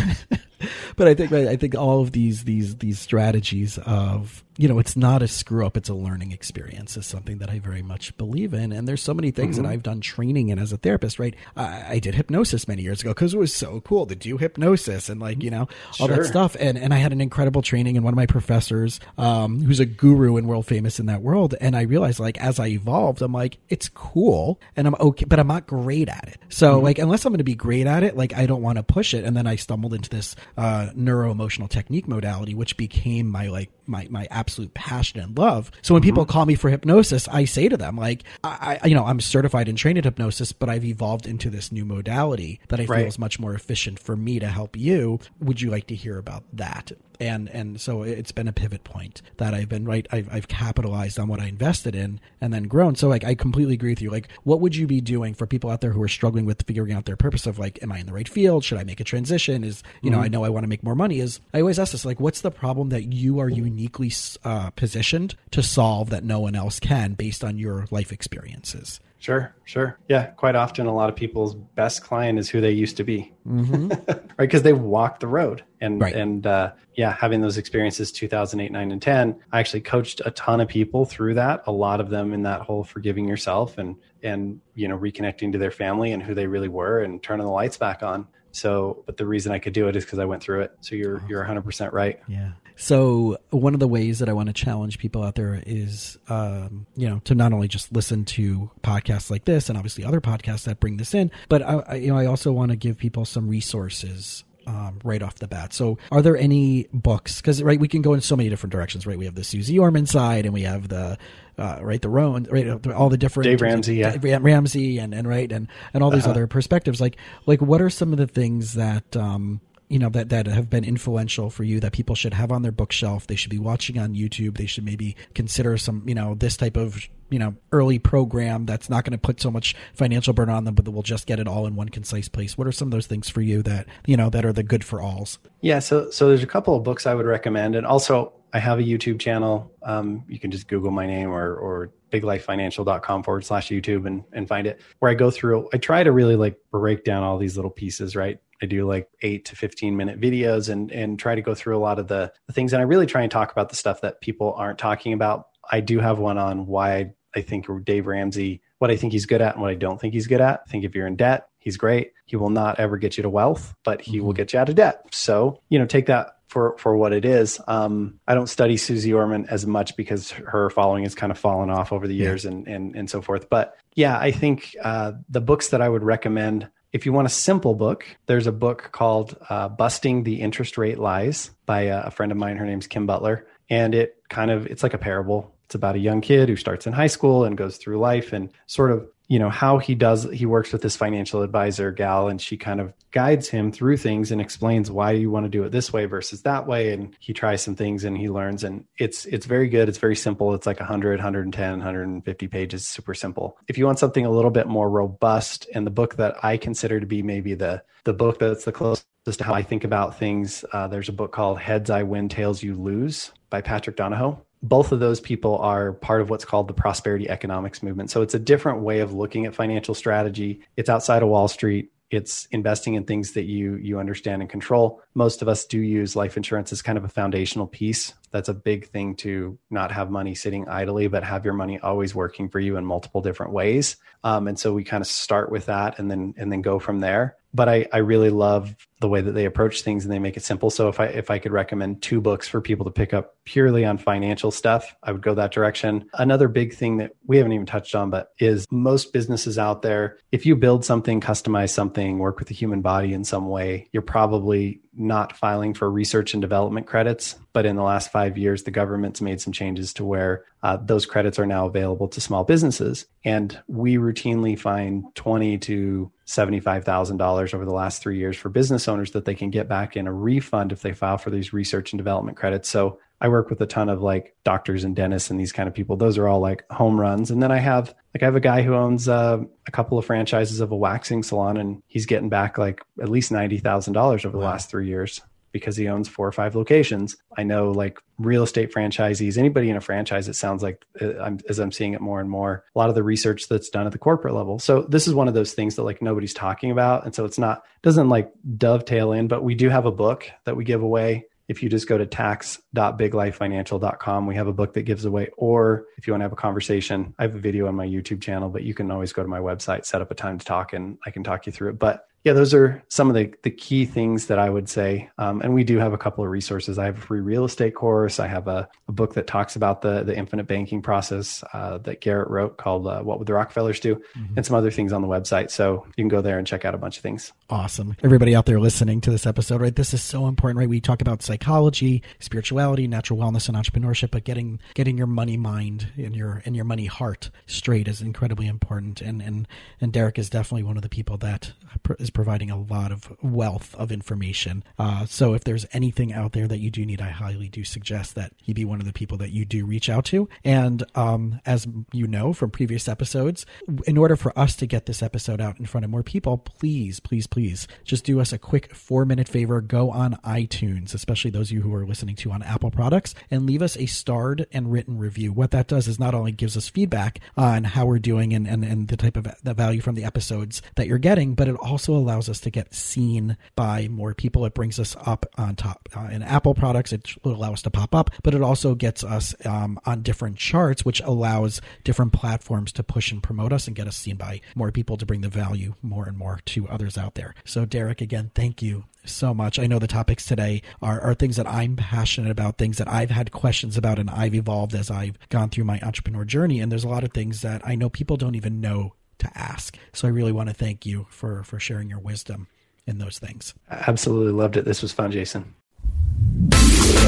but 0.96 1.08
I 1.08 1.14
think, 1.14 1.32
I 1.32 1.56
think 1.56 1.74
all 1.74 2.02
of 2.02 2.12
these, 2.12 2.44
these, 2.44 2.76
these 2.76 2.98
strategies 2.98 3.78
of, 3.78 4.44
you 4.58 4.68
know, 4.68 4.78
it's 4.78 4.96
not 4.96 5.22
a 5.22 5.28
screw 5.28 5.66
up, 5.66 5.76
it's 5.76 5.88
a 5.88 5.94
learning 5.94 6.32
experience 6.32 6.96
is 6.96 7.06
something 7.06 7.38
that 7.38 7.50
I 7.50 7.58
very 7.58 7.82
much 7.82 8.16
believe 8.16 8.54
in. 8.54 8.72
And 8.72 8.88
there's 8.88 9.02
so 9.02 9.12
many 9.14 9.30
things 9.30 9.56
that 9.56 9.66
I've 9.66 9.82
done 9.82 10.00
training 10.00 10.48
in 10.48 10.58
as 10.58 10.72
a 10.72 10.76
therapist, 10.76 11.18
right? 11.18 11.34
I, 11.56 11.84
I 11.94 11.98
did 11.98 12.14
hypnosis 12.14 12.66
many 12.66 12.82
years 12.82 13.00
ago 13.00 13.10
because 13.10 13.34
it 13.34 13.38
was 13.38 13.52
so 13.52 13.80
cool 13.80 14.06
to 14.06 14.14
do 14.14 14.38
hypnosis 14.38 15.08
and 15.08 15.20
like, 15.20 15.42
you 15.42 15.50
know, 15.50 15.68
all 16.00 16.06
Sure. 16.08 16.16
that 16.16 16.24
stuff. 16.26 16.56
And, 16.58 16.78
and 16.78 16.94
I 16.94 16.98
had 16.98 17.12
an 17.12 17.20
incredible 17.20 17.60
training 17.62 17.96
and 17.96 18.04
one 18.04 18.14
of 18.14 18.16
my 18.16 18.26
professors, 18.26 18.98
um, 19.18 19.60
who's 19.62 19.80
a 19.80 19.84
guru 19.86 20.36
and 20.36 20.48
world 20.48 20.66
famous 20.66 20.98
in 20.98 21.06
that 21.06 21.22
world. 21.22 21.54
And 21.60 21.76
I 21.76 21.82
realized 21.82 22.18
like, 22.20 22.38
as 22.38 22.58
I 22.58 22.68
evolved, 22.68 23.20
I'm 23.22 23.32
like, 23.32 23.58
it's 23.68 23.88
cool 23.90 24.60
and 24.76 24.86
I'm 24.86 24.94
okay, 25.00 25.24
but 25.26 25.38
I'm 25.38 25.48
not 25.48 25.66
great 25.66 26.08
at 26.08 26.28
it. 26.28 26.38
So 26.48 26.80
like, 26.80 26.98
unless 26.98 27.24
I'm 27.24 27.32
going 27.32 27.38
to 27.38 27.44
be 27.44 27.54
great 27.54 27.86
at 27.86 28.02
it, 28.02 28.16
like 28.16 28.34
I 28.34 28.46
don't 28.46 28.62
want 28.62 28.78
to 28.78 28.82
push 28.82 29.12
it. 29.12 29.24
And 29.24 29.36
then 29.36 29.46
I 29.46 29.56
stumbled 29.56 29.92
into 29.92 30.08
this, 30.08 30.34
uh, 30.56 30.90
neuro 30.94 31.30
emotional 31.30 31.68
technique 31.68 32.08
modality, 32.08 32.54
which 32.54 32.76
became 32.76 33.28
my 33.28 33.48
like, 33.48 33.70
my, 33.86 34.06
my 34.10 34.26
absolute 34.46 34.74
passion 34.74 35.18
and 35.18 35.36
love. 35.36 35.72
So 35.82 35.92
when 35.92 36.04
people 36.04 36.22
mm-hmm. 36.22 36.30
call 36.30 36.46
me 36.46 36.54
for 36.54 36.70
hypnosis, 36.70 37.26
I 37.26 37.46
say 37.46 37.68
to 37.68 37.76
them 37.76 37.96
like, 37.96 38.22
I, 38.44 38.78
I, 38.80 38.86
you 38.86 38.94
know, 38.94 39.04
I'm 39.04 39.20
certified 39.20 39.68
and 39.68 39.76
trained 39.76 39.98
in 39.98 40.04
hypnosis, 40.04 40.52
but 40.52 40.68
I've 40.68 40.84
evolved 40.84 41.26
into 41.26 41.50
this 41.50 41.72
new 41.72 41.84
modality 41.84 42.60
that 42.68 42.78
I 42.78 42.86
feel 42.86 43.06
is 43.06 43.18
much 43.18 43.40
more 43.40 43.54
efficient 43.54 43.98
for 43.98 44.14
me 44.16 44.38
to 44.38 44.46
help 44.46 44.76
you. 44.76 45.18
Would 45.40 45.60
you 45.60 45.70
like 45.70 45.88
to 45.88 45.96
hear 45.96 46.16
about 46.16 46.44
that? 46.52 46.92
And 47.20 47.48
and 47.50 47.80
so 47.80 48.02
it's 48.02 48.32
been 48.32 48.48
a 48.48 48.52
pivot 48.52 48.84
point 48.84 49.22
that 49.36 49.54
I've 49.54 49.68
been 49.68 49.84
right. 49.84 50.06
I've, 50.10 50.28
I've 50.32 50.48
capitalized 50.48 51.18
on 51.18 51.28
what 51.28 51.40
I 51.40 51.46
invested 51.46 51.94
in 51.94 52.20
and 52.40 52.52
then 52.52 52.64
grown. 52.64 52.94
So 52.96 53.08
like 53.08 53.24
I 53.24 53.34
completely 53.34 53.74
agree 53.74 53.90
with 53.90 54.02
you. 54.02 54.10
Like, 54.10 54.28
what 54.44 54.60
would 54.60 54.76
you 54.76 54.86
be 54.86 55.00
doing 55.00 55.34
for 55.34 55.46
people 55.46 55.70
out 55.70 55.80
there 55.80 55.92
who 55.92 56.02
are 56.02 56.08
struggling 56.08 56.44
with 56.44 56.62
figuring 56.66 56.92
out 56.92 57.04
their 57.04 57.16
purpose 57.16 57.46
of 57.46 57.58
like, 57.58 57.78
am 57.82 57.92
I 57.92 57.98
in 57.98 58.06
the 58.06 58.12
right 58.12 58.28
field? 58.28 58.64
Should 58.64 58.78
I 58.78 58.84
make 58.84 59.00
a 59.00 59.04
transition? 59.04 59.64
Is 59.64 59.82
you 60.02 60.10
know 60.10 60.20
I 60.20 60.28
know 60.28 60.44
I 60.44 60.48
want 60.48 60.64
to 60.64 60.68
make 60.68 60.82
more 60.82 60.94
money. 60.94 61.20
Is 61.20 61.40
I 61.52 61.60
always 61.60 61.78
ask 61.78 61.92
this 61.92 62.04
like, 62.04 62.20
what's 62.20 62.40
the 62.40 62.50
problem 62.50 62.90
that 62.90 63.12
you 63.12 63.38
are 63.38 63.48
uniquely 63.48 64.12
uh, 64.44 64.70
positioned 64.70 65.36
to 65.50 65.62
solve 65.62 66.10
that 66.10 66.24
no 66.24 66.40
one 66.40 66.54
else 66.54 66.80
can 66.80 67.14
based 67.14 67.42
on 67.44 67.58
your 67.58 67.86
life 67.90 68.12
experiences? 68.12 69.00
Sure, 69.18 69.54
sure. 69.64 69.98
Yeah, 70.08 70.26
quite 70.26 70.54
often 70.54 70.86
a 70.86 70.94
lot 70.94 71.08
of 71.08 71.16
people's 71.16 71.54
best 71.54 72.02
client 72.02 72.38
is 72.38 72.50
who 72.50 72.60
they 72.60 72.70
used 72.70 72.98
to 72.98 73.04
be, 73.04 73.32
right? 73.46 74.36
Because 74.36 74.62
they've 74.62 74.78
walked 74.78 75.20
the 75.20 75.26
road, 75.26 75.64
and 75.80 76.00
Right. 76.00 76.14
and 76.14 76.46
uh, 76.46 76.72
yeah, 76.94 77.12
having 77.12 77.40
those 77.40 77.56
experiences 77.56 78.12
2008, 78.12 78.70
nine, 78.72 78.92
and 78.92 79.00
ten. 79.00 79.36
I 79.52 79.60
actually 79.60 79.80
coached 79.80 80.20
a 80.24 80.30
ton 80.32 80.60
of 80.60 80.68
people 80.68 81.06
through 81.06 81.34
that. 81.34 81.62
A 81.66 81.72
lot 81.72 82.00
of 82.00 82.10
them 82.10 82.32
in 82.32 82.42
that 82.42 82.60
whole 82.60 82.84
forgiving 82.84 83.26
yourself 83.26 83.78
and 83.78 83.96
and 84.22 84.60
you 84.74 84.86
know 84.86 84.98
reconnecting 84.98 85.50
to 85.52 85.58
their 85.58 85.70
family 85.70 86.12
and 86.12 86.22
who 86.22 86.34
they 86.34 86.46
really 86.46 86.68
were 86.68 87.00
and 87.00 87.22
turning 87.22 87.46
the 87.46 87.52
lights 87.52 87.78
back 87.78 88.02
on. 88.02 88.26
So, 88.52 89.02
but 89.06 89.16
the 89.16 89.26
reason 89.26 89.52
I 89.52 89.58
could 89.58 89.72
do 89.74 89.88
it 89.88 89.96
is 89.96 90.04
because 90.04 90.18
I 90.18 90.24
went 90.26 90.42
through 90.42 90.60
it. 90.62 90.72
So 90.80 90.94
you're 90.94 91.22
you're 91.28 91.40
100 91.40 91.62
percent 91.64 91.92
right. 91.94 92.20
Yeah. 92.28 92.52
So 92.76 93.38
one 93.50 93.72
of 93.74 93.80
the 93.80 93.88
ways 93.88 94.18
that 94.18 94.28
I 94.28 94.32
want 94.34 94.48
to 94.48 94.52
challenge 94.52 94.98
people 94.98 95.22
out 95.22 95.34
there 95.34 95.62
is, 95.66 96.18
um, 96.28 96.86
you 96.94 97.08
know, 97.08 97.20
to 97.24 97.34
not 97.34 97.52
only 97.52 97.68
just 97.68 97.90
listen 97.92 98.24
to 98.26 98.70
podcasts 98.82 99.30
like 99.30 99.46
this 99.46 99.68
and 99.68 99.78
obviously 99.78 100.04
other 100.04 100.20
podcasts 100.20 100.64
that 100.64 100.78
bring 100.78 100.98
this 100.98 101.14
in, 101.14 101.30
but 101.48 101.62
I, 101.62 101.72
I 101.88 101.94
you 101.96 102.08
know, 102.08 102.18
I 102.18 102.26
also 102.26 102.52
want 102.52 102.70
to 102.70 102.76
give 102.76 102.98
people 102.98 103.24
some 103.24 103.48
resources. 103.48 104.44
Um, 104.68 104.98
right 105.04 105.22
off 105.22 105.36
the 105.36 105.46
bat. 105.46 105.72
So, 105.72 105.96
are 106.10 106.22
there 106.22 106.36
any 106.36 106.88
books? 106.92 107.40
Because 107.40 107.62
right, 107.62 107.78
we 107.78 107.86
can 107.86 108.02
go 108.02 108.14
in 108.14 108.20
so 108.20 108.34
many 108.34 108.48
different 108.48 108.72
directions. 108.72 109.06
Right, 109.06 109.16
we 109.16 109.26
have 109.26 109.36
the 109.36 109.44
Suze 109.44 109.70
Orman 109.78 110.06
side, 110.06 110.44
and 110.44 110.52
we 110.52 110.62
have 110.62 110.88
the 110.88 111.18
uh, 111.56 111.78
right 111.82 112.02
the 112.02 112.08
Rohn, 112.08 112.48
right, 112.50 112.84
all 112.90 113.08
the 113.08 113.16
different 113.16 113.44
Dave 113.44 113.60
Ramsey, 113.62 113.94
yeah. 113.98 114.16
Ram- 114.20 114.42
Ramsey, 114.42 114.98
and 114.98 115.14
and 115.14 115.28
right, 115.28 115.52
and 115.52 115.68
and 115.94 116.02
all 116.02 116.10
these 116.10 116.24
Uh-huh. 116.24 116.32
other 116.32 116.46
perspectives. 116.48 117.00
Like, 117.00 117.16
like 117.46 117.62
what 117.62 117.80
are 117.80 117.88
some 117.88 118.10
of 118.10 118.18
the 118.18 118.26
things 118.26 118.74
that 118.74 119.16
um, 119.16 119.60
you 119.88 119.98
know 119.98 120.08
that 120.08 120.28
that 120.30 120.46
have 120.46 120.68
been 120.68 120.84
influential 120.84 121.50
for 121.50 121.64
you 121.64 121.80
that 121.80 121.92
people 121.92 122.14
should 122.14 122.34
have 122.34 122.50
on 122.50 122.62
their 122.62 122.72
bookshelf 122.72 123.26
they 123.26 123.36
should 123.36 123.50
be 123.50 123.58
watching 123.58 123.98
on 123.98 124.14
youtube 124.14 124.56
they 124.56 124.66
should 124.66 124.84
maybe 124.84 125.16
consider 125.34 125.76
some 125.76 126.02
you 126.06 126.14
know 126.14 126.34
this 126.34 126.56
type 126.56 126.76
of 126.76 126.98
you 127.30 127.38
know 127.38 127.54
early 127.72 127.98
program 127.98 128.66
that's 128.66 128.88
not 128.88 129.04
going 129.04 129.12
to 129.12 129.18
put 129.18 129.40
so 129.40 129.50
much 129.50 129.74
financial 129.94 130.32
burden 130.32 130.54
on 130.54 130.64
them 130.64 130.74
but 130.74 130.88
will 130.88 131.02
just 131.02 131.26
get 131.26 131.38
it 131.38 131.48
all 131.48 131.66
in 131.66 131.76
one 131.76 131.88
concise 131.88 132.28
place 132.28 132.58
what 132.58 132.66
are 132.66 132.72
some 132.72 132.88
of 132.88 132.92
those 132.92 133.06
things 133.06 133.28
for 133.28 133.40
you 133.40 133.62
that 133.62 133.86
you 134.06 134.16
know 134.16 134.30
that 134.30 134.44
are 134.44 134.52
the 134.52 134.62
good 134.62 134.84
for 134.84 135.00
alls 135.00 135.38
Yeah, 135.62 135.78
so 135.78 136.10
so 136.10 136.28
there's 136.28 136.42
a 136.42 136.46
couple 136.46 136.74
of 136.74 136.82
books 136.84 137.06
I 137.06 137.14
would 137.14 137.26
recommend, 137.26 137.76
and 137.76 137.86
also 137.86 138.32
I 138.52 138.58
have 138.58 138.78
a 138.78 138.82
YouTube 138.82 139.18
channel. 139.18 139.72
Um, 139.82 140.24
you 140.28 140.38
can 140.38 140.50
just 140.50 140.68
Google 140.68 140.90
my 140.90 141.06
name 141.06 141.30
or 141.30 141.54
or 141.56 141.92
biglifefinancial.com 142.12 143.22
forward 143.22 143.44
slash 143.44 143.68
YouTube 143.68 144.06
and 144.06 144.24
and 144.32 144.48
find 144.48 144.66
it 144.66 144.80
where 144.98 145.10
I 145.10 145.14
go 145.14 145.30
through. 145.30 145.68
I 145.72 145.78
try 145.78 146.02
to 146.02 146.12
really 146.12 146.36
like 146.36 146.58
break 146.70 147.04
down 147.04 147.22
all 147.22 147.38
these 147.38 147.56
little 147.56 147.70
pieces, 147.70 148.14
right? 148.14 148.40
I 148.62 148.66
do 148.66 148.86
like 148.86 149.08
eight 149.22 149.44
to 149.46 149.56
fifteen 149.56 149.96
minute 149.96 150.20
videos 150.20 150.68
and 150.68 150.90
and 150.90 151.18
try 151.18 151.34
to 151.34 151.42
go 151.42 151.54
through 151.54 151.76
a 151.76 151.80
lot 151.80 151.98
of 151.98 152.08
the, 152.08 152.32
the 152.46 152.52
things, 152.52 152.72
and 152.72 152.80
I 152.80 152.84
really 152.84 153.06
try 153.06 153.22
and 153.22 153.30
talk 153.30 153.52
about 153.52 153.68
the 153.68 153.76
stuff 153.76 154.00
that 154.02 154.20
people 154.20 154.54
aren't 154.54 154.78
talking 154.78 155.12
about. 155.12 155.46
I 155.70 155.80
do 155.80 155.98
have 155.98 156.18
one 156.18 156.38
on 156.38 156.66
why 156.66 157.12
I, 157.34 157.42
think 157.42 157.66
Dave 157.84 158.06
Ramsey, 158.06 158.62
what 158.78 158.90
I 158.90 158.96
think 158.96 159.12
he's 159.12 159.26
good 159.26 159.42
at 159.42 159.54
and 159.54 159.62
what 159.62 159.70
I 159.70 159.74
don't 159.74 160.00
think 160.00 160.14
he's 160.14 160.26
good 160.26 160.40
at. 160.40 160.62
I 160.66 160.70
think 160.70 160.84
if 160.84 160.94
you're 160.94 161.06
in 161.06 161.16
debt, 161.16 161.48
he's 161.58 161.76
great. 161.76 162.12
He 162.24 162.36
will 162.36 162.50
not 162.50 162.80
ever 162.80 162.96
get 162.96 163.16
you 163.16 163.22
to 163.22 163.28
wealth, 163.28 163.74
but 163.84 164.00
he 164.00 164.20
will 164.20 164.32
get 164.32 164.52
you 164.52 164.58
out 164.58 164.68
of 164.68 164.74
debt. 164.74 165.02
So, 165.12 165.60
you 165.68 165.78
know, 165.78 165.86
take 165.86 166.06
that 166.06 166.36
for 166.46 166.76
for 166.78 166.96
what 166.96 167.12
it 167.12 167.24
is. 167.24 167.60
Um, 167.66 168.20
I 168.26 168.34
don't 168.34 168.48
study 168.48 168.76
Suze 168.76 169.10
Orman 169.12 169.46
as 169.50 169.66
much 169.66 169.96
because 169.96 170.30
her 170.30 170.70
following 170.70 171.02
has 171.02 171.14
kind 171.14 171.32
of 171.32 171.38
fallen 171.38 171.70
off 171.70 171.92
over 171.92 172.06
the 172.06 172.14
years 172.14 172.44
and 172.44 172.66
and 172.66 172.94
and 172.96 173.10
so 173.10 173.20
forth. 173.20 173.50
But 173.50 173.76
yeah, 173.94 174.18
I 174.18 174.30
think 174.30 174.74
uh, 174.82 175.12
the 175.28 175.40
books 175.40 175.68
that 175.68 175.82
I 175.82 175.88
would 175.88 176.02
recommend. 176.02 176.68
If 176.96 177.04
you 177.04 177.12
want 177.12 177.26
a 177.26 177.30
simple 177.30 177.74
book, 177.74 178.06
there's 178.24 178.46
a 178.46 178.52
book 178.52 178.88
called 178.90 179.36
uh, 179.50 179.68
"Busting 179.68 180.22
the 180.22 180.40
Interest 180.40 180.78
Rate 180.78 180.98
Lies" 180.98 181.50
by 181.66 181.88
uh, 181.88 182.04
a 182.06 182.10
friend 182.10 182.32
of 182.32 182.38
mine. 182.38 182.56
Her 182.56 182.64
name's 182.64 182.86
Kim 182.86 183.04
Butler, 183.04 183.46
and 183.68 183.94
it 183.94 184.16
kind 184.30 184.50
of 184.50 184.64
it's 184.64 184.82
like 184.82 184.94
a 184.94 184.98
parable. 184.98 185.54
It's 185.66 185.74
about 185.74 185.96
a 185.96 185.98
young 185.98 186.22
kid 186.22 186.48
who 186.48 186.56
starts 186.56 186.86
in 186.86 186.94
high 186.94 187.08
school 187.08 187.44
and 187.44 187.54
goes 187.54 187.76
through 187.76 187.98
life 187.98 188.32
and 188.32 188.48
sort 188.66 188.92
of 188.92 189.06
you 189.28 189.38
know 189.38 189.50
how 189.50 189.78
he 189.78 189.94
does 189.94 190.24
he 190.32 190.46
works 190.46 190.72
with 190.72 190.82
this 190.82 190.96
financial 190.96 191.42
advisor 191.42 191.90
gal 191.90 192.28
and 192.28 192.40
she 192.40 192.56
kind 192.56 192.80
of 192.80 192.92
guides 193.10 193.48
him 193.48 193.72
through 193.72 193.96
things 193.96 194.30
and 194.30 194.40
explains 194.40 194.90
why 194.90 195.10
you 195.10 195.30
want 195.30 195.44
to 195.44 195.50
do 195.50 195.64
it 195.64 195.72
this 195.72 195.92
way 195.92 196.04
versus 196.04 196.42
that 196.42 196.66
way 196.66 196.92
and 196.92 197.14
he 197.18 197.32
tries 197.32 197.62
some 197.62 197.74
things 197.74 198.04
and 198.04 198.16
he 198.16 198.28
learns 198.28 198.64
and 198.64 198.84
it's 198.98 199.26
it's 199.26 199.46
very 199.46 199.68
good 199.68 199.88
it's 199.88 199.98
very 199.98 200.16
simple 200.16 200.54
it's 200.54 200.66
like 200.66 200.78
100 200.78 201.18
110 201.18 201.70
150 201.78 202.48
pages 202.48 202.86
super 202.86 203.14
simple. 203.14 203.58
If 203.68 203.78
you 203.78 203.86
want 203.86 203.98
something 203.98 204.24
a 204.24 204.30
little 204.30 204.50
bit 204.50 204.66
more 204.66 204.88
robust 204.88 205.68
and 205.74 205.86
the 205.86 205.90
book 205.90 206.16
that 206.16 206.36
i 206.44 206.56
consider 206.56 207.00
to 207.00 207.06
be 207.06 207.22
maybe 207.22 207.54
the 207.54 207.82
the 208.04 208.12
book 208.12 208.38
that's 208.38 208.64
the 208.64 208.72
closest 208.72 209.06
to 209.26 209.42
how 209.42 209.54
i 209.54 209.62
think 209.62 209.82
about 209.82 210.18
things 210.18 210.64
uh, 210.72 210.86
there's 210.86 211.08
a 211.08 211.12
book 211.12 211.32
called 211.32 211.58
heads 211.58 211.90
i 211.90 212.02
win 212.02 212.28
tails 212.28 212.62
you 212.62 212.74
lose 212.74 213.32
by 213.50 213.60
patrick 213.60 213.96
donohoe 213.96 214.40
both 214.68 214.92
of 214.92 215.00
those 215.00 215.20
people 215.20 215.58
are 215.58 215.92
part 215.92 216.20
of 216.20 216.30
what's 216.30 216.44
called 216.44 216.68
the 216.68 216.74
prosperity 216.74 217.28
economics 217.28 217.82
movement. 217.82 218.10
So 218.10 218.22
it's 218.22 218.34
a 218.34 218.38
different 218.38 218.80
way 218.80 219.00
of 219.00 219.12
looking 219.12 219.46
at 219.46 219.54
financial 219.54 219.94
strategy. 219.94 220.60
It's 220.76 220.88
outside 220.88 221.22
of 221.22 221.28
Wall 221.28 221.48
Street. 221.48 221.92
It's 222.10 222.46
investing 222.52 222.94
in 222.94 223.04
things 223.04 223.32
that 223.32 223.44
you 223.44 223.76
you 223.76 223.98
understand 223.98 224.40
and 224.40 224.48
control. 224.48 225.02
Most 225.14 225.42
of 225.42 225.48
us 225.48 225.64
do 225.64 225.78
use 225.78 226.14
life 226.14 226.36
insurance 226.36 226.70
as 226.72 226.80
kind 226.80 226.96
of 226.96 227.04
a 227.04 227.08
foundational 227.08 227.66
piece. 227.66 228.14
That's 228.30 228.48
a 228.48 228.54
big 228.54 228.88
thing 228.88 229.16
to 229.16 229.58
not 229.70 229.90
have 229.90 230.08
money 230.08 230.36
sitting 230.36 230.68
idly 230.68 231.08
but 231.08 231.24
have 231.24 231.44
your 231.44 231.54
money 231.54 231.80
always 231.80 232.14
working 232.14 232.48
for 232.48 232.60
you 232.60 232.76
in 232.76 232.84
multiple 232.84 233.22
different 233.22 233.52
ways. 233.52 233.96
Um, 234.22 234.46
and 234.46 234.58
so 234.58 234.72
we 234.72 234.84
kind 234.84 235.00
of 235.00 235.08
start 235.08 235.50
with 235.50 235.66
that 235.66 235.98
and 235.98 236.08
then 236.08 236.34
and 236.36 236.50
then 236.50 236.62
go 236.62 236.78
from 236.78 237.00
there. 237.00 237.36
But 237.52 237.68
I, 237.68 237.86
I 237.92 237.98
really 237.98 238.30
love 238.30 238.76
the 239.00 239.08
way 239.08 239.20
that 239.20 239.32
they 239.32 239.44
approach 239.44 239.82
things 239.82 240.04
and 240.04 240.12
they 240.12 240.18
make 240.18 240.36
it 240.36 240.42
simple. 240.42 240.70
So 240.70 240.88
if 240.88 241.00
I 241.00 241.06
if 241.06 241.30
I 241.30 241.38
could 241.38 241.52
recommend 241.52 242.02
two 242.02 242.20
books 242.20 242.48
for 242.48 242.60
people 242.60 242.84
to 242.86 242.90
pick 242.90 243.12
up 243.12 243.36
purely 243.44 243.84
on 243.84 243.98
financial 243.98 244.50
stuff, 244.50 244.94
I 245.02 245.12
would 245.12 245.22
go 245.22 245.34
that 245.34 245.52
direction. 245.52 246.08
Another 246.14 246.48
big 246.48 246.74
thing 246.74 246.96
that 246.98 247.12
we 247.26 247.36
haven't 247.36 247.52
even 247.52 247.66
touched 247.66 247.94
on, 247.94 248.10
but 248.10 248.32
is 248.38 248.66
most 248.70 249.12
businesses 249.12 249.58
out 249.58 249.82
there, 249.82 250.18
if 250.32 250.46
you 250.46 250.56
build 250.56 250.84
something, 250.84 251.20
customize 251.20 251.70
something, 251.70 252.18
work 252.18 252.38
with 252.38 252.48
the 252.48 252.54
human 252.54 252.80
body 252.80 253.12
in 253.12 253.24
some 253.24 253.48
way, 253.48 253.88
you're 253.92 254.02
probably 254.02 254.80
not 254.98 255.36
filing 255.36 255.74
for 255.74 255.90
research 255.90 256.32
and 256.32 256.40
development 256.40 256.86
credits. 256.86 257.36
But 257.52 257.66
in 257.66 257.76
the 257.76 257.82
last 257.82 258.10
five 258.10 258.38
years, 258.38 258.62
the 258.62 258.70
government's 258.70 259.20
made 259.20 259.40
some 259.40 259.52
changes 259.52 259.92
to 259.94 260.04
where 260.04 260.44
uh, 260.62 260.78
those 260.78 261.04
credits 261.04 261.38
are 261.38 261.46
now 261.46 261.66
available 261.66 262.08
to 262.08 262.20
small 262.20 262.44
businesses. 262.44 263.06
And 263.24 263.58
we 263.68 263.96
routinely 263.96 264.58
find 264.58 265.04
twenty 265.14 265.58
to 265.58 266.10
$75,000 266.26 267.54
over 267.54 267.64
the 267.64 267.72
last 267.72 268.02
three 268.02 268.18
years 268.18 268.36
for 268.36 268.48
business 268.48 268.85
owners 268.88 269.12
that 269.12 269.24
they 269.24 269.34
can 269.34 269.50
get 269.50 269.68
back 269.68 269.96
in 269.96 270.06
a 270.06 270.12
refund 270.12 270.72
if 270.72 270.82
they 270.82 270.92
file 270.92 271.18
for 271.18 271.30
these 271.30 271.52
research 271.52 271.92
and 271.92 271.98
development 271.98 272.36
credits. 272.36 272.68
So 272.68 272.98
I 273.20 273.28
work 273.28 273.48
with 273.48 273.60
a 273.60 273.66
ton 273.66 273.88
of 273.88 274.02
like 274.02 274.36
doctors 274.44 274.84
and 274.84 274.94
dentists 274.94 275.30
and 275.30 275.40
these 275.40 275.52
kind 275.52 275.68
of 275.68 275.74
people. 275.74 275.96
Those 275.96 276.18
are 276.18 276.28
all 276.28 276.40
like 276.40 276.70
home 276.70 277.00
runs. 277.00 277.30
And 277.30 277.42
then 277.42 277.50
I 277.50 277.58
have 277.58 277.94
like 278.14 278.22
I 278.22 278.26
have 278.26 278.36
a 278.36 278.40
guy 278.40 278.62
who 278.62 278.74
owns 278.74 279.08
uh, 279.08 279.38
a 279.66 279.70
couple 279.70 279.98
of 279.98 280.04
franchises 280.04 280.60
of 280.60 280.70
a 280.70 280.76
waxing 280.76 281.22
salon, 281.22 281.56
and 281.56 281.82
he's 281.86 282.06
getting 282.06 282.28
back 282.28 282.58
like 282.58 282.82
at 283.00 283.08
least 283.08 283.32
ninety 283.32 283.58
thousand 283.58 283.94
dollars 283.94 284.24
over 284.24 284.36
the 284.36 284.42
wow. 284.42 284.50
last 284.50 284.70
three 284.70 284.88
years 284.88 285.20
because 285.56 285.76
he 285.76 285.88
owns 285.88 286.08
four 286.08 286.26
or 286.26 286.32
five 286.32 286.54
locations. 286.54 287.16
I 287.36 287.42
know 287.42 287.70
like 287.70 287.98
real 288.18 288.42
estate 288.42 288.72
franchisees, 288.72 289.38
anybody 289.38 289.70
in 289.70 289.76
a 289.76 289.80
franchise, 289.80 290.28
it 290.28 290.34
sounds 290.34 290.62
like 290.62 290.84
uh, 291.00 291.18
I'm, 291.18 291.38
as 291.48 291.58
I'm 291.58 291.72
seeing 291.72 291.94
it 291.94 292.00
more 292.00 292.20
and 292.20 292.30
more, 292.30 292.64
a 292.74 292.78
lot 292.78 292.88
of 292.88 292.94
the 292.94 293.02
research 293.02 293.48
that's 293.48 293.68
done 293.68 293.86
at 293.86 293.92
the 293.92 293.98
corporate 293.98 294.34
level. 294.34 294.58
So 294.58 294.82
this 294.82 295.08
is 295.08 295.14
one 295.14 295.28
of 295.28 295.34
those 295.34 295.54
things 295.54 295.76
that 295.76 295.82
like 295.82 296.02
nobody's 296.02 296.34
talking 296.34 296.70
about. 296.70 297.04
And 297.04 297.14
so 297.14 297.24
it's 297.24 297.38
not, 297.38 297.64
doesn't 297.82 298.08
like 298.08 298.32
dovetail 298.56 299.12
in, 299.12 299.28
but 299.28 299.42
we 299.42 299.54
do 299.54 299.68
have 299.68 299.86
a 299.86 299.92
book 299.92 300.30
that 300.44 300.56
we 300.56 300.64
give 300.64 300.82
away 300.82 301.26
if 301.48 301.62
you 301.62 301.68
just 301.68 301.86
go 301.86 301.96
to 301.96 302.06
tax.biglifefinancial.com, 302.06 304.26
we 304.26 304.34
have 304.34 304.48
a 304.48 304.52
book 304.52 304.74
that 304.74 304.82
gives 304.82 305.04
away. 305.04 305.28
Or 305.36 305.86
if 305.96 306.04
you 306.06 306.12
want 306.12 306.22
to 306.22 306.24
have 306.24 306.32
a 306.32 306.36
conversation, 306.36 307.14
I 307.18 307.22
have 307.22 307.36
a 307.36 307.38
video 307.38 307.68
on 307.68 307.76
my 307.76 307.86
YouTube 307.86 308.20
channel, 308.20 308.48
but 308.48 308.64
you 308.64 308.74
can 308.74 308.90
always 308.90 309.12
go 309.12 309.22
to 309.22 309.28
my 309.28 309.38
website, 309.38 309.84
set 309.84 310.02
up 310.02 310.10
a 310.10 310.14
time 310.14 310.38
to 310.38 310.44
talk, 310.44 310.72
and 310.72 310.98
I 311.06 311.10
can 311.10 311.22
talk 311.22 311.46
you 311.46 311.52
through 311.52 311.70
it. 311.70 311.78
But 311.78 312.08
yeah, 312.26 312.32
those 312.32 312.52
are 312.52 312.82
some 312.88 313.08
of 313.08 313.14
the, 313.14 313.32
the 313.44 313.52
key 313.52 313.84
things 313.84 314.26
that 314.26 314.36
I 314.36 314.50
would 314.50 314.68
say. 314.68 315.08
Um, 315.16 315.40
and 315.42 315.54
we 315.54 315.62
do 315.62 315.78
have 315.78 315.92
a 315.92 315.96
couple 315.96 316.24
of 316.24 316.30
resources. 316.30 316.76
I 316.76 316.86
have 316.86 316.98
a 316.98 317.00
free 317.00 317.20
real 317.20 317.44
estate 317.44 317.76
course. 317.76 318.18
I 318.18 318.26
have 318.26 318.48
a, 318.48 318.68
a 318.88 318.92
book 318.92 319.14
that 319.14 319.28
talks 319.28 319.54
about 319.54 319.80
the, 319.80 320.02
the 320.02 320.16
infinite 320.16 320.48
banking 320.48 320.82
process 320.82 321.44
uh, 321.52 321.78
that 321.78 322.00
Garrett 322.00 322.28
wrote 322.28 322.56
called 322.56 322.88
uh, 322.88 323.00
What 323.00 323.20
Would 323.20 323.28
the 323.28 323.34
Rockefellers 323.34 323.78
Do? 323.78 323.94
Mm-hmm. 323.94 324.38
and 324.38 324.44
some 324.44 324.56
other 324.56 324.72
things 324.72 324.92
on 324.92 325.02
the 325.02 325.06
website. 325.06 325.52
So 325.52 325.86
you 325.96 326.02
can 326.02 326.08
go 326.08 326.20
there 326.20 326.36
and 326.36 326.44
check 326.44 326.64
out 326.64 326.74
a 326.74 326.78
bunch 326.78 326.96
of 326.96 327.02
things. 327.04 327.32
Awesome. 327.48 327.96
Everybody 328.02 328.34
out 328.34 328.46
there 328.46 328.58
listening 328.58 329.00
to 329.02 329.12
this 329.12 329.24
episode, 329.24 329.60
right? 329.60 329.76
This 329.76 329.94
is 329.94 330.02
so 330.02 330.26
important, 330.26 330.58
right? 330.58 330.68
We 330.68 330.80
talk 330.80 331.00
about 331.00 331.22
psychology, 331.22 332.02
spirituality, 332.18 332.88
natural 332.88 333.20
wellness, 333.20 333.48
and 333.48 333.56
entrepreneurship, 333.56 334.10
but 334.10 334.24
getting 334.24 334.58
getting 334.74 334.98
your 334.98 335.06
money 335.06 335.36
mind 335.36 335.92
and 335.96 336.16
your 336.16 336.42
and 336.44 336.56
your 336.56 336.64
money 336.64 336.86
heart 336.86 337.30
straight 337.46 337.86
is 337.86 338.02
incredibly 338.02 338.48
important. 338.48 339.00
And 339.00 339.22
and 339.22 339.46
and 339.80 339.92
Derek 339.92 340.18
is 340.18 340.28
definitely 340.28 340.64
one 340.64 340.76
of 340.76 340.82
the 340.82 340.88
people 340.88 341.18
that 341.18 341.52
is 342.00 342.10
providing 342.16 342.50
a 342.50 342.58
lot 342.58 342.90
of 342.90 343.14
wealth 343.22 343.74
of 343.74 343.92
information. 343.92 344.64
Uh, 344.78 345.04
so 345.04 345.34
if 345.34 345.44
there's 345.44 345.66
anything 345.72 346.14
out 346.14 346.32
there 346.32 346.48
that 346.48 346.60
you 346.60 346.70
do 346.70 346.86
need, 346.86 347.02
I 347.02 347.10
highly 347.10 347.50
do 347.50 347.62
suggest 347.62 348.14
that 348.14 348.32
he 348.42 348.54
be 348.54 348.64
one 348.64 348.80
of 348.80 348.86
the 348.86 348.92
people 348.94 349.18
that 349.18 349.32
you 349.32 349.44
do 349.44 349.66
reach 349.66 349.90
out 349.90 350.06
to. 350.06 350.26
And 350.42 350.82
um, 350.94 351.40
as 351.44 351.68
you 351.92 352.06
know 352.06 352.32
from 352.32 352.50
previous 352.50 352.88
episodes, 352.88 353.44
in 353.86 353.98
order 353.98 354.16
for 354.16 354.36
us 354.36 354.56
to 354.56 354.66
get 354.66 354.86
this 354.86 355.02
episode 355.02 355.42
out 355.42 355.60
in 355.60 355.66
front 355.66 355.84
of 355.84 355.90
more 355.90 356.02
people, 356.02 356.38
please, 356.38 357.00
please, 357.00 357.26
please 357.26 357.68
just 357.84 358.02
do 358.02 358.18
us 358.18 358.32
a 358.32 358.38
quick 358.38 358.74
four 358.74 359.04
minute 359.04 359.28
favor. 359.28 359.60
Go 359.60 359.90
on 359.90 360.14
iTunes, 360.24 360.94
especially 360.94 361.30
those 361.30 361.50
of 361.50 361.56
you 361.56 361.60
who 361.60 361.74
are 361.74 361.86
listening 361.86 362.16
to 362.16 362.30
on 362.32 362.42
Apple 362.42 362.70
products, 362.70 363.14
and 363.30 363.44
leave 363.44 363.60
us 363.60 363.76
a 363.76 363.84
starred 363.84 364.46
and 364.52 364.72
written 364.72 364.96
review. 364.96 365.34
What 365.34 365.50
that 365.50 365.68
does 365.68 365.86
is 365.86 365.98
not 365.98 366.14
only 366.14 366.32
gives 366.32 366.56
us 366.56 366.70
feedback 366.70 367.20
on 367.36 367.64
how 367.64 367.84
we're 367.84 367.98
doing 367.98 368.32
and, 368.32 368.48
and, 368.48 368.64
and 368.64 368.88
the 368.88 368.96
type 368.96 369.18
of 369.18 369.28
the 369.42 369.52
value 369.52 369.82
from 369.82 369.96
the 369.96 370.04
episodes 370.04 370.62
that 370.76 370.86
you're 370.86 370.96
getting, 370.96 371.34
but 371.34 371.46
it 371.46 371.56
also 371.56 371.92
allows 371.96 372.28
us 372.28 372.40
to 372.40 372.50
get 372.50 372.74
seen 372.74 373.36
by 373.54 373.88
more 373.88 374.14
people. 374.14 374.44
It 374.44 374.54
brings 374.54 374.78
us 374.78 374.96
up 375.04 375.26
on 375.36 375.56
top 375.56 375.88
uh, 375.96 376.08
in 376.10 376.22
Apple 376.22 376.54
products. 376.54 376.92
It 376.92 377.12
will 377.24 377.34
allow 377.34 377.52
us 377.52 377.62
to 377.62 377.70
pop 377.70 377.94
up, 377.94 378.10
but 378.22 378.34
it 378.34 378.42
also 378.42 378.74
gets 378.74 379.04
us 379.04 379.34
um, 379.46 379.78
on 379.84 380.02
different 380.02 380.36
charts, 380.36 380.84
which 380.84 381.00
allows 381.00 381.60
different 381.84 382.12
platforms 382.12 382.72
to 382.72 382.82
push 382.82 383.12
and 383.12 383.22
promote 383.22 383.52
us 383.52 383.66
and 383.66 383.76
get 383.76 383.88
us 383.88 383.96
seen 383.96 384.16
by 384.16 384.40
more 384.54 384.70
people 384.70 384.96
to 384.96 385.06
bring 385.06 385.20
the 385.20 385.28
value 385.28 385.74
more 385.82 386.06
and 386.06 386.16
more 386.16 386.40
to 386.46 386.68
others 386.68 386.96
out 386.98 387.14
there. 387.14 387.34
So, 387.44 387.64
Derek, 387.64 388.00
again, 388.00 388.30
thank 388.34 388.62
you 388.62 388.84
so 389.04 389.32
much. 389.32 389.58
I 389.58 389.66
know 389.66 389.78
the 389.78 389.86
topics 389.86 390.26
today 390.26 390.62
are, 390.82 391.00
are 391.00 391.14
things 391.14 391.36
that 391.36 391.46
I'm 391.46 391.76
passionate 391.76 392.30
about, 392.30 392.58
things 392.58 392.78
that 392.78 392.88
I've 392.88 393.10
had 393.10 393.32
questions 393.32 393.76
about, 393.76 393.98
and 393.98 394.10
I've 394.10 394.34
evolved 394.34 394.74
as 394.74 394.90
I've 394.90 395.18
gone 395.28 395.50
through 395.50 395.64
my 395.64 395.80
entrepreneur 395.80 396.24
journey. 396.24 396.60
And 396.60 396.70
there's 396.70 396.84
a 396.84 396.88
lot 396.88 397.04
of 397.04 397.12
things 397.12 397.42
that 397.42 397.62
I 397.66 397.74
know 397.74 397.88
people 397.88 398.16
don't 398.16 398.34
even 398.34 398.60
know 398.60 398.94
to 399.18 399.30
ask. 399.34 399.78
So 399.92 400.08
I 400.08 400.10
really 400.10 400.32
want 400.32 400.48
to 400.48 400.54
thank 400.54 400.86
you 400.86 401.06
for 401.10 401.42
for 401.42 401.58
sharing 401.58 401.88
your 401.88 402.00
wisdom 402.00 402.48
in 402.86 402.98
those 402.98 403.18
things. 403.18 403.54
I 403.70 403.84
Absolutely 403.86 404.32
loved 404.32 404.56
it. 404.56 404.64
This 404.64 404.82
was 404.82 404.92
fun, 404.92 405.10
Jason. 405.12 405.54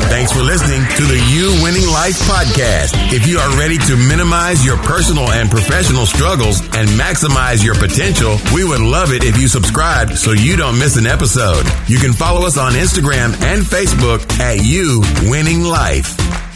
Thanks 0.08 0.32
for 0.32 0.40
listening 0.40 0.80
to 0.96 1.02
the 1.04 1.20
You 1.30 1.62
Winning 1.62 1.86
Life 1.86 2.18
podcast. 2.26 3.12
If 3.12 3.26
you 3.26 3.38
are 3.38 3.58
ready 3.58 3.76
to 3.76 3.96
minimize 4.08 4.64
your 4.64 4.78
personal 4.78 5.30
and 5.30 5.50
professional 5.50 6.06
struggles 6.06 6.60
and 6.60 6.88
maximize 6.90 7.62
your 7.62 7.74
potential, 7.74 8.38
we 8.54 8.64
would 8.64 8.80
love 8.80 9.12
it 9.12 9.22
if 9.22 9.38
you 9.38 9.48
subscribe 9.48 10.12
so 10.12 10.32
you 10.32 10.56
don't 10.56 10.78
miss 10.78 10.96
an 10.96 11.06
episode. 11.06 11.64
You 11.86 11.98
can 11.98 12.14
follow 12.14 12.46
us 12.46 12.56
on 12.56 12.72
Instagram 12.72 13.40
and 13.42 13.62
Facebook 13.62 14.24
at 14.40 14.64
You 14.64 15.02
Winning 15.30 15.62
Life. 15.62 16.47